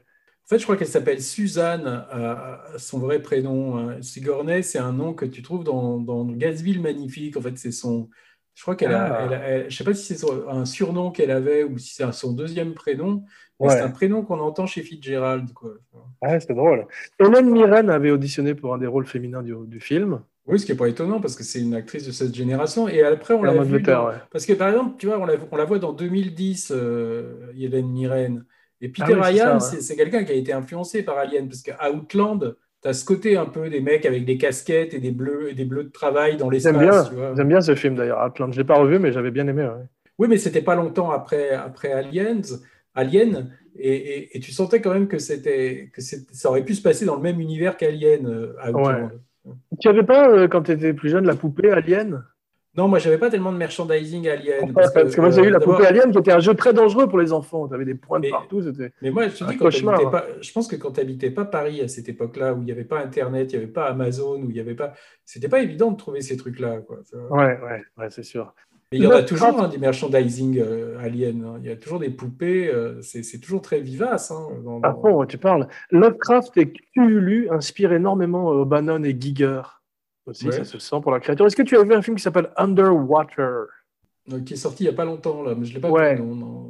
[0.52, 3.78] En fait, je crois qu'elle s'appelle Suzanne, à, à son vrai prénom.
[3.78, 4.02] hein.
[4.02, 7.38] Sigourney, c'est un nom que tu trouves dans, dans Gatsby le Magnifique.
[7.38, 8.10] En fait, c'est son.
[8.54, 9.30] Je crois qu'elle a, Ah.
[9.30, 12.34] a- elle- je sais pas si c'est un surnom qu'elle avait ou si c'est son
[12.34, 13.24] deuxième prénom.
[13.62, 13.74] Mais Ouais.
[13.76, 15.54] c'est un prénom qu'on entend chez Fitzgerald.
[15.54, 15.76] Quoi.
[16.22, 16.86] Ouais, c'est drôle.
[17.18, 20.20] Hélène Mirren avait auditionné pour un des rôles féminins du, du film.
[20.48, 22.90] Oui, ce qui n'est pas étonnant parce que c'est une actrice de cette génération.
[22.90, 23.82] Et après, on l'a vu.
[23.84, 24.16] Dans- ouais.
[24.32, 27.88] Parce que par exemple, tu vois, on la, on la voit dans 2010, euh, Hélène
[27.90, 28.44] Mirren.
[28.82, 31.48] Et Peter Ah oui, c'est ça, Ryan, c'est quelqu'un qui a été influencé par Alien.
[31.48, 35.00] Parce qu'à Outland, tu as ce côté un peu des mecs avec des casquettes et
[35.00, 36.80] des bleus, et des bleus de travail dans J'aime l'espace.
[36.80, 37.34] bien, tu vois.
[37.36, 38.20] j'aime bien ce film d'ailleurs.
[38.22, 38.52] Atlant.
[38.52, 39.64] Je l'ai pas revu, mais j'avais bien aimé.
[39.64, 39.86] ouais.
[40.18, 42.42] Oui, mais c'était pas longtemps après, après Aliens,
[42.96, 43.52] Alien.
[43.78, 46.82] Et, et- et tu sentais quand même que, c'était, que c'est- ça aurait pu se
[46.82, 48.26] passer dans le même univers qu'Alien.
[48.28, 49.12] euh, à Outland.
[49.80, 52.24] Tu avais pas, euh, quand tu étais plus jeune, la poupée Alien?
[52.78, 54.72] Non, moi, j'avais pas tellement de merchandising Alien.
[54.74, 57.20] Parce que, moi, j'ai eu la poupée Alien qui était un jeu très dangereux pour
[57.20, 57.68] les enfants.
[57.68, 58.62] Tu avais des points de Mais- partout.
[59.02, 59.70] Mais moi, je te dis, quand
[60.12, 62.72] pas, je pense que quand tu n'habitais pas Paris à cette époque-là, où il n'y
[62.72, 64.94] avait pas Internet, il n'y avait pas Amazon, où il n'y avait pas.
[65.26, 66.78] C'était pas évident de trouver ces trucs-là.
[66.88, 67.00] Quoi.
[67.30, 68.54] Ouais, ouais, ouais, c'est sûr.
[68.94, 71.44] Mais il y en a toujours hein, du merchandising euh, alien.
[71.46, 71.60] hein.
[71.64, 72.70] Il y a toujours des poupées.
[72.70, 74.32] euh, c'est toujours très vivace.
[74.32, 75.68] hein, dans- À dans- fond, ouais, tu parles.
[75.92, 79.62] Lovecraft et Cthulhu inspirent énormément euh, Bannon et Giger.
[80.28, 80.52] Aussi, Ouais.
[80.52, 81.46] ça se sent pour la créature.
[81.48, 83.66] Est-ce que tu as vu un film qui s'appelle Underwater?
[84.32, 85.90] Euh, qui est sorti il n'y a pas longtemps, là, mais je ne l'ai pas
[85.90, 86.16] Ouais.
[86.16, 86.24] vu.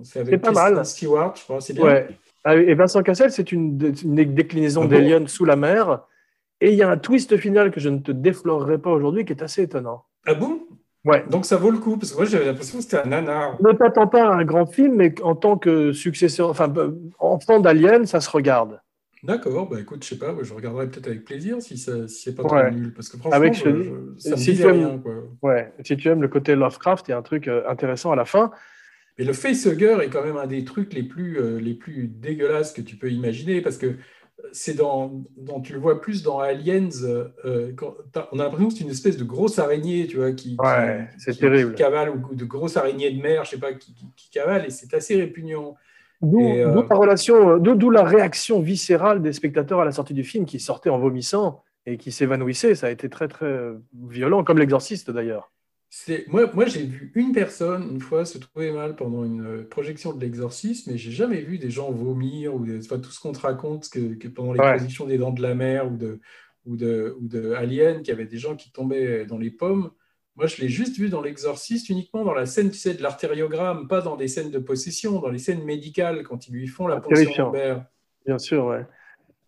[0.03, 0.85] C'est avec pas mal.
[0.85, 1.59] Stewart, je crois.
[1.61, 1.83] C'est bien.
[1.83, 2.07] Ouais.
[2.43, 5.99] Ah, Et Vincent Cassel, c'est une, dé- une déclinaison Ah bon d'Alien sous la mer.
[6.61, 9.33] Et il y a un twist final que je ne te déflorerai pas aujourd'hui qui
[9.33, 10.05] est assez étonnant.
[10.25, 10.61] Ah bon?
[11.03, 11.25] Ouais.
[11.29, 13.57] Donc ça vaut le coup, parce que moi j'avais l'impression que c'était un nanar.
[13.61, 17.59] Ne t'attends pas à un grand film, mais en tant que successeur, enfin, euh, enfant
[17.59, 18.79] d'Alien, ça se regarde.
[19.23, 22.35] D'accord, bah écoute, je sais pas, je regarderai peut-être avec plaisir si, ça, si c'est
[22.35, 22.69] pas Ouais.
[22.69, 22.93] trop nul.
[22.93, 23.61] Parce que franchement, Avec, je
[24.17, 24.97] ça me si tu aimes- rien.
[24.97, 25.13] Quoi.
[25.43, 25.71] Ouais.
[25.85, 28.25] Si tu aimes le côté Lovecraft, il y a un truc euh, intéressant à la
[28.25, 28.51] fin.
[29.19, 32.73] Mais le facehugger est quand même un des trucs les plus, euh, les plus dégueulasses
[32.73, 33.93] que tu peux imaginer parce que
[34.53, 36.89] c'est dans, dans- tu le vois plus dans Aliens.
[37.03, 37.93] euh, euh, quand
[38.31, 41.19] on a l'impression que c'est une espèce de grosse araignée, tu vois, qui, Ouais, qui-
[41.19, 41.73] c'est qui- terrible.
[41.73, 43.93] qui cavale ou de grosse araignée de mer, je sais pas, qui
[44.31, 45.75] cavale et c'est assez répugnant.
[46.21, 49.85] D'où Et, euh, d'où la relation, euh, d'où d'où la réaction viscérale des spectateurs à
[49.85, 52.75] la sortie du film qui sortaient en vomissant et qui s'évanouissaient.
[52.75, 53.71] Ça a été très très
[54.09, 55.51] violent, comme l'exorciste d'ailleurs.
[55.89, 59.67] C'est, moi, moi j'ai vu une personne une fois se trouver mal pendant une euh,
[59.69, 63.19] projection de l'exorcisme, mais j'ai jamais vu des gens vomir ou des- enfin, tout ce
[63.19, 64.69] qu'on te raconte que, que pendant les Ouais.
[64.77, 66.21] projections des Dents de la Mer ou de,
[66.65, 69.91] ou de, ou de Alien, qui avait des gens qui tombaient dans les pommes.
[70.37, 73.87] Moi, je l'ai juste vu dans L'Exorciste, uniquement dans la scène, tu sais, de l'artériogramme,
[73.87, 77.01] pas dans des scènes de possession, dans les scènes médicales, quand ils lui font la
[77.01, 77.85] ponction lombaire.
[78.25, 78.85] Bien sûr, ouais.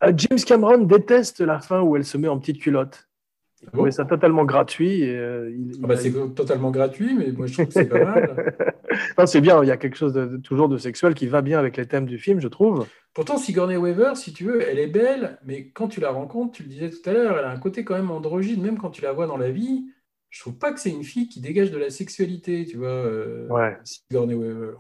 [0.04, 3.08] Euh, James Cameron déteste la fin où elle se met en petite culotte.
[3.62, 5.04] Il Ah trouvait ça totalement gratuit.
[5.04, 7.86] Et, euh, il- Ah bah, a- c'est totalement gratuit, mais moi, je trouve que c'est
[7.86, 8.56] pas mal.
[9.18, 11.58] Non, c'est bien, il y a quelque chose de- toujours de sexuel qui va bien
[11.58, 12.86] avec les thèmes du film, je trouve.
[13.16, 16.64] Pourtant, Sigourney Weaver, si tu veux, elle est belle, mais quand tu la rencontres, tu
[16.64, 19.02] le disais tout à l'heure, elle a un côté quand même androgyne, même quand tu
[19.02, 19.86] la vois dans la vie.
[20.34, 23.48] Je trouve pas que c'est une fille qui dégage de la sexualité, tu vois, euh,
[23.50, 23.78] Ouais.
[23.84, 24.78] Sigourney Weaver.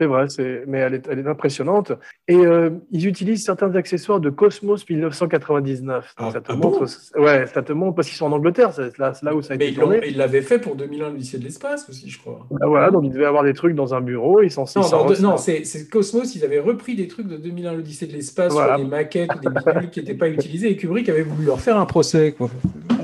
[0.00, 0.62] C'est vrai, c'est...
[0.66, 1.92] mais elle est, elle est impressionnante.
[2.28, 6.14] Et euh, ils utilisent certains accessoires de Cosmos 1999.
[6.18, 6.84] Donc Ah, ça te ah montre,
[7.16, 7.22] bon?
[7.24, 9.54] ouais, ça te montre parce qu'ils sont en Angleterre, c'est là, c'est là où ça
[9.54, 10.00] a Mais été ils tourné.
[10.06, 12.46] ils l'avaient fait pour 2001 lycée de l'espace aussi, je crois.
[12.60, 14.78] Ah, voilà, donc ils devaient avoir des trucs dans un bureau, ils s'en Non, ils
[14.80, 15.38] non, de- non, ressortent.
[15.38, 18.76] c'est c'est Cosmos, ils avaient repris des trucs de 2001 l'Odyssée de l'espace Voilà.
[18.76, 21.60] sur des maquettes ou des bidules qui n'étaient pas utilisées et Kubrick avait voulu leur
[21.60, 22.32] faire un procès.
[22.38, 22.48] Quoi.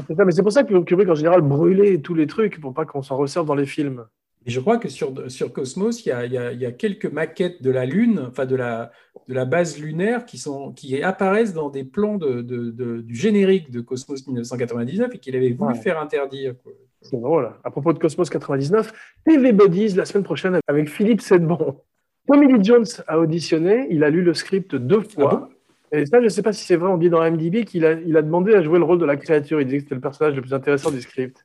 [0.06, 2.72] C'est ça, mais c'est pour ça que Kubrick en général brûlait tous les trucs pour
[2.74, 4.04] pas qu'on s'en resserve dans les films.
[4.46, 6.66] Et je crois que sur, sur Cosmos, il y a, il y a- il y
[6.66, 8.90] a quelques maquettes de la Lune, enfin de la,
[9.28, 13.14] de la base lunaire, qui, sont, qui apparaissent dans des plans de, de- de- du
[13.14, 15.78] générique de Cosmos 1999 et qu'il avait voulu Ouais.
[15.80, 16.54] faire interdire.
[17.00, 17.50] C'est drôle.
[17.64, 18.92] À propos de Cosmos 99,
[19.24, 21.80] TV Buddies la semaine prochaine avec Philippe Sedbon.
[22.26, 25.48] Tommy Lee Jones a auditionné, il a lu le script deux fois.
[25.92, 27.92] et ça, je ne sais pas si c'est vrai, on dit dans MDB qu'il a,
[27.92, 29.60] il a demandé à jouer le rôle de la créature.
[29.60, 31.44] Il disait que c'était le personnage le plus intéressant du script.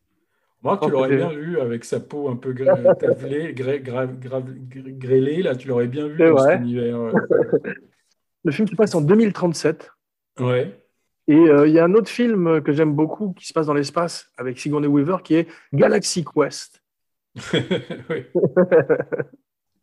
[0.62, 4.44] Moi, tu l'aurais bien vu avec sa peau un peu tavelée, gra- gra-
[4.98, 6.54] grêlée, là, tu l'aurais bien vu dans vrai.
[6.54, 7.00] cet univers.
[7.00, 7.12] ouais.
[8.44, 9.92] Le film se passe en 2037.
[10.40, 10.82] Ouais.
[11.28, 13.74] Et euh, il y a un autre film que j'aime beaucoup qui se passe dans
[13.74, 16.82] l'espace avec Sigourney Weaver qui est Galaxy Quest.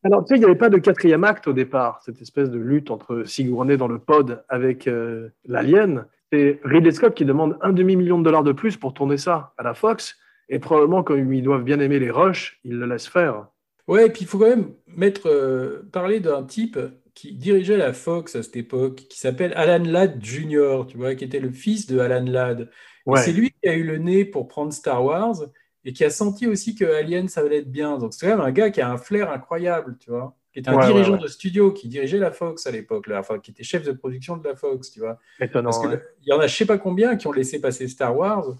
[0.02, 2.58] Alors, tu sais, il n'y avait pas de quatrième acte au départ, cette espèce de
[2.58, 6.06] lutte entre Sigourney dans le pod avec euh, l'alien.
[6.32, 9.62] C'est Ridley Scott qui demande un demi-million de dollars de plus pour tourner ça à
[9.62, 10.16] la Fox.
[10.48, 13.48] Et probablement, comme ils doivent bien aimer les rushs, ils le laissent faire.
[13.88, 16.78] Ouais, et puis il faut quand même mettre, euh, parler d'un type
[17.14, 21.24] qui dirigeait la Fox à cette époque, qui s'appelle Alan Ladd Jr., tu vois, qui
[21.24, 22.70] était le fils de Alan Ladd.
[23.06, 23.20] Ouais.
[23.20, 25.36] c'est lui qui a eu le nez pour prendre Star Wars
[25.84, 27.98] et qui a senti aussi que Alien, ça allait être bien.
[27.98, 30.68] Donc c'est quand même un gars qui a un flair incroyable, tu vois, qui était
[30.68, 33.62] un Ouais, dirigeant ouais, de studio, qui dirigeait la Fox à l'époque, enfin, qui était
[33.62, 35.18] chef de production de la Fox, tu vois.
[35.40, 35.70] Étonnant.
[35.70, 38.56] Parce qu'il y en a je sais pas combien qui ont laissé passer Star Wars.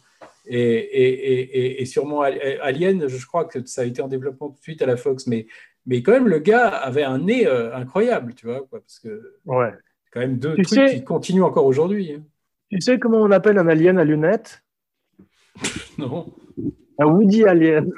[0.49, 4.83] Et, sûrement Al- Alien, je crois que ça a été en développement tout de suite
[4.83, 5.27] à la Fox.
[5.27, 5.47] Mais,
[5.87, 9.35] mais quand même, le gars avait un nez euh, incroyable, tu vois, quoi, parce que
[9.45, 9.71] Ouais.
[9.73, 12.13] c'est quand même deux Tu trucs sais- qui continuent encore aujourd'hui.
[12.13, 12.23] hein.
[12.71, 14.63] Tu sais comment on appelle un alien à lunettes?
[15.99, 16.27] Non
[16.99, 17.91] Un Woody Alien.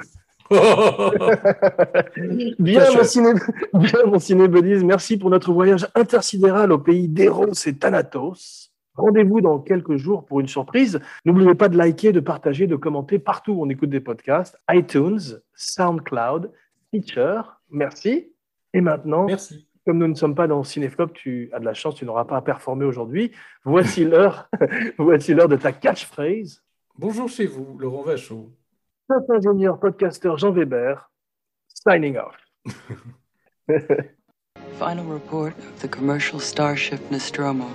[2.59, 3.29] Bien, mon ciné,
[3.73, 4.47] bien, mon ciné
[4.83, 8.68] merci pour notre voyage intersidéral au pays d'Eros et Thanatos.
[8.99, 10.99] Rendez-vous dans quelques jours pour une surprise.
[11.25, 14.57] N'oubliez pas de liker, de partager, de commenter partout où on écoute des podcasts.
[14.69, 16.51] iTunes, SoundCloud,
[16.87, 17.41] Stitcher.
[17.69, 18.31] Merci.
[18.73, 19.67] Et maintenant, Merci.
[19.85, 22.37] comme nous ne sommes pas dans Cinéflop, tu as de la chance, tu n'auras pas
[22.37, 23.31] à performer aujourd'hui.
[23.63, 24.49] Voici l'heure,
[24.97, 26.61] voici l'heure de ta catchphrase.
[26.97, 28.51] Bonjour chez vous, Laurent Vachaud.
[29.07, 31.09] Top ingénieur podcasteur Jean Weber,
[31.67, 32.35] signing off.
[34.77, 37.65] Final report of the commercial starship Nostromo.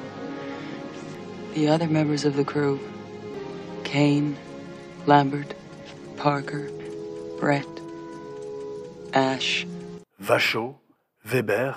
[1.55, 2.81] The other members of the crew
[3.85, 4.37] Kane,
[5.07, 5.55] Lambert,
[6.17, 6.69] Parker,
[7.39, 7.67] Brett,
[9.13, 9.65] Ash,
[10.21, 10.75] Vachot,
[11.33, 11.77] Weber.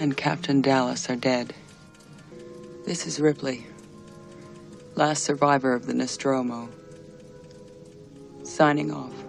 [0.00, 1.54] and Captain Dallas are dead.
[2.84, 3.64] This is Ripley,
[4.96, 6.68] last survivor of the Nostromo.
[8.42, 9.25] Signing off.